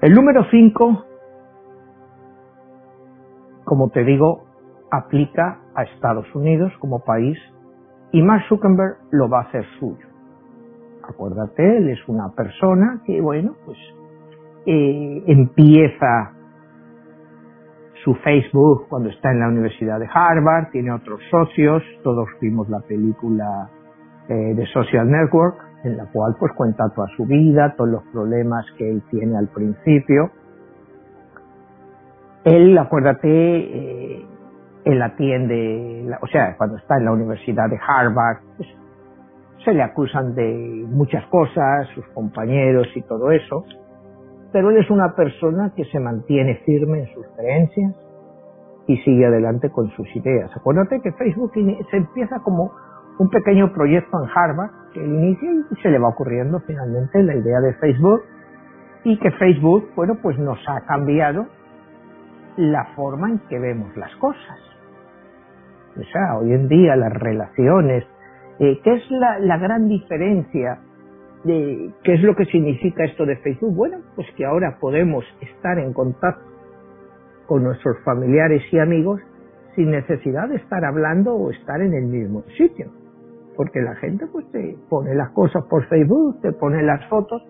El 0.00 0.14
número 0.14 0.44
5, 0.50 1.04
como 3.64 3.90
te 3.90 4.04
digo, 4.04 4.46
aplica 4.90 5.60
a 5.74 5.84
Estados 5.84 6.26
Unidos 6.34 6.72
como 6.80 7.04
país 7.04 7.38
y 8.10 8.20
Mark 8.22 8.44
Zuckerberg 8.48 8.96
lo 9.10 9.28
va 9.28 9.40
a 9.40 9.42
hacer 9.42 9.64
suyo. 9.78 10.06
Acuérdate, 11.04 11.78
él 11.78 11.90
es 11.90 12.08
una 12.08 12.30
persona 12.34 13.00
que, 13.06 13.20
bueno, 13.20 13.54
pues 13.64 13.78
eh, 14.66 15.22
empieza 15.26 16.32
su 18.04 18.14
Facebook 18.16 18.86
cuando 18.88 19.08
está 19.08 19.30
en 19.30 19.40
la 19.40 19.48
Universidad 19.48 19.98
de 19.98 20.08
Harvard, 20.12 20.70
tiene 20.70 20.92
otros 20.92 21.20
socios, 21.30 21.82
todos 22.02 22.28
vimos 22.40 22.68
la 22.68 22.80
película 22.80 23.70
eh, 24.28 24.54
de 24.54 24.66
Social 24.66 25.10
Network, 25.10 25.56
en 25.84 25.96
la 25.96 26.06
cual 26.06 26.34
pues 26.38 26.52
cuenta 26.52 26.88
toda 26.94 27.08
su 27.16 27.24
vida, 27.24 27.74
todos 27.76 27.90
los 27.90 28.02
problemas 28.12 28.64
que 28.76 28.90
él 28.90 29.02
tiene 29.10 29.36
al 29.36 29.48
principio. 29.48 30.30
Él, 32.44 32.76
acuérdate, 32.78 33.28
eh, 33.28 34.26
él 34.84 35.02
atiende, 35.02 36.06
o 36.20 36.26
sea, 36.28 36.56
cuando 36.56 36.76
está 36.76 36.96
en 36.98 37.04
la 37.04 37.12
Universidad 37.12 37.68
de 37.68 37.78
Harvard, 37.86 38.38
pues, 38.56 38.68
se 39.64 39.74
le 39.74 39.82
acusan 39.82 40.34
de 40.34 40.86
muchas 40.88 41.26
cosas, 41.26 41.88
sus 41.94 42.06
compañeros 42.08 42.86
y 42.94 43.02
todo 43.02 43.30
eso, 43.32 43.64
pero 44.52 44.70
él 44.70 44.78
es 44.78 44.90
una 44.90 45.14
persona 45.14 45.72
que 45.76 45.84
se 45.86 46.00
mantiene 46.00 46.56
firme 46.64 47.00
en 47.00 47.14
sus 47.14 47.26
creencias 47.36 47.94
y 48.86 48.96
sigue 48.98 49.26
adelante 49.26 49.70
con 49.70 49.90
sus 49.90 50.08
ideas. 50.16 50.50
Acuérdate 50.56 51.00
que 51.00 51.12
Facebook 51.12 51.52
se 51.90 51.96
empieza 51.96 52.40
como 52.40 52.72
un 53.18 53.28
pequeño 53.28 53.72
proyecto 53.72 54.22
en 54.22 54.30
Harvard 54.34 54.70
que 54.94 55.04
él 55.04 55.12
inicia 55.12 55.50
y 55.70 55.76
se 55.82 55.90
le 55.90 55.98
va 55.98 56.08
ocurriendo 56.08 56.60
finalmente 56.60 57.22
la 57.22 57.34
idea 57.34 57.60
de 57.60 57.74
Facebook 57.74 58.22
y 59.04 59.18
que 59.18 59.30
Facebook, 59.32 59.90
bueno, 59.94 60.16
pues 60.22 60.38
nos 60.38 60.58
ha 60.68 60.80
cambiado 60.86 61.46
la 62.56 62.84
forma 62.96 63.30
en 63.30 63.38
que 63.48 63.58
vemos 63.58 63.94
las 63.96 64.14
cosas. 64.16 64.58
O 65.96 66.02
sea, 66.04 66.38
hoy 66.38 66.52
en 66.52 66.68
día 66.68 66.96
las 66.96 67.12
relaciones, 67.12 68.04
eh, 68.58 68.80
¿qué 68.82 68.94
es 68.94 69.10
la, 69.10 69.38
la 69.38 69.58
gran 69.58 69.88
diferencia 69.88 70.78
de 71.48 71.90
qué 72.04 72.14
es 72.14 72.22
lo 72.22 72.36
que 72.36 72.44
significa 72.44 73.04
esto 73.04 73.26
de 73.26 73.36
Facebook? 73.38 73.74
Bueno, 73.74 73.98
pues 74.14 74.28
que 74.36 74.44
ahora 74.44 74.78
podemos 74.80 75.24
estar 75.40 75.78
en 75.78 75.92
contacto 75.92 76.44
con 77.46 77.64
nuestros 77.64 77.96
familiares 78.04 78.62
y 78.70 78.78
amigos 78.78 79.20
sin 79.74 79.90
necesidad 79.90 80.48
de 80.48 80.56
estar 80.56 80.84
hablando 80.84 81.34
o 81.34 81.50
estar 81.50 81.80
en 81.80 81.94
el 81.94 82.06
mismo 82.06 82.42
sitio 82.56 82.92
porque 83.58 83.82
la 83.82 83.96
gente 83.96 84.24
pues 84.28 84.48
te 84.52 84.78
pone 84.88 85.16
las 85.16 85.30
cosas 85.30 85.64
por 85.68 85.84
Facebook, 85.88 86.40
te 86.42 86.52
pone 86.52 86.80
las 86.84 87.04
fotos 87.08 87.42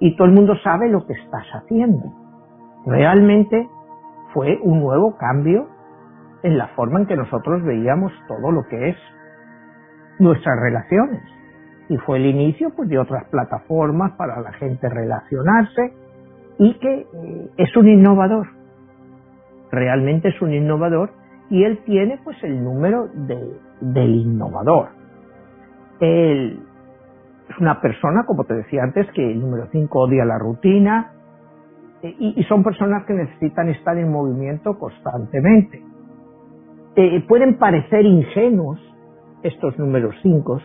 y 0.00 0.16
todo 0.16 0.26
el 0.26 0.34
mundo 0.34 0.54
sabe 0.64 0.88
lo 0.88 1.06
que 1.06 1.12
estás 1.12 1.46
haciendo. 1.54 2.02
Realmente 2.84 3.68
fue 4.34 4.58
un 4.60 4.80
nuevo 4.80 5.16
cambio 5.16 5.68
en 6.42 6.58
la 6.58 6.66
forma 6.74 6.98
en 6.98 7.06
que 7.06 7.14
nosotros 7.14 7.62
veíamos 7.62 8.12
todo 8.26 8.50
lo 8.50 8.64
que 8.66 8.88
es 8.88 8.96
nuestras 10.18 10.58
relaciones. 10.60 11.22
Y 11.92 11.98
fue 11.98 12.16
el 12.16 12.24
inicio 12.24 12.70
pues, 12.74 12.88
de 12.88 12.98
otras 12.98 13.24
plataformas 13.26 14.12
para 14.12 14.40
la 14.40 14.52
gente 14.54 14.88
relacionarse 14.88 15.92
y 16.58 16.72
que 16.78 17.00
eh, 17.00 17.50
es 17.58 17.76
un 17.76 17.86
innovador. 17.86 18.46
Realmente 19.70 20.28
es 20.28 20.40
un 20.40 20.54
innovador 20.54 21.10
y 21.50 21.64
él 21.64 21.80
tiene 21.84 22.18
pues 22.24 22.42
el 22.44 22.64
número 22.64 23.08
de, 23.12 23.58
del 23.82 24.14
innovador. 24.14 24.88
Él 26.00 26.60
es 27.50 27.58
una 27.58 27.78
persona, 27.82 28.24
como 28.24 28.44
te 28.44 28.54
decía 28.54 28.84
antes, 28.84 29.06
que 29.12 29.30
el 29.30 29.38
número 29.38 29.68
5 29.70 29.98
odia 29.98 30.24
la 30.24 30.38
rutina 30.38 31.12
eh, 32.02 32.16
y, 32.18 32.42
son 32.44 32.62
personas 32.62 33.04
que 33.04 33.12
necesitan 33.12 33.68
estar 33.68 33.98
en 33.98 34.10
movimiento 34.10 34.78
constantemente. 34.78 35.82
Eh, 36.96 37.22
pueden 37.28 37.58
parecer 37.58 38.06
ingenuos 38.06 38.80
estos 39.42 39.78
números 39.78 40.14
5, 40.22 40.58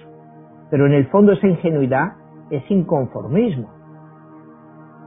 pero 0.70 0.86
en 0.86 0.94
el 0.94 1.08
fondo 1.08 1.32
esa 1.34 1.48
ingenuidad 1.48 2.14
es 2.50 2.64
inconformismo. 2.70 3.70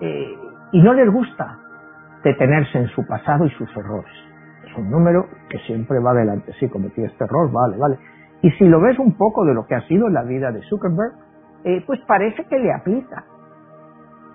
Eh, 0.01 0.39
y 0.73 0.83
no 0.83 0.95
les 0.95 1.11
gusta 1.11 1.59
detenerse 2.25 2.79
en 2.79 2.89
su 2.89 3.07
pasado 3.07 3.45
y 3.47 3.51
sus 3.51 3.69
errores. 3.77 4.13
Es 4.65 4.77
un 4.77 4.91
número 4.91 5.27
que 5.49 5.59
siempre 5.61 5.99
va 5.99 6.13
adelante. 6.13 6.53
Sí, 6.59 6.69
cometí 6.69 7.03
este 7.03 7.25
error, 7.25 7.51
vale, 7.51 7.77
vale. 7.77 7.99
Y 8.43 8.51
si 8.53 8.65
lo 8.65 8.81
ves 8.81 8.99
un 8.99 9.17
poco 9.17 9.45
de 9.45 9.55
lo 9.55 9.67
que 9.67 9.75
ha 9.75 9.87
sido 9.87 10.09
la 10.09 10.23
vida 10.23 10.51
de 10.51 10.63
Zuckerberg, 10.63 11.13
eh, 11.65 11.83
pues 11.87 12.01
parece 12.07 12.45
que 12.45 12.59
le 12.59 12.73
aplica. 12.73 13.25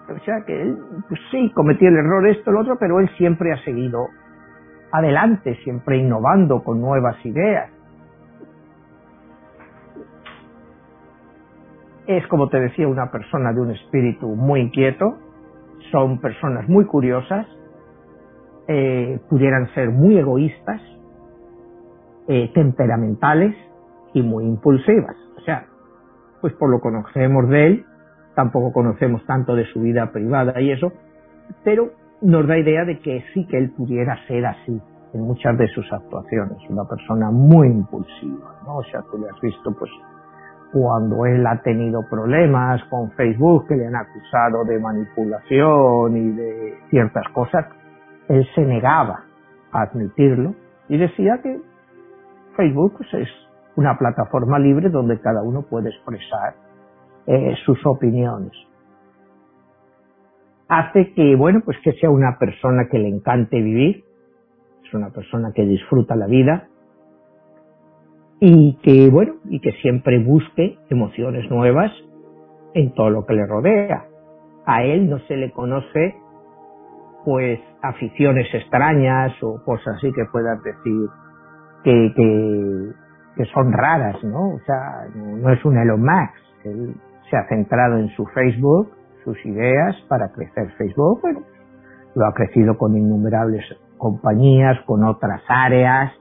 O 0.08 0.20
sea 0.20 0.42
que 0.46 0.62
él, 0.62 0.78
pues 1.08 1.20
sí, 1.32 1.52
cometió 1.56 1.88
el 1.90 1.98
error 1.98 2.28
esto, 2.28 2.52
lo 2.52 2.62
otro, 2.62 2.78
pero 2.80 3.00
él 3.00 3.10
siempre 3.18 3.52
ha 3.52 3.58
seguido 3.64 4.08
adelante, 4.92 5.56
siempre 5.64 5.98
innovando 5.98 6.64
con 6.64 6.80
nuevas 6.80 7.18
ideas. 7.26 7.72
Es, 12.08 12.26
como 12.28 12.50
te 12.50 12.60
decía, 12.60 12.88
una 12.88 13.12
persona 13.12 13.52
de 13.54 13.62
un 13.62 13.72
espíritu 13.72 14.28
muy 14.28 14.62
inquieto, 14.62 15.18
son 15.92 16.20
personas 16.20 16.68
muy 16.70 16.86
curiosas, 16.86 17.48
eh, 18.68 19.20
pudieran 19.30 19.74
ser 19.74 19.90
muy 19.90 20.18
egoístas, 20.18 20.82
eh, 22.28 22.52
temperamentales, 22.54 23.56
y 24.16 24.22
muy 24.22 24.46
impulsivas. 24.46 25.16
O 25.38 25.42
sea, 25.42 25.68
pues 26.42 26.54
por 26.54 26.72
lo 26.72 26.80
conocemos 26.80 27.48
de 27.50 27.68
él, 27.68 27.86
tampoco 28.34 28.72
conocemos 28.72 29.24
tanto 29.26 29.56
de 29.56 29.66
su 29.66 29.82
vida 29.82 30.12
privada 30.12 30.60
y 30.60 30.72
eso, 30.72 30.92
pero 31.64 31.92
nos 32.22 32.48
da 32.48 32.58
idea 32.58 32.86
de 32.86 33.00
que 33.00 33.24
sí 33.34 33.46
que 33.46 33.58
él 33.58 33.72
pudiera 33.72 34.18
ser 34.28 34.46
así 34.46 34.82
en 35.14 35.22
muchas 35.22 35.58
de 35.58 35.68
sus 35.68 35.92
actuaciones, 35.92 36.58
una 36.70 36.86
persona 36.86 37.30
muy 37.30 37.68
impulsiva, 37.68 38.56
¿no? 38.66 38.78
O 38.78 38.84
sea, 38.84 39.02
tú 39.12 39.18
le 39.18 39.30
has 39.30 39.40
visto 39.42 39.76
pues 39.78 39.92
cuando 40.76 41.26
él 41.26 41.48
ha 41.48 41.62
tenido 41.62 42.02
problemas 42.10 42.84
con 42.90 43.10
Facebook 43.12 43.66
que 43.70 43.78
le 43.78 43.88
han 43.88 43.96
acusado 43.96 44.66
de 44.66 44.78
manipulación 44.78 46.18
y 46.18 46.32
de 46.32 46.74
ciertas 46.90 47.24
cosas, 47.30 47.66
él 48.28 48.46
se 48.54 48.62
negaba 48.62 49.24
a 49.72 49.84
admitirlo 49.84 50.54
y 50.90 50.98
decía 50.98 51.40
que 51.42 51.62
Facebook 52.58 52.98
es 53.14 53.30
una 53.78 53.98
plataforma 53.98 54.60
libre 54.60 54.90
donde 54.90 55.18
cada 55.22 55.44
uno 55.44 55.62
puede 55.62 55.92
expresar 55.92 56.56
eh, 57.26 57.56
sus 57.66 57.80
opiniones. 57.86 58.52
Hace 60.68 61.14
que, 61.14 61.38
bueno, 61.38 61.62
pues 61.64 61.78
que 61.86 61.94
sea 61.94 62.10
una 62.10 62.38
persona 62.38 62.90
que 62.92 63.00
le 63.00 63.08
encante 63.08 63.62
vivir, 63.62 64.04
es 64.84 64.94
una 64.94 65.10
persona 65.12 65.54
que 65.54 65.66
disfruta 65.66 66.18
la 66.18 66.28
vida 66.28 66.68
y 68.40 68.78
que, 68.84 69.10
bueno, 69.10 69.36
y 69.46 69.60
que 69.60 69.72
siempre 69.82 70.20
busque 70.20 70.78
emociones 70.90 71.50
nuevas 71.50 71.92
en 72.74 72.94
todo 72.94 73.10
lo 73.10 73.26
que 73.26 73.34
le 73.34 73.46
rodea. 73.46 74.06
A 74.66 74.84
él 74.84 75.10
no 75.10 75.20
se 75.20 75.38
le 75.38 75.52
conoce 75.52 76.16
pues 77.24 77.60
aficiones 77.82 78.48
extrañas 78.54 79.32
o 79.42 79.64
cosas 79.64 79.96
así 79.98 80.12
que 80.14 80.26
puedas 80.32 80.62
decir 80.62 81.10
que, 81.84 82.14
que, 83.36 83.46
son 83.54 83.72
raras, 83.74 84.24
¿no? 84.24 84.56
O 84.56 84.60
sea, 84.66 85.08
no, 85.16 85.52
es 85.52 85.64
un 85.66 85.78
Elon 85.78 86.02
Musk. 86.02 86.66
Él 86.66 86.96
se 87.30 87.38
ha 87.38 87.48
centrado 87.48 87.98
en 87.98 88.10
su 88.10 88.26
Facebook, 88.28 88.92
sus 89.24 89.44
ideas 89.46 89.96
para 90.08 90.32
crecer 90.32 90.70
Facebook. 90.78 91.22
Bueno, 91.22 91.42
lo 92.16 92.26
ha 92.26 92.34
crecido 92.34 92.78
con 92.78 92.96
innumerables 92.96 93.64
compañías, 93.98 94.80
con 94.86 95.04
otras 95.04 95.42
áreas 95.48 96.12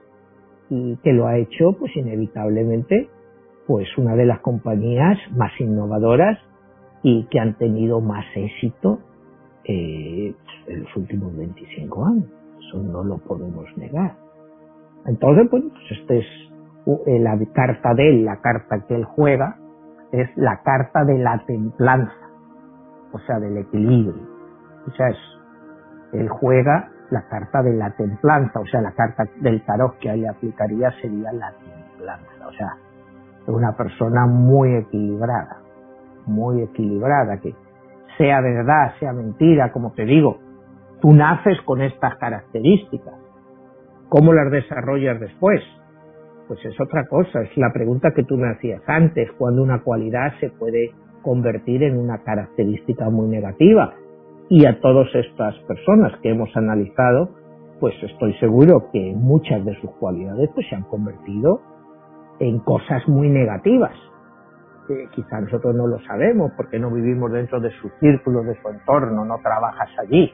y 0.74 0.96
que 0.96 1.12
lo 1.12 1.28
ha 1.28 1.38
hecho, 1.38 1.76
pues 1.78 1.96
inevitablemente, 1.96 3.08
pues 3.66 3.86
una 3.96 4.16
de 4.16 4.26
las 4.26 4.40
compañías 4.40 5.16
más 5.36 5.52
innovadoras 5.60 6.36
y 7.02 7.26
que 7.26 7.38
han 7.38 7.54
tenido 7.54 8.00
más 8.00 8.24
éxito 8.34 8.98
eh, 9.64 10.34
en 10.66 10.82
los 10.82 10.96
últimos 10.96 11.36
25 11.36 12.04
años. 12.04 12.24
Eso 12.58 12.82
no 12.82 13.04
lo 13.04 13.18
podemos 13.18 13.64
negar. 13.76 14.16
Entonces, 15.06 15.48
bueno, 15.48 15.68
pues 15.70 16.00
esta 16.00 16.14
es 16.14 16.26
eh, 17.06 17.20
la 17.20 17.38
carta 17.52 17.94
de 17.94 18.08
él, 18.08 18.24
la 18.24 18.40
carta 18.40 18.84
que 18.88 18.96
él 18.96 19.04
juega, 19.04 19.58
es 20.10 20.28
la 20.36 20.60
carta 20.62 21.04
de 21.04 21.18
la 21.18 21.44
templanza, 21.46 22.30
o 23.12 23.18
sea, 23.20 23.38
del 23.38 23.58
equilibrio. 23.58 24.26
O 24.88 24.90
sea, 24.96 25.08
es, 25.08 25.18
él 26.14 26.28
juega 26.28 26.90
la 27.14 27.22
carta 27.28 27.62
de 27.62 27.72
la 27.74 27.90
templanza, 27.90 28.60
o 28.60 28.66
sea, 28.66 28.80
la 28.82 28.92
carta 28.92 29.24
del 29.40 29.64
tarot 29.64 29.98
que 29.98 30.10
a 30.10 30.14
él 30.14 30.26
aplicaría 30.26 30.90
sería 31.00 31.32
la 31.32 31.52
templanza, 31.52 32.48
o 32.48 32.52
sea, 32.52 32.76
una 33.46 33.76
persona 33.76 34.26
muy 34.26 34.74
equilibrada, 34.74 35.58
muy 36.26 36.62
equilibrada, 36.62 37.38
que 37.38 37.54
sea 38.18 38.40
verdad, 38.40 38.94
sea 38.98 39.12
mentira, 39.12 39.70
como 39.72 39.92
te 39.92 40.04
digo, 40.04 40.38
tú 41.00 41.12
naces 41.12 41.60
con 41.64 41.82
estas 41.82 42.16
características. 42.16 43.14
¿Cómo 44.08 44.32
las 44.32 44.50
desarrollas 44.50 45.20
después? 45.20 45.60
Pues 46.48 46.64
es 46.64 46.78
otra 46.80 47.06
cosa, 47.06 47.42
es 47.42 47.56
la 47.56 47.72
pregunta 47.72 48.12
que 48.14 48.24
tú 48.24 48.36
me 48.36 48.50
hacías 48.50 48.82
antes, 48.86 49.30
cuando 49.38 49.62
una 49.62 49.82
cualidad 49.82 50.32
se 50.40 50.50
puede 50.50 50.92
convertir 51.22 51.82
en 51.82 51.98
una 51.98 52.18
característica 52.22 53.08
muy 53.08 53.28
negativa. 53.28 53.94
Y 54.48 54.66
a 54.66 54.80
todas 54.80 55.08
estas 55.14 55.54
personas 55.66 56.18
que 56.20 56.30
hemos 56.30 56.54
analizado, 56.56 57.30
pues 57.80 57.94
estoy 58.02 58.34
seguro 58.34 58.90
que 58.92 59.14
muchas 59.16 59.64
de 59.64 59.74
sus 59.80 59.90
cualidades 59.92 60.50
pues 60.54 60.66
se 60.68 60.76
han 60.76 60.84
convertido 60.84 61.60
en 62.38 62.58
cosas 62.60 63.06
muy 63.08 63.28
negativas 63.30 63.94
que 64.86 65.08
quizá 65.14 65.40
nosotros 65.40 65.74
no 65.74 65.86
lo 65.86 65.98
sabemos 66.00 66.52
porque 66.56 66.78
no 66.78 66.90
vivimos 66.90 67.32
dentro 67.32 67.60
de 67.60 67.70
su 67.80 67.88
círculo, 68.00 68.42
de 68.42 68.60
su 68.60 68.68
entorno, 68.68 69.24
no 69.24 69.38
trabajas 69.42 69.88
allí. 69.98 70.32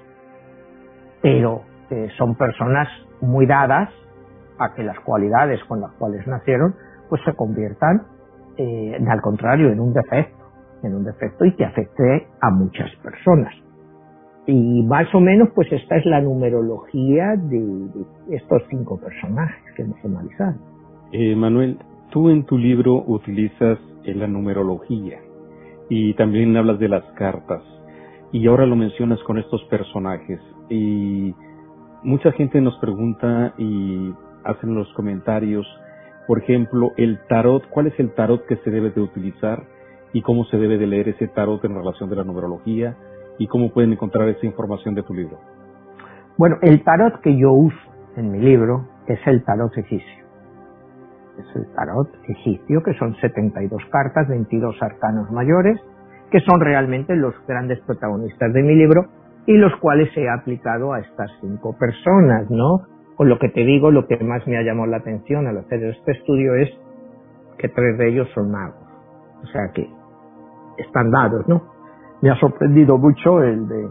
Pero 1.22 1.62
eh, 1.90 2.08
son 2.16 2.34
personas 2.36 2.88
muy 3.20 3.46
dadas 3.46 3.90
a 4.58 4.74
que 4.74 4.82
las 4.82 4.98
cualidades 5.00 5.62
con 5.64 5.80
las 5.80 5.92
cuales 5.92 6.26
nacieron 6.26 6.74
pues 7.08 7.22
se 7.24 7.34
conviertan, 7.34 8.02
eh, 8.56 8.98
al 9.08 9.20
contrario, 9.20 9.70
en 9.70 9.80
un 9.80 9.92
defecto, 9.92 10.44
en 10.82 10.94
un 10.94 11.04
defecto 11.04 11.44
y 11.44 11.54
que 11.56 11.64
afecte 11.64 12.28
a 12.40 12.50
muchas 12.50 12.90
personas. 13.02 13.52
Y 14.46 14.82
más 14.82 15.12
o 15.14 15.20
menos 15.20 15.50
pues 15.54 15.70
esta 15.72 15.96
es 15.96 16.06
la 16.06 16.20
numerología 16.20 17.36
de, 17.36 17.88
estos 18.30 18.62
cinco 18.70 18.98
personajes 18.98 19.62
que 19.76 19.82
hemos 19.82 20.04
analizado. 20.04 20.56
Eh, 21.12 21.34
Manuel, 21.36 21.78
tú 22.10 22.30
en 22.30 22.44
tu 22.44 22.56
libro 22.56 23.04
utilizas 23.06 23.78
en 24.04 24.18
la 24.18 24.26
numerología 24.26 25.18
y 25.88 26.14
también 26.14 26.56
hablas 26.56 26.78
de 26.78 26.88
las 26.88 27.04
cartas. 27.14 27.62
Y 28.32 28.46
ahora 28.46 28.64
lo 28.64 28.76
mencionas 28.76 29.20
con 29.24 29.38
estos 29.38 29.62
personajes. 29.64 30.40
Y 30.68 31.34
mucha 32.02 32.32
gente 32.32 32.60
nos 32.60 32.78
pregunta 32.78 33.54
y 33.58 34.12
hacen 34.44 34.74
los 34.74 34.90
comentarios, 34.94 35.66
por 36.26 36.38
ejemplo, 36.38 36.92
el 36.96 37.18
tarot, 37.28 37.68
¿cuál 37.70 37.88
es 37.88 37.98
el 37.98 38.14
tarot 38.14 38.46
que 38.46 38.56
se 38.58 38.70
debe 38.70 38.90
de 38.90 39.00
utilizar 39.00 39.64
y 40.12 40.22
cómo 40.22 40.44
se 40.44 40.58
debe 40.58 40.78
de 40.78 40.86
leer 40.86 41.08
ese 41.08 41.28
tarot 41.28 41.64
en 41.64 41.74
relación 41.74 42.08
de 42.08 42.16
la 42.16 42.24
numerología 42.24 42.96
y 43.40 43.48
cómo 43.48 43.72
pueden 43.72 43.92
encontrar 43.92 44.28
esa 44.28 44.46
información 44.46 44.94
de 44.94 45.02
tu 45.02 45.12
libro? 45.12 45.36
Bueno, 46.38 46.58
el 46.62 46.84
tarot 46.84 47.20
que 47.20 47.36
yo 47.36 47.52
uso 47.52 47.76
en 48.16 48.30
mi 48.30 48.38
libro 48.38 48.86
es 49.08 49.18
el 49.26 49.42
tarot 49.42 49.76
egipcio 49.76 50.20
es 51.40 51.56
el 51.56 51.66
tarot 51.74 52.08
egipcio, 52.28 52.82
que 52.82 52.94
son 52.94 53.14
72 53.16 53.82
cartas, 53.90 54.28
22 54.28 54.76
arcanos 54.82 55.30
mayores, 55.30 55.80
que 56.30 56.40
son 56.40 56.60
realmente 56.60 57.16
los 57.16 57.34
grandes 57.46 57.80
protagonistas 57.80 58.52
de 58.52 58.62
mi 58.62 58.74
libro 58.74 59.06
y 59.46 59.54
los 59.56 59.74
cuales 59.76 60.10
he 60.16 60.28
aplicado 60.28 60.92
a 60.92 61.00
estas 61.00 61.30
cinco 61.40 61.76
personas, 61.78 62.48
¿no? 62.50 62.82
Con 63.16 63.28
lo 63.28 63.38
que 63.38 63.48
te 63.48 63.64
digo, 63.64 63.90
lo 63.90 64.06
que 64.06 64.16
más 64.22 64.46
me 64.46 64.56
ha 64.56 64.62
llamado 64.62 64.86
la 64.86 64.98
atención 64.98 65.46
al 65.46 65.58
hacer 65.58 65.82
este 65.84 66.12
estudio 66.12 66.54
es 66.54 66.70
que 67.58 67.68
tres 67.68 67.98
de 67.98 68.08
ellos 68.08 68.28
son 68.34 68.50
magos. 68.50 68.80
O 69.42 69.46
sea 69.46 69.70
que 69.74 69.88
están 70.78 71.10
dados, 71.10 71.46
¿no? 71.48 71.79
Me 72.22 72.30
ha 72.30 72.36
sorprendido 72.36 72.98
mucho 72.98 73.42
el 73.42 73.66
de, 73.66 73.90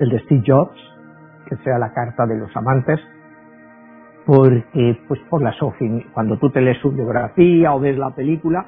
el 0.00 0.08
de 0.08 0.18
Steve 0.20 0.42
Jobs, 0.46 0.76
que 1.46 1.56
sea 1.58 1.78
la 1.78 1.92
carta 1.92 2.26
de 2.26 2.36
los 2.36 2.54
amantes, 2.56 3.00
porque 4.26 4.98
pues 5.06 5.20
por 5.30 5.42
la 5.42 5.54
cuando 6.12 6.38
tú 6.38 6.50
te 6.50 6.60
lees 6.60 6.78
su 6.78 6.90
biografía 6.90 7.74
o 7.74 7.80
ves 7.80 7.96
la 7.96 8.10
película, 8.10 8.66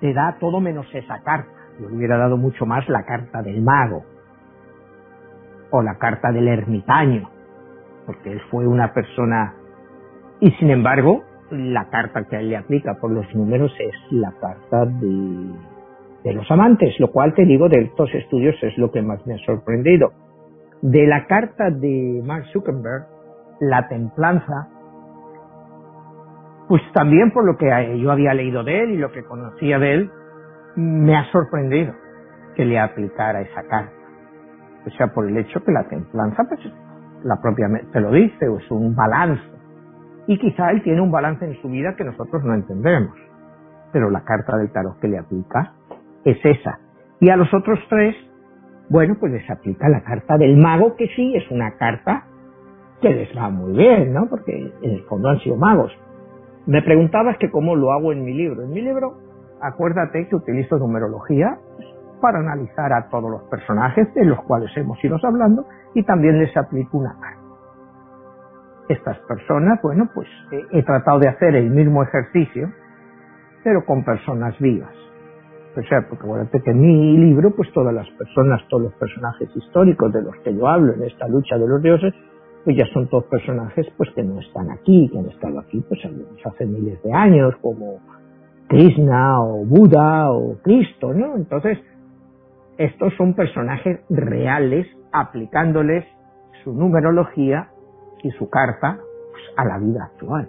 te 0.00 0.12
da 0.14 0.36
todo 0.38 0.60
menos 0.60 0.86
esa 0.94 1.20
carta. 1.22 1.50
Yo 1.80 1.88
le 1.88 1.96
hubiera 1.96 2.16
dado 2.16 2.36
mucho 2.36 2.66
más 2.66 2.88
la 2.88 3.04
carta 3.04 3.42
del 3.42 3.62
mago 3.62 4.04
o 5.70 5.82
la 5.82 5.96
carta 5.96 6.32
del 6.32 6.48
ermitaño, 6.48 7.28
porque 8.06 8.32
él 8.32 8.40
fue 8.50 8.66
una 8.66 8.92
persona 8.92 9.54
y 10.40 10.50
sin 10.52 10.70
embargo 10.70 11.24
la 11.50 11.88
carta 11.88 12.24
que 12.24 12.36
a 12.36 12.40
él 12.40 12.50
le 12.50 12.56
aplica 12.56 12.94
por 12.94 13.10
los 13.10 13.26
números 13.34 13.72
es 13.78 13.94
la 14.12 14.32
carta 14.40 14.86
de, 14.86 15.52
de 16.28 16.34
los 16.34 16.50
amantes, 16.50 16.94
lo 17.00 17.10
cual 17.10 17.32
te 17.34 17.46
digo 17.46 17.68
de 17.68 17.78
estos 17.84 18.12
estudios 18.14 18.54
es 18.62 18.76
lo 18.76 18.90
que 18.90 19.00
más 19.00 19.26
me 19.26 19.34
ha 19.34 19.38
sorprendido. 19.46 20.12
De 20.82 21.06
la 21.06 21.26
carta 21.26 21.70
de 21.70 22.22
Mark 22.24 22.44
Zuckerberg, 22.52 23.06
la 23.60 23.88
templanza, 23.88 24.68
pues 26.68 26.82
también 26.92 27.32
por 27.32 27.46
lo 27.46 27.56
que 27.56 27.98
yo 27.98 28.12
había 28.12 28.34
leído 28.34 28.62
de 28.62 28.82
él 28.82 28.90
y 28.90 28.96
lo 28.98 29.10
que 29.10 29.24
conocía 29.24 29.78
de 29.78 29.94
él, 29.94 30.10
me 30.76 31.16
ha 31.16 31.24
sorprendido 31.32 31.94
que 32.54 32.66
le 32.66 32.78
aplicara 32.78 33.40
esa 33.40 33.62
carta. 33.62 33.92
O 34.86 34.90
sea, 34.90 35.06
por 35.08 35.26
el 35.26 35.36
hecho 35.38 35.64
que 35.64 35.72
la 35.72 35.88
templanza, 35.88 36.44
pues 36.44 36.60
la 37.24 37.40
propia 37.40 37.68
te 37.90 38.00
lo 38.00 38.12
dice, 38.12 38.46
es 38.54 38.70
un 38.70 38.94
balance. 38.94 39.42
Y 40.26 40.38
quizá 40.38 40.70
él 40.72 40.82
tiene 40.82 41.00
un 41.00 41.10
balance 41.10 41.46
en 41.46 41.60
su 41.62 41.68
vida 41.68 41.96
que 41.96 42.04
nosotros 42.04 42.44
no 42.44 42.52
entendemos. 42.52 43.16
Pero 43.92 44.10
la 44.10 44.22
carta 44.24 44.58
del 44.58 44.70
tarot 44.70 45.00
que 45.00 45.08
le 45.08 45.18
aplica 45.18 45.72
es 46.24 46.38
esa. 46.44 46.80
Y 47.20 47.30
a 47.30 47.36
los 47.36 47.52
otros 47.52 47.78
tres, 47.88 48.14
bueno, 48.88 49.16
pues 49.18 49.32
les 49.32 49.48
aplica 49.50 49.88
la 49.88 50.02
carta 50.02 50.36
del 50.36 50.56
mago, 50.56 50.96
que 50.96 51.08
sí 51.08 51.34
es 51.34 51.50
una 51.50 51.76
carta 51.76 52.24
que 53.00 53.10
les 53.10 53.36
va 53.36 53.50
muy 53.50 53.72
bien, 53.72 54.12
¿no? 54.12 54.28
Porque 54.28 54.72
en 54.82 54.90
el 54.90 55.02
fondo 55.04 55.28
han 55.28 55.38
sido 55.40 55.56
magos. 55.56 55.92
Me 56.66 56.82
preguntabas 56.82 57.38
que 57.38 57.50
cómo 57.50 57.76
lo 57.76 57.92
hago 57.92 58.12
en 58.12 58.24
mi 58.24 58.34
libro. 58.34 58.62
En 58.62 58.70
mi 58.70 58.82
libro, 58.82 59.18
acuérdate 59.60 60.28
que 60.28 60.36
utilizo 60.36 60.78
numerología 60.78 61.58
para 62.20 62.40
analizar 62.40 62.92
a 62.92 63.08
todos 63.08 63.30
los 63.30 63.42
personajes 63.44 64.12
de 64.14 64.24
los 64.24 64.42
cuales 64.42 64.70
hemos 64.76 65.02
ido 65.02 65.16
hablando 65.22 65.66
y 65.94 66.02
también 66.02 66.38
les 66.38 66.56
aplico 66.56 66.98
una 66.98 67.16
carta. 67.20 67.38
Estas 68.88 69.18
personas, 69.20 69.80
bueno, 69.82 70.08
pues 70.14 70.28
he, 70.72 70.82
tratado 70.82 71.18
de 71.18 71.28
hacer 71.28 71.54
el 71.54 71.70
mismo 71.70 72.02
ejercicio, 72.02 72.72
pero 73.62 73.84
con 73.84 74.04
personas 74.04 74.58
vivas. 74.58 74.94
O 75.76 75.82
sea, 75.88 76.08
porque 76.08 76.24
acuérdate 76.24 76.60
que 76.62 76.70
en 76.70 76.80
mi 76.80 77.16
libro, 77.18 77.54
pues 77.54 77.70
todas 77.72 77.94
las 77.94 78.08
personas, 78.10 78.60
todos 78.68 78.84
los 78.84 78.94
personajes 78.94 79.48
históricos 79.54 80.12
de 80.12 80.22
los 80.22 80.34
que 80.42 80.54
yo 80.54 80.66
hablo 80.66 80.94
en 80.94 81.04
esta 81.04 81.28
lucha 81.28 81.56
de 81.56 81.68
los 81.68 81.82
dioses, 81.82 82.14
pues 82.64 82.76
ya 82.76 82.86
son 82.92 83.08
todos 83.08 83.24
personajes 83.24 83.86
pues 83.96 84.10
que 84.14 84.22
no 84.22 84.40
están 84.40 84.70
aquí, 84.70 85.08
que 85.12 85.18
han 85.18 85.26
estado 85.26 85.60
aquí 85.60 85.82
pues 85.88 86.00
hace 86.44 86.66
miles 86.66 87.00
de 87.02 87.12
años, 87.12 87.54
como 87.60 88.00
Krishna 88.68 89.40
o 89.42 89.64
Buda 89.64 90.32
o 90.32 90.58
Cristo, 90.62 91.14
¿no? 91.14 91.36
Entonces, 91.36 91.78
estos 92.76 93.12
son 93.16 93.34
personajes 93.34 94.00
reales 94.10 94.86
aplicándoles 95.12 96.04
su 96.62 96.72
numerología 96.72 97.70
y 98.22 98.30
su 98.32 98.50
carta 98.50 98.98
pues, 99.32 99.44
a 99.56 99.64
la 99.64 99.78
vida 99.78 100.04
actual. 100.04 100.48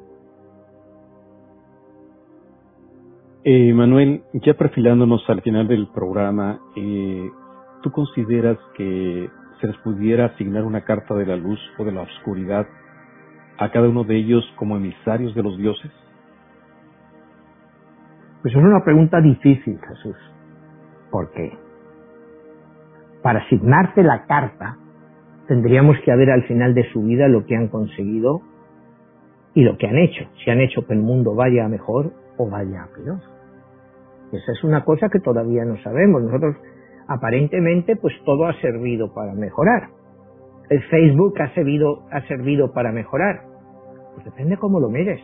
Eh, 3.46 3.74
Manuel, 3.74 4.24
ya 4.34 4.54
perfilándonos 4.56 5.24
al 5.30 5.42
final 5.42 5.66
del 5.70 5.88
programa, 5.94 6.60
eh, 6.76 7.30
¿tú 7.82 7.90
consideras 7.90 8.58
que 8.76 9.30
se 9.62 9.68
les 9.68 9.78
pudiera 9.78 10.26
asignar 10.26 10.66
una 10.66 10.84
carta 10.84 11.16
de 11.16 11.26
la 11.26 11.38
luz 11.38 11.60
o 11.78 11.86
de 11.86 11.94
la 11.94 12.02
oscuridad 12.02 12.68
a 13.58 13.72
cada 13.72 13.88
uno 13.88 14.04
de 14.04 14.18
ellos 14.18 14.44
como 14.58 14.76
emisarios 14.76 15.34
de 15.36 15.44
los 15.44 15.58
dioses? 15.58 15.92
Pues 18.42 18.54
es 18.54 18.62
una 18.62 18.84
pregunta 18.84 19.22
difícil, 19.22 19.80
Jesús. 19.88 20.18
¿Por 21.10 21.32
qué? 21.32 21.58
Para 23.24 23.40
asignarte 23.40 24.04
la 24.04 24.26
carta, 24.26 24.78
tendríamos 25.48 25.96
que 26.04 26.14
ver 26.14 26.30
al 26.30 26.44
final 26.44 26.74
de 26.74 26.92
su 26.92 27.04
vida 27.04 27.30
lo 27.30 27.46
que 27.46 27.56
han 27.56 27.70
conseguido 27.70 28.42
y 29.54 29.64
lo 29.64 29.78
que 29.78 29.88
han 29.88 29.98
hecho. 29.98 30.26
Si 30.44 30.52
han 30.52 30.60
hecho 30.60 30.86
que 30.86 30.94
el 30.94 31.00
mundo 31.00 31.36
vaya 31.36 31.70
mejor 31.70 32.12
o 32.40 32.50
vaya 32.50 32.84
a 32.84 32.88
peor. 32.88 33.20
Esa 34.32 34.52
es 34.52 34.64
una 34.64 34.84
cosa 34.84 35.10
que 35.10 35.20
todavía 35.20 35.66
no 35.66 35.78
sabemos. 35.84 36.24
Nosotros, 36.24 36.56
aparentemente, 37.08 37.96
pues 37.98 38.14
todo 38.26 38.46
ha 38.46 38.54
servido 38.62 39.14
para 39.14 39.34
mejorar. 39.34 39.90
El 40.70 40.82
Facebook 40.84 41.34
ha 41.42 41.54
servido, 41.54 42.06
ha 42.12 42.22
servido 42.28 42.72
para 42.72 42.92
mejorar. 42.92 43.42
Pues 44.14 44.26
depende 44.26 44.58
cómo 44.58 44.80
lo 44.80 44.90
mires. 44.90 45.20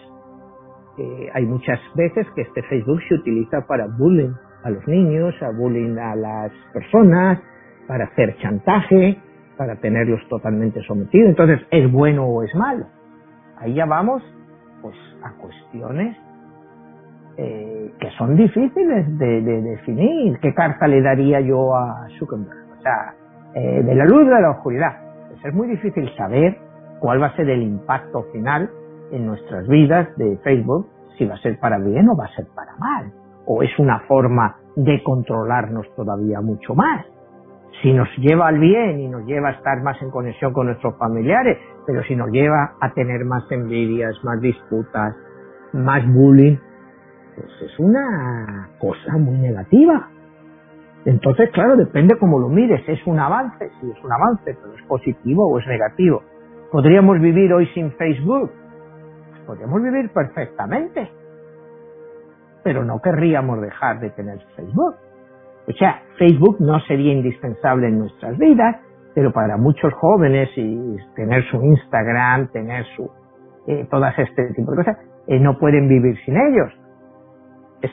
Eh, 0.97 1.29
hay 1.33 1.45
muchas 1.45 1.79
veces 1.95 2.27
que 2.35 2.41
este 2.41 2.63
Facebook 2.63 2.99
se 3.07 3.15
utiliza 3.15 3.65
para 3.67 3.87
bullying 3.87 4.33
a 4.63 4.69
los 4.69 4.85
niños, 4.87 5.35
a 5.41 5.51
bullying 5.51 5.97
a 5.97 6.15
las 6.15 6.51
personas, 6.73 7.39
para 7.87 8.05
hacer 8.05 8.35
chantaje, 8.37 9.21
para 9.57 9.79
tenerlos 9.79 10.19
totalmente 10.27 10.81
sometidos. 10.81 11.29
Entonces, 11.29 11.61
¿es 11.71 11.89
bueno 11.91 12.25
o 12.25 12.43
es 12.43 12.53
malo? 12.55 12.87
Ahí 13.57 13.75
ya 13.75 13.85
vamos 13.85 14.21
pues 14.81 14.95
a 15.23 15.31
cuestiones 15.37 16.17
eh, 17.37 17.91
que 17.99 18.09
son 18.17 18.35
difíciles 18.35 19.17
de, 19.17 19.41
definir. 19.41 20.39
¿Qué 20.39 20.53
carta 20.53 20.87
le 20.87 21.01
daría 21.01 21.39
yo 21.41 21.75
a 21.75 22.07
Zuckerberg? 22.17 22.65
O 22.77 22.81
sea, 22.81 23.13
eh, 23.53 23.83
de 23.83 23.95
la 23.95 24.05
luz 24.05 24.25
de 24.25 24.41
la 24.41 24.51
oscuridad. 24.51 24.91
Pues 25.29 25.45
es 25.45 25.53
muy 25.53 25.67
difícil 25.67 26.09
saber 26.15 26.57
cuál 26.99 27.21
va 27.21 27.27
a 27.27 27.35
ser 27.35 27.49
el 27.49 27.61
impacto 27.61 28.23
final 28.31 28.69
en 29.11 29.25
nuestras 29.25 29.67
vidas 29.67 30.07
de 30.17 30.37
Facebook, 30.43 30.89
si 31.17 31.25
va 31.25 31.35
a 31.35 31.39
ser 31.39 31.59
para 31.59 31.77
bien 31.77 32.09
o 32.09 32.15
va 32.15 32.25
a 32.25 32.35
ser 32.35 32.45
para 32.55 32.75
mal. 32.77 33.11
O 33.45 33.61
es 33.63 33.77
una 33.79 33.99
forma 34.07 34.55
de 34.75 35.01
controlarnos 35.03 35.87
todavía 35.95 36.41
mucho 36.41 36.73
más 36.73 37.05
si 37.81 37.93
nos 37.93 38.07
lleva 38.17 38.47
al 38.47 38.59
bien 38.59 38.99
y 38.99 39.07
nos 39.07 39.25
lleva 39.25 39.49
a 39.49 39.51
estar 39.53 39.81
más 39.81 40.01
en 40.01 40.09
conexión 40.09 40.53
con 40.53 40.67
nuestros 40.67 40.97
familiares, 40.97 41.57
pero 41.85 42.03
si 42.03 42.15
nos 42.15 42.29
lleva 42.31 42.73
a 42.79 42.93
tener 42.93 43.25
más 43.25 43.43
envidias, 43.51 44.15
más 44.23 44.39
disputas, 44.39 45.15
más 45.73 46.05
bullying, 46.07 46.57
pues 47.35 47.49
es 47.61 47.79
una 47.79 48.69
cosa 48.79 49.17
muy 49.17 49.37
negativa. 49.37 50.09
Entonces, 51.05 51.49
claro, 51.51 51.75
depende 51.75 52.17
cómo 52.17 52.39
lo 52.39 52.49
mires. 52.49 52.81
Es 52.87 53.05
un 53.05 53.19
avance, 53.19 53.69
sí 53.79 53.91
es 53.91 54.03
un 54.03 54.11
avance, 54.11 54.57
pero 54.61 54.73
es 54.73 54.81
positivo 54.87 55.47
o 55.47 55.59
es 55.59 55.67
negativo. 55.67 56.23
¿Podríamos 56.71 57.19
vivir 57.19 57.53
hoy 57.53 57.67
sin 57.67 57.91
Facebook? 57.91 58.51
Podríamos 59.45 59.81
vivir 59.83 60.11
perfectamente. 60.11 61.11
Pero 62.63 62.83
no 62.83 62.99
querríamos 63.01 63.61
dejar 63.61 63.99
de 63.99 64.09
tener 64.09 64.39
Facebook. 64.55 64.95
O 65.67 65.71
sea, 65.73 66.01
Facebook 66.17 66.57
no 66.59 66.79
sería 66.81 67.13
indispensable 67.13 67.87
en 67.87 67.99
nuestras 67.99 68.37
vidas, 68.37 68.77
pero 69.13 69.31
para 69.31 69.57
muchos 69.57 69.93
jóvenes 69.93 70.49
y 70.55 70.97
tener 71.15 71.43
su 71.49 71.61
Instagram, 71.61 72.47
tener 72.51 72.85
su 72.95 73.09
eh, 73.67 73.87
todas 73.89 74.17
este 74.19 74.53
tipo 74.53 74.71
de 74.71 74.77
cosas, 74.77 74.97
eh, 75.27 75.39
no 75.39 75.57
pueden 75.57 75.87
vivir 75.87 76.15
sin 76.23 76.35
ellos. 76.37 76.71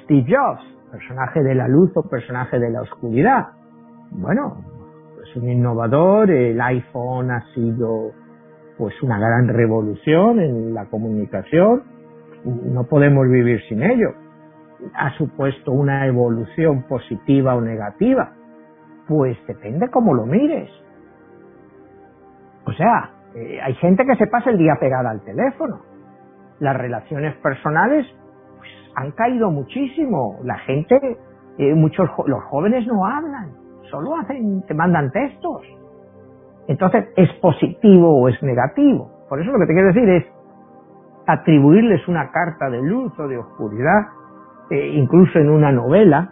Steve 0.05 0.27
Jobs, 0.29 0.63
personaje 0.91 1.43
de 1.43 1.55
la 1.55 1.69
luz 1.69 1.91
o 1.97 2.09
personaje 2.09 2.59
de 2.59 2.71
la 2.71 2.83
oscuridad. 2.83 3.49
Bueno, 4.11 4.65
es 5.23 5.37
un 5.37 5.49
innovador, 5.49 6.31
el 6.31 6.61
iPhone 6.61 7.31
ha 7.31 7.43
sido 7.55 8.11
pues 8.79 9.01
una 9.03 9.19
gran 9.19 9.49
revolución 9.49 10.41
en 10.41 10.75
la 10.75 10.87
comunicación, 10.87 11.83
no 12.45 12.85
podemos 12.85 13.29
vivir 13.29 13.61
sin 13.69 13.83
ello 13.83 14.15
ha 14.95 15.11
supuesto 15.17 15.73
una 15.73 16.07
evolución 16.07 16.83
positiva 16.83 17.55
o 17.55 17.61
negativa? 17.61 18.33
Pues 19.07 19.37
depende 19.47 19.89
cómo 19.91 20.15
lo 20.15 20.27
mires. 20.27 20.71
O 22.65 22.73
sea, 22.73 23.11
eh, 23.35 23.61
hay 23.63 23.75
gente 23.75 24.05
que 24.05 24.17
se 24.17 24.27
pasa 24.27 24.51
el 24.51 24.59
día 24.59 24.77
pegada 24.81 25.11
al 25.11 25.21
teléfono. 25.23 25.81
Las 26.61 26.77
relaciones 26.77 27.35
personales 27.37 28.07
pues, 28.07 28.22
han 28.95 29.13
caído 29.13 29.51
muchísimo. 29.51 30.39
La 30.45 30.59
gente, 30.61 31.19
eh, 31.59 31.75
muchos 31.75 32.09
los 32.27 32.43
jóvenes 32.45 32.87
no 32.87 33.05
hablan, 33.05 33.53
solo 33.91 34.17
hacen, 34.17 34.63
te 34.67 34.75
mandan 34.75 35.11
textos. 35.11 35.63
Entonces, 36.69 37.09
¿es 37.17 37.33
positivo 37.41 38.21
o 38.21 38.29
es 38.29 38.43
negativo? 38.43 39.11
Por 39.29 39.41
eso 39.41 39.51
lo 39.51 39.59
que 39.59 39.67
te 39.67 39.73
quiero 39.73 39.89
decir 39.89 40.09
es 40.09 40.25
atribuirles 41.27 42.07
una 42.09 42.31
carta 42.31 42.69
de 42.71 42.83
luz 42.83 43.13
o 43.19 43.29
de 43.29 43.39
oscuridad 43.39 44.23
eh, 44.73 44.89
incluso 44.95 45.39
en 45.39 45.51
una 45.51 45.71
novela, 45.71 46.31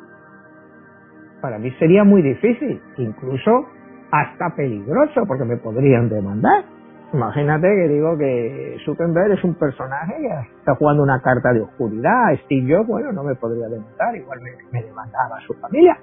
para 1.43 1.59
mí 1.59 1.71
sería 1.73 2.05
muy 2.05 2.23
difícil, 2.23 2.81
incluso 2.97 3.67
hasta 4.11 4.57
peligroso, 4.57 5.27
porque 5.27 5.45
me 5.45 5.59
podrían 5.59 6.09
demandar. 6.09 6.65
Imagínate 7.13 7.67
que 7.67 7.89
digo 7.89 8.17
que 8.17 8.77
Zuckerberg 8.85 9.33
es 9.33 9.45
un 9.45 9.55
personaje 9.55 10.15
que 10.17 10.59
está 10.59 10.75
jugando 10.77 11.03
una 11.03 11.21
carta 11.21 11.53
de 11.53 11.63
oscuridad. 11.63 12.35
Steve 12.45 12.75
Jobs, 12.75 12.89
bueno, 12.89 13.13
no 13.13 13.25
me 13.25 13.35
podría 13.35 13.69
demandar, 13.69 14.15
igual 14.15 14.41
me, 14.41 14.51
me 14.71 14.87
demandaba 14.87 15.41
su 15.47 15.55
familia. 15.55 15.99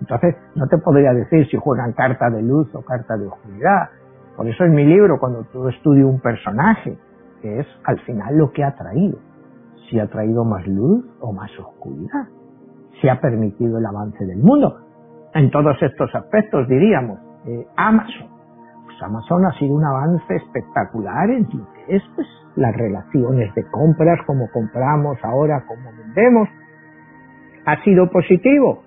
Entonces, 0.00 0.36
no 0.54 0.66
te 0.66 0.78
podría 0.78 1.12
decir 1.12 1.46
si 1.48 1.56
juegan 1.56 1.92
carta 1.92 2.28
de 2.30 2.42
luz 2.42 2.74
o 2.74 2.82
carta 2.82 3.16
de 3.16 3.26
oscuridad. 3.26 3.88
Por 4.36 4.46
eso 4.48 4.64
en 4.64 4.74
mi 4.74 4.84
libro, 4.84 5.18
cuando 5.18 5.44
tú 5.44 5.68
estudias 5.68 6.06
un 6.06 6.20
personaje, 6.20 6.96
que 7.40 7.60
es 7.60 7.66
al 7.84 7.98
final 8.00 8.36
lo 8.36 8.50
que 8.52 8.64
ha 8.64 8.74
traído 8.74 9.18
si 9.90 9.98
ha 9.98 10.06
traído 10.06 10.44
más 10.44 10.66
luz 10.66 11.04
o 11.20 11.32
más 11.32 11.50
oscuridad, 11.58 12.28
si 13.00 13.08
ha 13.08 13.20
permitido 13.20 13.78
el 13.78 13.86
avance 13.86 14.24
del 14.24 14.38
mundo. 14.38 14.78
En 15.34 15.50
todos 15.50 15.76
estos 15.82 16.14
aspectos 16.14 16.68
diríamos, 16.68 17.18
eh, 17.46 17.66
Amazon, 17.76 18.28
Amazon 19.02 19.46
ha 19.46 19.52
sido 19.58 19.74
un 19.74 19.84
avance 19.84 20.34
espectacular 20.34 21.30
en 21.30 21.48
lo 21.52 21.66
que 21.72 21.96
es 21.96 22.02
pues, 22.14 22.26
las 22.56 22.74
relaciones 22.76 23.54
de 23.54 23.64
compras, 23.70 24.18
cómo 24.26 24.48
compramos 24.52 25.18
ahora, 25.22 25.64
cómo 25.66 25.90
vendemos. 25.96 26.48
¿Ha 27.66 27.82
sido 27.84 28.10
positivo? 28.10 28.82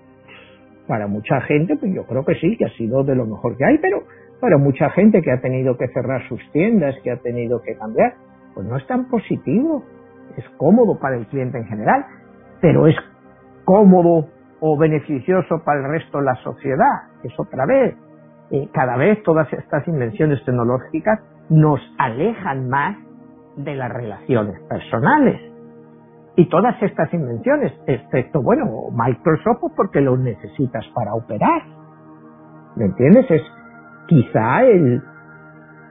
Para 0.87 1.07
mucha 1.07 1.41
gente, 1.41 1.75
pues 1.77 1.93
yo 1.93 2.05
creo 2.05 2.25
que 2.25 2.35
sí, 2.35 2.57
que 2.57 2.65
ha 2.65 2.77
sido 2.77 3.03
de 3.03 3.15
lo 3.15 3.25
mejor 3.25 3.55
que 3.55 3.65
hay, 3.65 3.77
pero 3.77 4.03
para 4.41 4.57
mucha 4.57 4.89
gente 4.89 5.21
que 5.21 5.31
ha 5.31 5.39
tenido 5.39 5.77
que 5.77 5.87
cerrar 5.89 6.27
sus 6.27 6.41
tiendas, 6.51 6.95
que 7.03 7.11
ha 7.11 7.17
tenido 7.17 7.61
que 7.61 7.75
cambiar, 7.75 8.15
pues 8.53 8.67
no 8.67 8.77
es 8.77 8.85
tan 8.87 9.07
positivo 9.09 9.83
es 10.37 10.49
cómodo 10.57 10.97
para 10.99 11.17
el 11.17 11.27
cliente 11.27 11.57
en 11.57 11.65
general, 11.65 12.05
pero 12.61 12.87
es 12.87 12.95
cómodo 13.65 14.27
o 14.59 14.77
beneficioso 14.77 15.61
para 15.63 15.81
el 15.81 15.91
resto 15.91 16.19
de 16.19 16.25
la 16.25 16.35
sociedad. 16.35 17.03
Es 17.23 17.33
otra 17.37 17.65
vez. 17.65 17.95
Cada 18.71 18.97
vez 18.97 19.23
todas 19.23 19.51
estas 19.51 19.87
invenciones 19.87 20.43
tecnológicas 20.45 21.19
nos 21.49 21.79
alejan 21.97 22.69
más 22.69 22.97
de 23.57 23.75
las 23.75 23.91
relaciones 23.91 24.59
personales. 24.69 25.41
Y 26.35 26.47
todas 26.49 26.81
estas 26.81 27.11
invenciones, 27.13 27.73
excepto, 27.87 28.41
bueno, 28.41 28.65
Microsoft 28.91 29.59
pues, 29.61 29.73
porque 29.75 30.01
lo 30.01 30.17
necesitas 30.17 30.85
para 30.93 31.13
operar. 31.13 31.63
¿Me 32.75 32.85
entiendes? 32.85 33.29
Es 33.29 33.41
quizá 34.07 34.63
el 34.63 35.01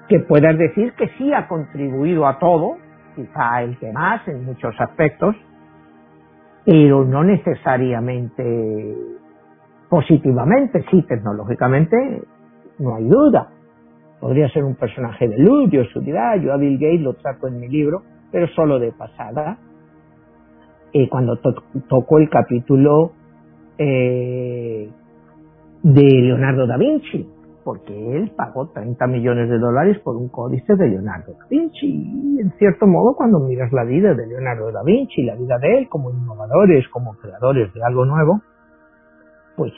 que 0.09 0.21
puedas 0.21 0.57
decir 0.57 0.93
que 0.95 1.09
sí 1.19 1.33
ha 1.33 1.49
contribuido 1.49 2.27
a 2.27 2.39
todo, 2.39 2.77
quizá 3.17 3.63
el 3.63 3.79
que 3.79 3.93
más 3.93 4.27
en 4.29 4.45
muchos 4.45 4.75
aspectos, 4.81 5.35
pero 6.65 7.05
no 7.05 7.25
necesariamente 7.25 8.97
positivamente, 9.89 10.85
sí, 10.91 11.03
tecnológicamente, 11.03 12.23
no 12.83 12.97
hay 12.97 13.05
duda. 13.05 13.49
Podría 14.21 14.49
ser 14.51 14.65
un 14.65 14.75
personaje 14.75 15.29
de 15.29 15.39
luz, 15.39 15.71
de 15.71 15.81
oscuridad, 15.81 16.37
yo 16.41 16.53
a 16.53 16.57
Bill 16.57 16.79
Gates 16.79 17.01
lo 17.01 17.15
trato 17.15 17.49
en 17.49 17.61
mi 17.61 17.69
libro, 17.69 18.03
pero 18.31 18.47
solo 18.49 18.79
de 18.79 18.93
pasada. 18.93 19.59
cuando 21.11 21.39
toco 21.89 22.19
el 22.19 22.29
capítulo 22.29 23.13
eh, 23.79 24.91
de 25.83 26.03
Leonardo 26.03 26.67
da 26.67 26.77
Vinci, 26.77 27.27
porque 27.65 28.17
él 28.17 28.33
pagó 28.37 28.69
30 28.69 29.07
millones 29.07 29.49
de 29.49 29.59
dólares 29.59 29.99
por 30.01 30.17
un 30.17 30.29
códice 30.29 30.75
de 30.77 30.89
Leonardo 30.89 31.33
da 31.33 31.47
Vinci. 31.49 31.87
Y 31.87 32.41
en 32.41 32.53
cierto 32.59 32.87
modo, 32.87 33.15
cuando 33.17 33.41
miras 33.41 33.73
la 33.73 33.85
vida 33.85 34.15
de 34.15 34.27
Leonardo 34.27 34.71
da 34.71 34.83
Vinci, 34.85 35.23
la 35.23 35.35
vida 35.35 35.59
de 35.59 35.79
él 35.79 35.89
como 35.89 36.11
innovadores, 36.11 36.87
como 36.89 37.15
creadores 37.15 37.73
de 37.73 37.83
algo 37.83 38.05
nuevo, 38.05 38.41
pues 39.57 39.73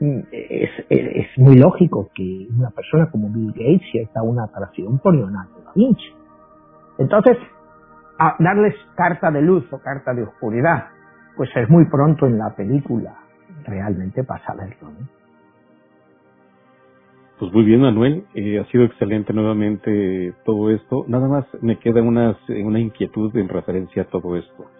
es, 0.00 0.70
es 0.90 1.38
muy 1.38 1.56
lógico 1.56 2.10
que 2.14 2.46
una 2.56 2.70
persona 2.70 3.10
como 3.10 3.28
Bill 3.30 3.52
Gates 3.52 3.82
sienta 3.90 4.22
una 4.22 4.44
atracción 4.44 4.98
por 4.98 5.14
Leonardo 5.14 5.60
da 5.64 5.72
Vinci. 5.74 6.12
Entonces, 6.98 7.36
darles 8.38 8.74
carta 8.96 9.30
de 9.30 9.42
luz 9.42 9.64
o 9.72 9.78
carta 9.78 10.14
de 10.14 10.22
oscuridad, 10.22 10.88
pues 11.36 11.50
es 11.54 11.68
muy 11.68 11.84
pronto 11.86 12.26
en 12.26 12.38
la 12.38 12.54
película 12.54 13.14
realmente 13.64 14.24
para 14.24 14.44
saberlo. 14.44 14.90
¿no? 14.90 15.16
Pues 17.38 17.52
muy 17.52 17.64
bien, 17.64 17.82
Manuel. 17.82 18.24
Eh, 18.34 18.58
ha 18.58 18.64
sido 18.70 18.84
excelente 18.84 19.34
nuevamente 19.34 20.32
todo 20.44 20.70
esto. 20.70 21.04
Nada 21.06 21.28
más 21.28 21.44
me 21.60 21.78
queda 21.78 22.00
una, 22.00 22.36
una 22.48 22.80
inquietud 22.80 23.36
en 23.36 23.48
referencia 23.48 24.02
a 24.02 24.06
todo 24.06 24.36
esto. 24.36 24.70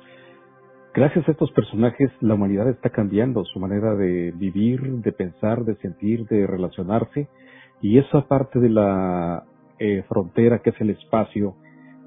Gracias 0.96 1.28
a 1.28 1.32
estos 1.32 1.52
personajes, 1.52 2.10
la 2.22 2.36
humanidad 2.36 2.70
está 2.70 2.88
cambiando 2.88 3.44
su 3.44 3.60
manera 3.60 3.94
de 3.94 4.32
vivir, 4.34 4.80
de 5.02 5.12
pensar, 5.12 5.62
de 5.62 5.76
sentir, 5.76 6.26
de 6.26 6.46
relacionarse. 6.46 7.28
Y 7.82 7.98
esa 7.98 8.26
parte 8.26 8.58
de 8.58 8.70
la 8.70 9.44
eh, 9.78 10.02
frontera 10.08 10.60
que 10.60 10.70
es 10.70 10.80
el 10.80 10.88
espacio, 10.88 11.54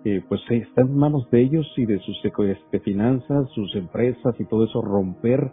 eh, 0.05 0.23
pues 0.27 0.41
está 0.49 0.81
en 0.81 0.97
manos 0.97 1.29
de 1.29 1.39
ellos 1.39 1.71
y 1.77 1.85
de 1.85 1.99
sus 1.99 2.19
este, 2.25 2.79
finanzas, 2.79 3.47
sus 3.53 3.75
empresas 3.75 4.33
y 4.39 4.45
todo 4.45 4.65
eso, 4.65 4.81
romper 4.81 5.51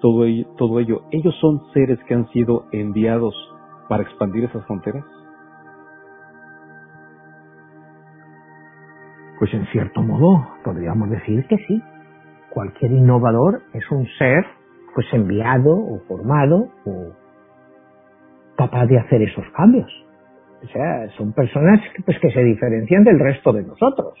todo 0.00 0.24
todo 0.58 0.80
ello. 0.80 1.02
Ellos 1.12 1.36
son 1.40 1.62
seres 1.72 2.00
que 2.08 2.14
han 2.14 2.28
sido 2.32 2.66
enviados 2.72 3.36
para 3.88 4.02
expandir 4.02 4.42
esas 4.42 4.66
fronteras. 4.66 5.04
Pues 9.38 9.54
en 9.54 9.66
cierto 9.66 10.02
modo 10.02 10.48
podríamos 10.64 11.08
decir 11.10 11.46
que 11.46 11.58
sí. 11.68 11.80
Cualquier 12.52 12.92
innovador 12.92 13.62
es 13.72 13.90
un 13.90 14.06
ser 14.18 14.44
pues 14.94 15.06
enviado 15.12 15.74
o 15.74 16.00
formado 16.06 16.68
o 16.84 17.12
capaz 18.56 18.86
de 18.86 18.98
hacer 18.98 19.22
esos 19.22 19.44
cambios. 19.56 19.90
O 20.62 20.66
sea, 20.66 21.08
son 21.16 21.32
personas 21.32 21.80
pues, 22.04 22.18
que 22.20 22.30
se 22.30 22.44
diferencian 22.44 23.04
del 23.04 23.18
resto 23.18 23.54
de 23.54 23.62
nosotros. 23.62 24.18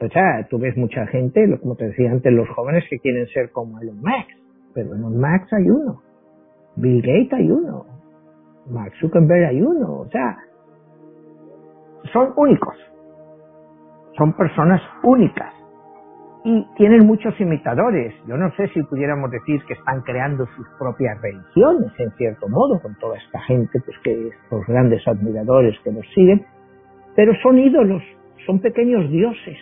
O 0.00 0.08
sea, 0.08 0.46
tú 0.50 0.58
ves 0.58 0.76
mucha 0.76 1.06
gente, 1.06 1.46
como 1.60 1.76
te 1.76 1.86
decía 1.86 2.10
antes, 2.10 2.32
los 2.32 2.48
jóvenes 2.50 2.84
que 2.90 2.98
quieren 2.98 3.26
ser 3.28 3.50
como 3.52 3.80
Elon 3.80 4.00
Musk. 4.00 4.28
Pero 4.74 4.94
Elon 4.94 5.16
Musk 5.16 5.52
hay 5.52 5.70
uno. 5.70 6.02
Bill 6.74 7.00
Gates 7.00 7.32
hay 7.34 7.50
uno. 7.50 7.86
Mark 8.68 8.92
Zuckerberg 9.00 9.46
hay 9.46 9.62
uno. 9.62 10.00
O 10.00 10.08
sea, 10.08 10.38
son 12.12 12.32
únicos. 12.36 12.76
Son 14.16 14.32
personas 14.32 14.82
únicas 15.04 15.57
y 16.44 16.66
tienen 16.76 17.06
muchos 17.06 17.38
imitadores. 17.40 18.14
Yo 18.26 18.36
no 18.36 18.50
sé 18.52 18.68
si 18.68 18.82
pudiéramos 18.84 19.30
decir 19.30 19.60
que 19.66 19.74
están 19.74 20.02
creando 20.02 20.46
sus 20.56 20.66
propias 20.78 21.20
religiones, 21.20 21.92
en 21.98 22.10
cierto 22.12 22.48
modo, 22.48 22.80
con 22.80 22.94
toda 22.96 23.16
esta 23.16 23.40
gente, 23.40 23.80
pues 23.84 23.96
que 24.04 24.30
los 24.50 24.66
grandes 24.66 25.06
admiradores 25.06 25.78
que 25.82 25.92
nos 25.92 26.06
siguen, 26.14 26.44
pero 27.16 27.32
son 27.42 27.58
ídolos, 27.58 28.02
son 28.46 28.60
pequeños 28.60 29.10
dioses. 29.10 29.58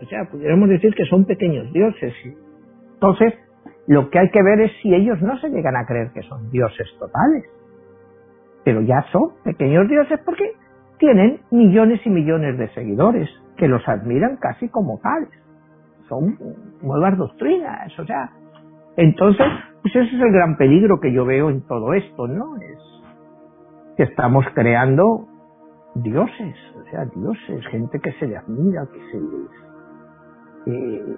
O 0.00 0.06
sea, 0.06 0.24
pudiéramos 0.30 0.68
decir 0.68 0.94
que 0.94 1.04
son 1.04 1.24
pequeños 1.24 1.72
dioses. 1.72 2.14
Entonces, 2.94 3.34
lo 3.86 4.08
que 4.10 4.18
hay 4.18 4.30
que 4.30 4.42
ver 4.42 4.60
es 4.60 4.72
si 4.82 4.94
ellos 4.94 5.20
no 5.20 5.36
se 5.38 5.48
llegan 5.50 5.76
a 5.76 5.86
creer 5.86 6.12
que 6.12 6.22
son 6.22 6.50
dioses 6.50 6.88
totales, 6.98 7.44
pero 8.64 8.80
ya 8.82 9.04
son 9.10 9.32
pequeños 9.42 9.88
dioses 9.88 10.20
porque 10.24 10.52
tienen 10.98 11.40
millones 11.50 12.00
y 12.04 12.10
millones 12.10 12.56
de 12.58 12.68
seguidores 12.74 13.28
que 13.56 13.66
los 13.66 13.86
admiran 13.88 14.36
casi 14.36 14.68
como 14.68 15.00
tales 15.00 15.41
son 16.12 16.36
nuevas 16.82 17.16
doctrinas, 17.16 17.98
o 17.98 18.04
sea, 18.04 18.30
entonces, 18.96 19.46
pues 19.80 19.96
ese 19.96 20.14
es 20.14 20.22
el 20.22 20.32
gran 20.32 20.56
peligro 20.58 21.00
que 21.00 21.10
yo 21.10 21.24
veo 21.24 21.48
en 21.48 21.62
todo 21.62 21.94
esto, 21.94 22.28
¿no? 22.28 22.56
Es 22.56 22.78
que 23.96 24.02
estamos 24.02 24.44
creando 24.54 25.26
dioses, 25.94 26.56
o 26.78 26.90
sea, 26.90 27.06
dioses, 27.06 27.66
gente 27.68 27.98
que 27.98 28.12
se 28.12 28.26
le 28.26 28.36
admira, 28.36 28.86
que 28.92 29.00
se 29.10 29.20
les 29.20 29.50
eh, 30.66 31.16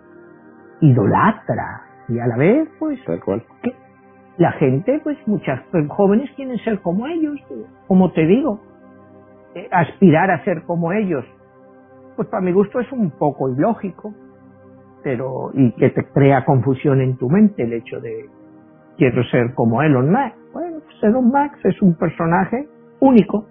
idolatra, 0.80 1.82
y 2.08 2.18
a 2.20 2.26
la 2.26 2.36
vez, 2.36 2.68
pues, 2.78 3.00
que 3.62 3.74
la 4.38 4.52
gente, 4.52 5.00
pues, 5.02 5.18
muchas 5.26 5.60
jóvenes 5.88 6.30
quieren 6.36 6.58
ser 6.58 6.80
como 6.82 7.06
ellos, 7.08 7.40
como 7.88 8.12
te 8.12 8.26
digo, 8.26 8.60
eh, 9.56 9.68
aspirar 9.72 10.30
a 10.30 10.44
ser 10.44 10.62
como 10.64 10.92
ellos, 10.92 11.24
pues 12.14 12.28
para 12.28 12.42
mi 12.42 12.52
gusto 12.52 12.78
es 12.78 12.90
un 12.92 13.10
poco 13.10 13.48
ilógico, 13.48 14.14
pero 15.04 15.50
y 15.52 15.70
que 15.72 15.90
te 15.90 16.04
crea 16.06 16.44
confusión 16.44 17.00
en 17.00 17.16
tu 17.16 17.28
mente 17.28 17.62
el 17.62 17.74
hecho 17.74 18.00
de 18.00 18.28
quiero 18.96 19.22
ser 19.24 19.54
como 19.54 19.82
Elon 19.82 20.10
Musk. 20.10 20.34
Bueno, 20.52 20.78
pues 20.84 20.96
Elon 21.02 21.26
Musk 21.26 21.64
es 21.64 21.80
un 21.82 21.94
personaje 21.94 22.66
único, 23.00 23.44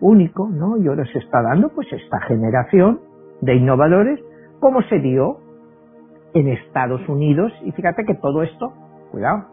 único, 0.00 0.48
¿no? 0.48 0.78
Y 0.78 0.88
ahora 0.88 1.04
se 1.12 1.18
está 1.18 1.42
dando 1.42 1.68
pues 1.68 1.86
esta 1.92 2.20
generación 2.22 3.00
de 3.42 3.54
innovadores 3.54 4.18
como 4.58 4.82
se 4.82 4.98
dio 4.98 5.38
en 6.32 6.48
Estados 6.48 7.06
Unidos 7.08 7.52
y 7.62 7.72
fíjate 7.72 8.04
que 8.04 8.14
todo 8.14 8.42
esto, 8.42 8.72
cuidado, 9.10 9.44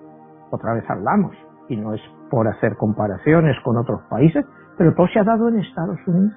otra 0.52 0.74
vez 0.74 0.90
hablamos 0.90 1.36
y 1.68 1.76
no 1.76 1.94
es 1.94 2.02
por 2.30 2.48
hacer 2.48 2.78
comparaciones 2.78 3.58
con 3.64 3.78
otros 3.78 4.02
países, 4.10 4.46
pero 4.78 4.94
todo 4.96 5.08
se 5.08 5.20
ha 5.20 5.24
dado 5.24 5.50
en 5.50 5.60
Estados 5.60 6.00
Unidos. 6.08 6.34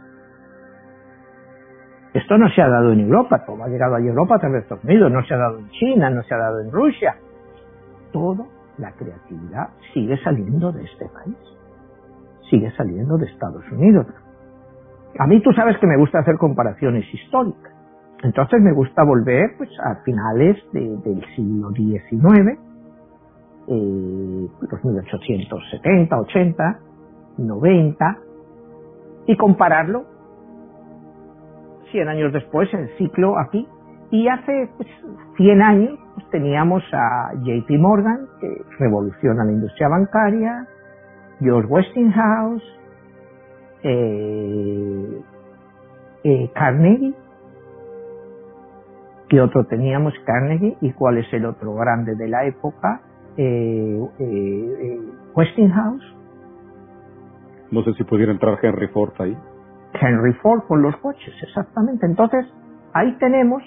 Esto 2.16 2.38
no 2.38 2.48
se 2.48 2.62
ha 2.62 2.68
dado 2.68 2.92
en 2.92 3.00
Europa, 3.00 3.44
todo 3.44 3.62
ha 3.62 3.68
llegado 3.68 3.96
a 3.96 4.00
Europa 4.00 4.36
a 4.36 4.38
través 4.38 4.54
de 4.54 4.62
Estados 4.62 4.84
Unidos, 4.84 5.12
no 5.12 5.22
se 5.26 5.34
ha 5.34 5.36
dado 5.36 5.58
en 5.58 5.68
China, 5.68 6.08
no 6.08 6.22
se 6.22 6.34
ha 6.34 6.38
dado 6.38 6.60
en 6.60 6.72
Rusia. 6.72 7.14
Toda 8.10 8.46
la 8.78 8.90
creatividad 8.92 9.68
sigue 9.92 10.16
saliendo 10.24 10.72
de 10.72 10.82
este 10.82 11.10
país, 11.10 11.36
sigue 12.48 12.70
saliendo 12.74 13.18
de 13.18 13.26
Estados 13.26 13.70
Unidos. 13.70 14.06
A 15.18 15.26
mí 15.26 15.42
tú 15.42 15.52
sabes 15.52 15.76
que 15.76 15.86
me 15.86 15.98
gusta 15.98 16.20
hacer 16.20 16.38
comparaciones 16.38 17.04
históricas. 17.12 17.74
Entonces 18.22 18.62
me 18.62 18.72
gusta 18.72 19.04
volver 19.04 19.50
pues, 19.58 19.68
a 19.84 19.96
finales 19.96 20.56
del 20.72 21.22
siglo 21.34 21.70
XIX, 21.72 22.58
los 23.68 24.84
1870, 24.84 26.18
80, 26.18 26.78
90, 27.36 28.18
y 29.26 29.36
compararlo 29.36 30.15
100 31.90 32.08
años 32.08 32.32
después 32.32 32.72
el 32.74 32.88
ciclo 32.96 33.38
aquí. 33.38 33.66
Y 34.10 34.28
hace 34.28 34.68
pues, 34.76 34.88
100 35.36 35.62
años 35.62 35.98
pues, 36.14 36.28
teníamos 36.30 36.82
a 36.92 37.32
JP 37.34 37.70
Morgan, 37.78 38.26
que 38.40 38.62
revoluciona 38.78 39.44
la 39.44 39.52
industria 39.52 39.88
bancaria, 39.88 40.66
George 41.40 41.68
Westinghouse, 41.68 42.62
eh, 43.82 45.20
eh, 46.24 46.50
Carnegie, 46.54 47.14
¿qué 49.28 49.40
otro 49.40 49.64
teníamos? 49.64 50.14
Carnegie, 50.24 50.76
¿y 50.80 50.92
cuál 50.92 51.18
es 51.18 51.32
el 51.32 51.44
otro 51.44 51.74
grande 51.74 52.14
de 52.14 52.28
la 52.28 52.46
época? 52.46 53.00
Eh, 53.36 54.00
Westinghouse. 55.34 56.16
No 57.70 57.82
sé 57.82 57.92
si 57.94 58.04
pudiera 58.04 58.32
entrar 58.32 58.58
Henry 58.62 58.88
Ford 58.88 59.12
ahí. 59.18 59.36
Henry 60.00 60.32
Ford 60.34 60.62
con 60.66 60.82
los 60.82 60.96
coches, 60.98 61.34
exactamente. 61.42 62.06
Entonces, 62.06 62.46
ahí 62.92 63.16
tenemos, 63.18 63.62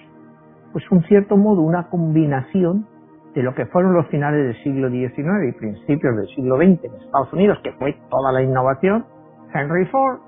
pues 0.72 0.90
un 0.92 1.04
cierto 1.04 1.38
modo, 1.38 1.62
una 1.62 1.90
combinación 1.90 2.88
de 3.34 3.44
lo 3.44 3.54
que 3.54 3.66
fueron 3.68 3.94
los 3.94 4.08
finales 4.08 4.48
del 4.48 4.64
siglo 4.64 4.90
XIX 4.90 5.50
y 5.50 5.52
principios 5.54 6.16
del 6.16 6.28
siglo 6.36 6.58
XX 6.58 6.84
en 6.84 6.94
Estados 7.06 7.32
Unidos, 7.34 7.60
que 7.64 7.72
fue 7.74 7.98
toda 8.10 8.32
la 8.32 8.42
innovación. 8.42 9.06
Henry 9.54 9.86
Ford, 9.86 10.20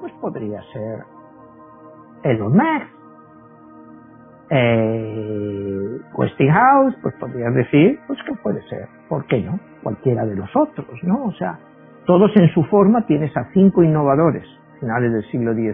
pues 0.00 0.12
podría 0.20 0.60
ser 0.72 1.04
Elon 2.24 2.52
Musk. 2.52 3.00
Eh, 4.52 6.00
Westinghouse, 6.14 6.96
pues 7.02 7.14
podría 7.20 7.50
decir, 7.50 8.00
pues 8.06 8.18
que 8.26 8.34
puede 8.42 8.60
ser, 8.68 8.88
¿por 9.08 9.24
qué 9.26 9.40
no? 9.42 9.60
Cualquiera 9.82 10.26
de 10.26 10.34
los 10.34 10.50
otros, 10.56 10.88
¿no? 11.04 11.24
O 11.24 11.32
sea, 11.32 11.58
todos 12.04 12.32
en 12.36 12.48
su 12.52 12.64
forma 12.64 13.06
tienes 13.06 13.34
a 13.36 13.44
cinco 13.52 13.84
innovadores 13.84 14.44
finales 14.80 15.12
del 15.12 15.24
siglo 15.30 15.52
XVIII, 15.52 15.70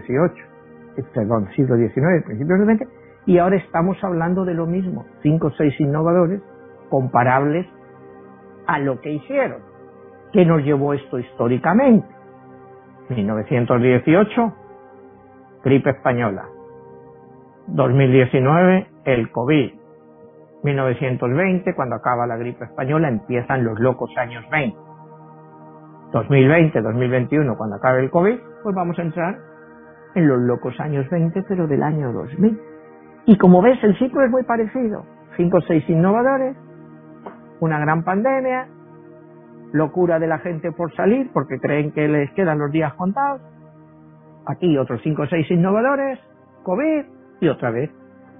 eh, 0.97 1.03
perdón, 1.13 1.47
siglo 1.55 1.75
XIX, 1.75 2.23
principios 2.25 2.59
del 2.59 2.77
XX, 2.77 2.87
y 3.25 3.37
ahora 3.39 3.57
estamos 3.57 3.97
hablando 4.03 4.45
de 4.45 4.53
lo 4.53 4.65
mismo, 4.65 5.05
cinco 5.21 5.47
o 5.47 5.51
seis 5.51 5.73
innovadores 5.79 6.41
comparables 6.89 7.67
a 8.67 8.79
lo 8.79 8.99
que 9.01 9.11
hicieron. 9.11 9.61
¿Qué 10.31 10.45
nos 10.45 10.61
llevó 10.63 10.93
esto 10.93 11.19
históricamente? 11.19 12.07
1918, 13.09 14.53
gripe 15.63 15.89
española. 15.89 16.45
2019, 17.67 18.87
el 19.05 19.31
COVID. 19.31 19.73
1920, 20.63 21.75
cuando 21.75 21.95
acaba 21.95 22.27
la 22.27 22.37
gripe 22.37 22.65
española, 22.65 23.09
empiezan 23.09 23.63
los 23.63 23.79
locos 23.79 24.09
años 24.17 24.43
20. 24.49 24.86
2020, 26.11 26.81
2021, 26.81 27.57
cuando 27.57 27.75
acabe 27.75 28.03
el 28.03 28.09
COVID, 28.09 28.37
pues 28.63 28.75
vamos 28.75 28.97
a 28.99 29.01
entrar 29.01 29.37
en 30.15 30.27
los 30.27 30.39
locos 30.39 30.79
años 30.79 31.09
20, 31.09 31.43
pero 31.47 31.67
del 31.67 31.83
año 31.83 32.11
2000. 32.11 32.59
Y 33.25 33.37
como 33.37 33.61
ves, 33.61 33.77
el 33.83 33.97
ciclo 33.97 34.23
es 34.23 34.31
muy 34.31 34.43
parecido. 34.43 35.03
Cinco 35.35 35.57
o 35.57 35.61
seis 35.61 35.87
innovadores, 35.89 36.55
una 37.59 37.79
gran 37.79 38.03
pandemia, 38.03 38.67
locura 39.73 40.17
de 40.17 40.27
la 40.27 40.39
gente 40.39 40.71
por 40.71 40.93
salir 40.95 41.29
porque 41.33 41.59
creen 41.59 41.91
que 41.91 42.07
les 42.07 42.31
quedan 42.31 42.59
los 42.59 42.71
días 42.71 42.93
contados. 42.93 43.41
Aquí 44.45 44.77
otros 44.77 45.01
cinco 45.03 45.23
o 45.23 45.27
seis 45.27 45.49
innovadores, 45.51 46.19
COVID 46.63 47.05
y 47.41 47.47
otra 47.49 47.71
vez 47.71 47.91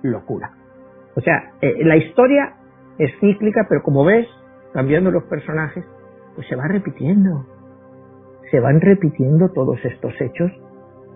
locura. 0.04 0.52
O 1.16 1.22
sea, 1.22 1.52
eh, 1.62 1.84
la 1.84 1.98
historia 1.98 2.54
es 2.98 3.12
cíclica, 3.20 3.66
pero 3.68 3.84
como 3.84 4.06
ves, 4.06 4.28
cambiando 4.74 5.12
los 5.12 5.24
personajes, 5.24 5.84
pues 6.36 6.48
se 6.48 6.56
va 6.56 6.68
repitiendo. 6.68 7.57
Se 8.52 8.60
van 8.60 8.82
repitiendo 8.82 9.50
todos 9.50 9.78
estos 9.84 10.14
hechos 10.22 10.52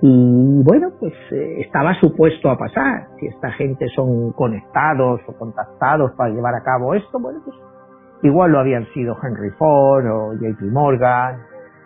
y 0.03 0.63
bueno, 0.63 0.89
pues 0.99 1.13
eh, 1.31 1.61
estaba 1.61 1.93
supuesto 1.99 2.49
a 2.49 2.57
pasar. 2.57 3.07
Si 3.19 3.27
esta 3.27 3.51
gente 3.51 3.87
son 3.95 4.33
conectados 4.33 5.21
o 5.27 5.33
contactados 5.37 6.11
para 6.13 6.31
llevar 6.31 6.55
a 6.55 6.63
cabo 6.63 6.95
esto, 6.95 7.19
bueno, 7.19 7.39
pues 7.45 7.55
igual 8.23 8.51
lo 8.51 8.59
habían 8.59 8.85
sido 8.93 9.15
Henry 9.21 9.51
Ford 9.51 10.05
o 10.07 10.33
JP 10.33 10.61
Morgan, 10.71 11.37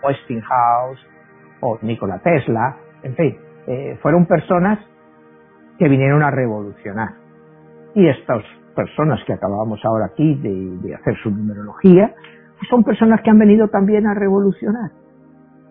Westinghouse 0.02 1.00
o 1.60 1.78
Nikola 1.82 2.20
Tesla, 2.20 2.78
en 3.04 3.16
fin, 3.16 3.38
eh, 3.68 3.98
fueron 4.02 4.26
personas 4.26 4.80
que 5.78 5.90
vinieron 5.90 6.24
a 6.24 6.32
revolucionar. 6.32 7.10
Y 7.96 8.08
estas 8.08 8.44
personas 8.76 9.20
que 9.26 9.34
acabamos 9.34 9.80
ahora 9.84 10.06
aquí 10.06 10.36
de, 10.36 10.96
hacer 10.96 11.16
su 11.22 11.32
numerología, 11.32 12.14
pues 12.58 12.70
son 12.70 12.84
personas 12.84 13.22
que 13.22 13.30
han 13.30 13.40
venido 13.40 13.68
también 13.68 14.08
a 14.08 14.14
revolucionar. 14.14 14.92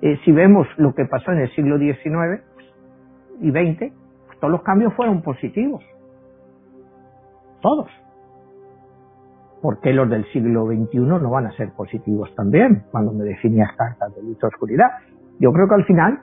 Eh, 0.05 0.21
si 0.23 0.33
vemos 0.33 0.67
lo 0.77 0.95
que 0.95 1.07
pasó 1.07 1.33
en 1.33 1.39
el 1.39 1.51
siglo 1.55 1.79
XIX 1.79 2.43
y 3.41 3.51
XX, 3.51 3.91
pues 4.27 4.39
todos 4.39 4.51
los 4.51 4.63
cambios 4.63 4.93
fueron 4.93 5.23
positivos. 5.23 5.83
Todos. 7.63 7.89
¿Por 9.63 9.81
qué 9.81 9.95
los 9.95 10.11
del 10.11 10.27
siglo 10.27 10.67
XXI 10.67 10.99
no 10.99 11.31
van 11.31 11.47
a 11.47 11.53
ser 11.53 11.73
positivos 11.73 12.29
también? 12.35 12.85
Cuando 12.91 13.13
me 13.15 13.25
definías 13.25 13.75
cartas 13.79 14.15
de 14.15 14.23
luz 14.23 14.37
oscuridad. 14.45 14.91
Yo 15.41 15.51
creo 15.55 15.67
que 15.67 15.75
al 15.75 15.87
final 15.87 16.21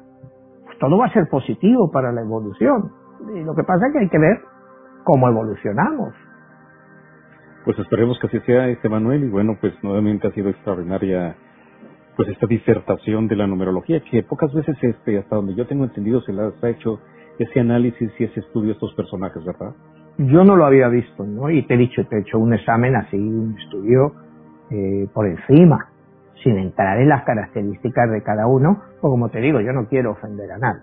pues 0.64 0.78
todo 0.78 1.00
va 1.00 1.08
a 1.08 1.14
ser 1.14 1.28
positivo 1.28 1.90
para 1.90 2.12
la 2.12 2.22
evolución. 2.22 2.92
Y 3.34 3.40
lo 3.40 3.56
que 3.56 3.64
pasa 3.64 3.88
es 3.88 3.94
que 3.94 4.00
hay 4.00 4.10
que 4.10 4.20
ver 4.20 4.42
cómo 5.04 5.28
evolucionamos. 5.28 6.14
Pues 7.66 7.80
esperemos 7.80 8.20
que 8.20 8.28
así 8.28 8.40
sea, 8.42 8.68
este 8.68 8.90
Manuel, 8.90 9.24
y 9.24 9.30
bueno, 9.30 9.58
pues 9.60 9.74
nuevamente 9.82 10.28
ha 10.28 10.32
sido 10.34 10.50
extraordinaria 10.50 11.36
pues 12.16 12.30
esta 12.30 12.48
disertación 12.48 13.28
de 13.28 13.36
la 13.36 13.48
numerología, 13.48 14.02
que 14.02 14.24
pocas 14.24 14.54
veces, 14.54 14.76
este, 14.82 15.18
hasta 15.18 15.36
donde 15.36 15.56
yo 15.56 15.66
tengo 15.66 15.84
entendido, 15.84 16.22
se 16.22 16.34
les 16.34 16.64
ha 16.64 16.70
hecho 16.70 17.00
ese 17.40 17.60
análisis 17.60 18.12
y 18.20 18.24
ese 18.26 18.40
estudio 18.42 18.68
de 18.68 18.74
estos 18.74 18.94
personajes, 18.94 19.44
¿verdad? 19.44 19.74
Yo 20.18 20.44
no 20.44 20.56
lo 20.56 20.66
había 20.66 20.88
visto, 20.90 21.24
¿no? 21.24 21.50
Y 21.50 21.64
te 21.64 21.76
he 21.76 21.78
dicho, 21.78 22.06
te 22.08 22.18
he 22.18 22.20
hecho 22.20 22.38
un 22.38 22.54
examen 22.54 22.96
así, 22.96 23.18
un 23.18 23.56
estudio 23.58 24.14
eh, 24.70 25.08
por 25.14 25.28
encima, 25.28 25.90
sin 26.44 26.58
entrar 26.58 27.00
en 27.00 27.10
las 27.10 27.24
características 27.24 28.12
de 28.12 28.22
cada 28.22 28.48
uno, 28.48 28.82
o 29.02 29.10
como 29.10 29.30
te 29.30 29.40
digo, 29.40 29.62
yo 29.62 29.72
no 29.72 29.88
quiero 29.88 30.12
ofender 30.12 30.52
a 30.52 30.58
nadie. 30.58 30.82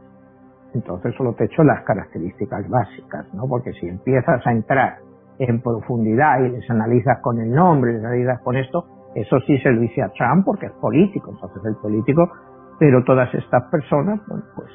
Entonces 0.74 1.14
solo 1.16 1.34
te 1.34 1.44
hecho 1.44 1.62
las 1.62 1.82
características 1.84 2.68
básicas, 2.68 3.32
¿no? 3.34 3.46
Porque 3.48 3.72
si 3.74 3.88
empiezas 3.88 4.46
a 4.46 4.52
entrar 4.52 4.98
en 5.38 5.60
profundidad 5.60 6.40
y 6.40 6.50
les 6.50 6.68
analizas 6.70 7.20
con 7.20 7.40
el 7.40 7.50
nombre, 7.50 7.94
les 7.94 8.04
analizas 8.04 8.40
con 8.42 8.56
esto, 8.56 8.84
eso 9.20 9.40
sí 9.46 9.58
se 9.58 9.70
lo 9.70 9.80
dice 9.80 10.02
a 10.02 10.08
Trump 10.10 10.44
porque 10.44 10.66
es 10.66 10.72
político, 10.72 11.30
entonces 11.32 11.62
el 11.64 11.76
político, 11.76 12.30
pero 12.78 13.02
todas 13.04 13.32
estas 13.34 13.64
personas, 13.70 14.20
bueno, 14.28 14.44
pues 14.54 14.70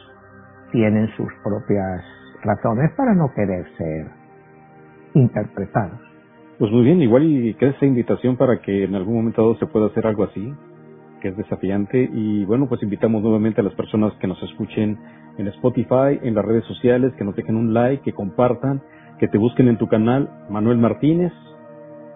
tienen 0.71 1.07
sus 1.15 1.31
propias 1.43 2.01
razones 2.43 2.91
para 2.97 3.13
no 3.13 3.31
querer 3.33 3.65
ser 3.77 4.07
interpretados. 5.13 5.99
Pues 6.59 6.71
muy 6.71 6.83
bien, 6.83 7.01
igual 7.01 7.23
y 7.23 7.53
que 7.55 7.69
esa 7.69 7.85
invitación 7.85 8.37
para 8.37 8.61
que 8.61 8.83
en 8.83 8.95
algún 8.95 9.15
momento 9.15 9.55
se 9.55 9.65
pueda 9.65 9.87
hacer 9.87 10.05
algo 10.05 10.23
así, 10.23 10.53
que 11.21 11.29
es 11.29 11.37
desafiante. 11.37 12.09
Y 12.11 12.45
bueno, 12.45 12.67
pues 12.67 12.83
invitamos 12.83 13.23
nuevamente 13.23 13.61
a 13.61 13.63
las 13.63 13.73
personas 13.73 14.13
que 14.19 14.27
nos 14.27 14.41
escuchen 14.43 14.99
en 15.37 15.47
Spotify, 15.47 16.19
en 16.21 16.35
las 16.35 16.45
redes 16.45 16.65
sociales, 16.65 17.13
que 17.17 17.23
nos 17.23 17.35
dejen 17.35 17.55
un 17.55 17.73
like, 17.73 18.03
que 18.03 18.13
compartan, 18.13 18.81
que 19.19 19.27
te 19.27 19.37
busquen 19.37 19.67
en 19.67 19.77
tu 19.77 19.87
canal 19.87 20.29
Manuel 20.49 20.77
Martínez. 20.77 21.31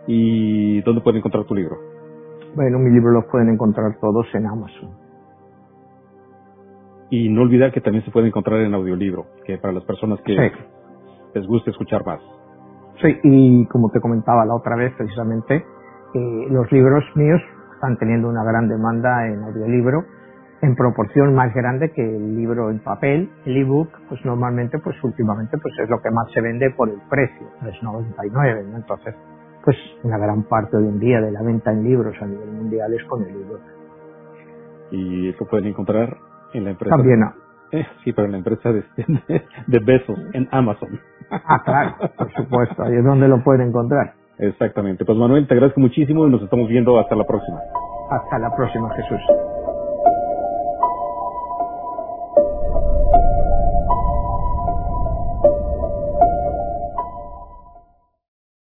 ¿Y 0.07 0.81
dónde 0.81 1.01
pueden 1.01 1.17
encontrar 1.19 1.45
tu 1.45 1.55
libro? 1.55 1.86
Bueno, 2.57 2.79
mi 2.79 2.89
libro 2.89 3.11
los 3.11 3.25
pueden 3.25 3.49
encontrar 3.49 3.99
todos 4.01 4.25
en 4.33 4.47
Amazon. 4.47 4.89
Y 7.11 7.29
no 7.29 7.43
olvidar 7.43 7.71
que 7.71 7.81
también 7.81 8.03
se 8.03 8.09
puede 8.09 8.29
encontrar 8.29 8.61
en 8.61 8.73
audiolibro, 8.73 9.27
que 9.45 9.59
para 9.59 9.73
las 9.73 9.83
personas 9.83 10.19
que 10.25 10.33
les 11.35 11.45
guste 11.45 11.69
escuchar 11.69 12.03
más. 12.03 12.19
Sí, 12.99 13.15
y 13.21 13.65
como 13.67 13.91
te 13.91 14.01
comentaba 14.01 14.43
la 14.43 14.55
otra 14.55 14.75
vez, 14.75 14.91
precisamente, 14.97 15.57
eh, 16.15 16.47
los 16.49 16.71
libros 16.71 17.03
míos 17.13 17.39
están 17.75 17.95
teniendo 17.99 18.27
una 18.27 18.43
gran 18.43 18.67
demanda 18.67 19.27
en 19.27 19.43
audiolibro 19.43 20.05
en 20.63 20.75
proporción 20.75 21.35
más 21.35 21.53
grande 21.53 21.91
que 21.91 22.01
el 22.01 22.35
libro 22.35 22.71
en 22.71 22.79
papel, 22.79 23.29
el 23.45 23.57
ebook, 23.57 23.89
pues 24.09 24.25
normalmente, 24.25 24.79
pues 24.79 24.95
últimamente, 25.03 25.59
pues 25.59 25.75
es 25.77 25.87
lo 25.87 26.01
que 26.01 26.09
más 26.09 26.31
se 26.33 26.41
vende 26.41 26.71
por 26.71 26.89
el 26.89 26.99
precio, 27.07 27.45
es 27.71 27.83
99, 27.83 28.63
¿no? 28.71 28.77
Entonces, 28.77 29.13
pues 29.67 29.77
una 30.01 30.17
gran 30.17 30.43
parte 30.43 30.77
hoy 30.77 30.85
en 30.85 30.97
día 30.97 31.19
de 31.19 31.29
la 31.29 31.41
venta 31.41 31.73
en 31.73 31.83
libros 31.83 32.15
a 32.21 32.25
nivel 32.25 32.49
mundial 32.53 32.93
es 32.93 33.03
con 33.03 33.21
el 33.21 33.33
libro. 33.37 33.59
Y 34.91 35.27
eso 35.27 35.45
pueden 35.45 35.67
encontrar 35.67 36.15
en 36.53 36.63
la 36.63 36.69
empresa. 36.69 36.95
También 36.95 37.19
no. 37.19 37.33
Eh, 37.73 37.85
sí, 38.01 38.13
pero 38.13 38.27
en 38.27 38.31
la 38.31 38.37
empresa 38.37 38.71
de, 38.71 38.85
de, 39.67 39.79
besos, 39.79 40.17
en 40.31 40.47
Amazon. 40.51 40.97
Ah, 41.29 41.61
claro, 41.65 41.95
por 42.17 42.31
supuesto, 42.31 42.81
ahí 42.81 42.95
es 42.95 43.03
donde 43.03 43.27
lo 43.27 43.43
pueden 43.43 43.67
encontrar. 43.67 44.13
Exactamente. 44.37 45.03
Pues 45.03 45.17
Manuel, 45.17 45.45
te 45.45 45.53
agradezco 45.55 45.81
muchísimo 45.81 46.25
y 46.25 46.31
nos 46.31 46.41
estamos 46.43 46.69
viendo 46.69 46.97
hasta 46.97 47.17
la 47.17 47.25
próxima. 47.25 47.59
Hasta 48.09 48.39
la 48.39 48.55
próxima, 48.55 48.89
Jesús. 48.95 49.19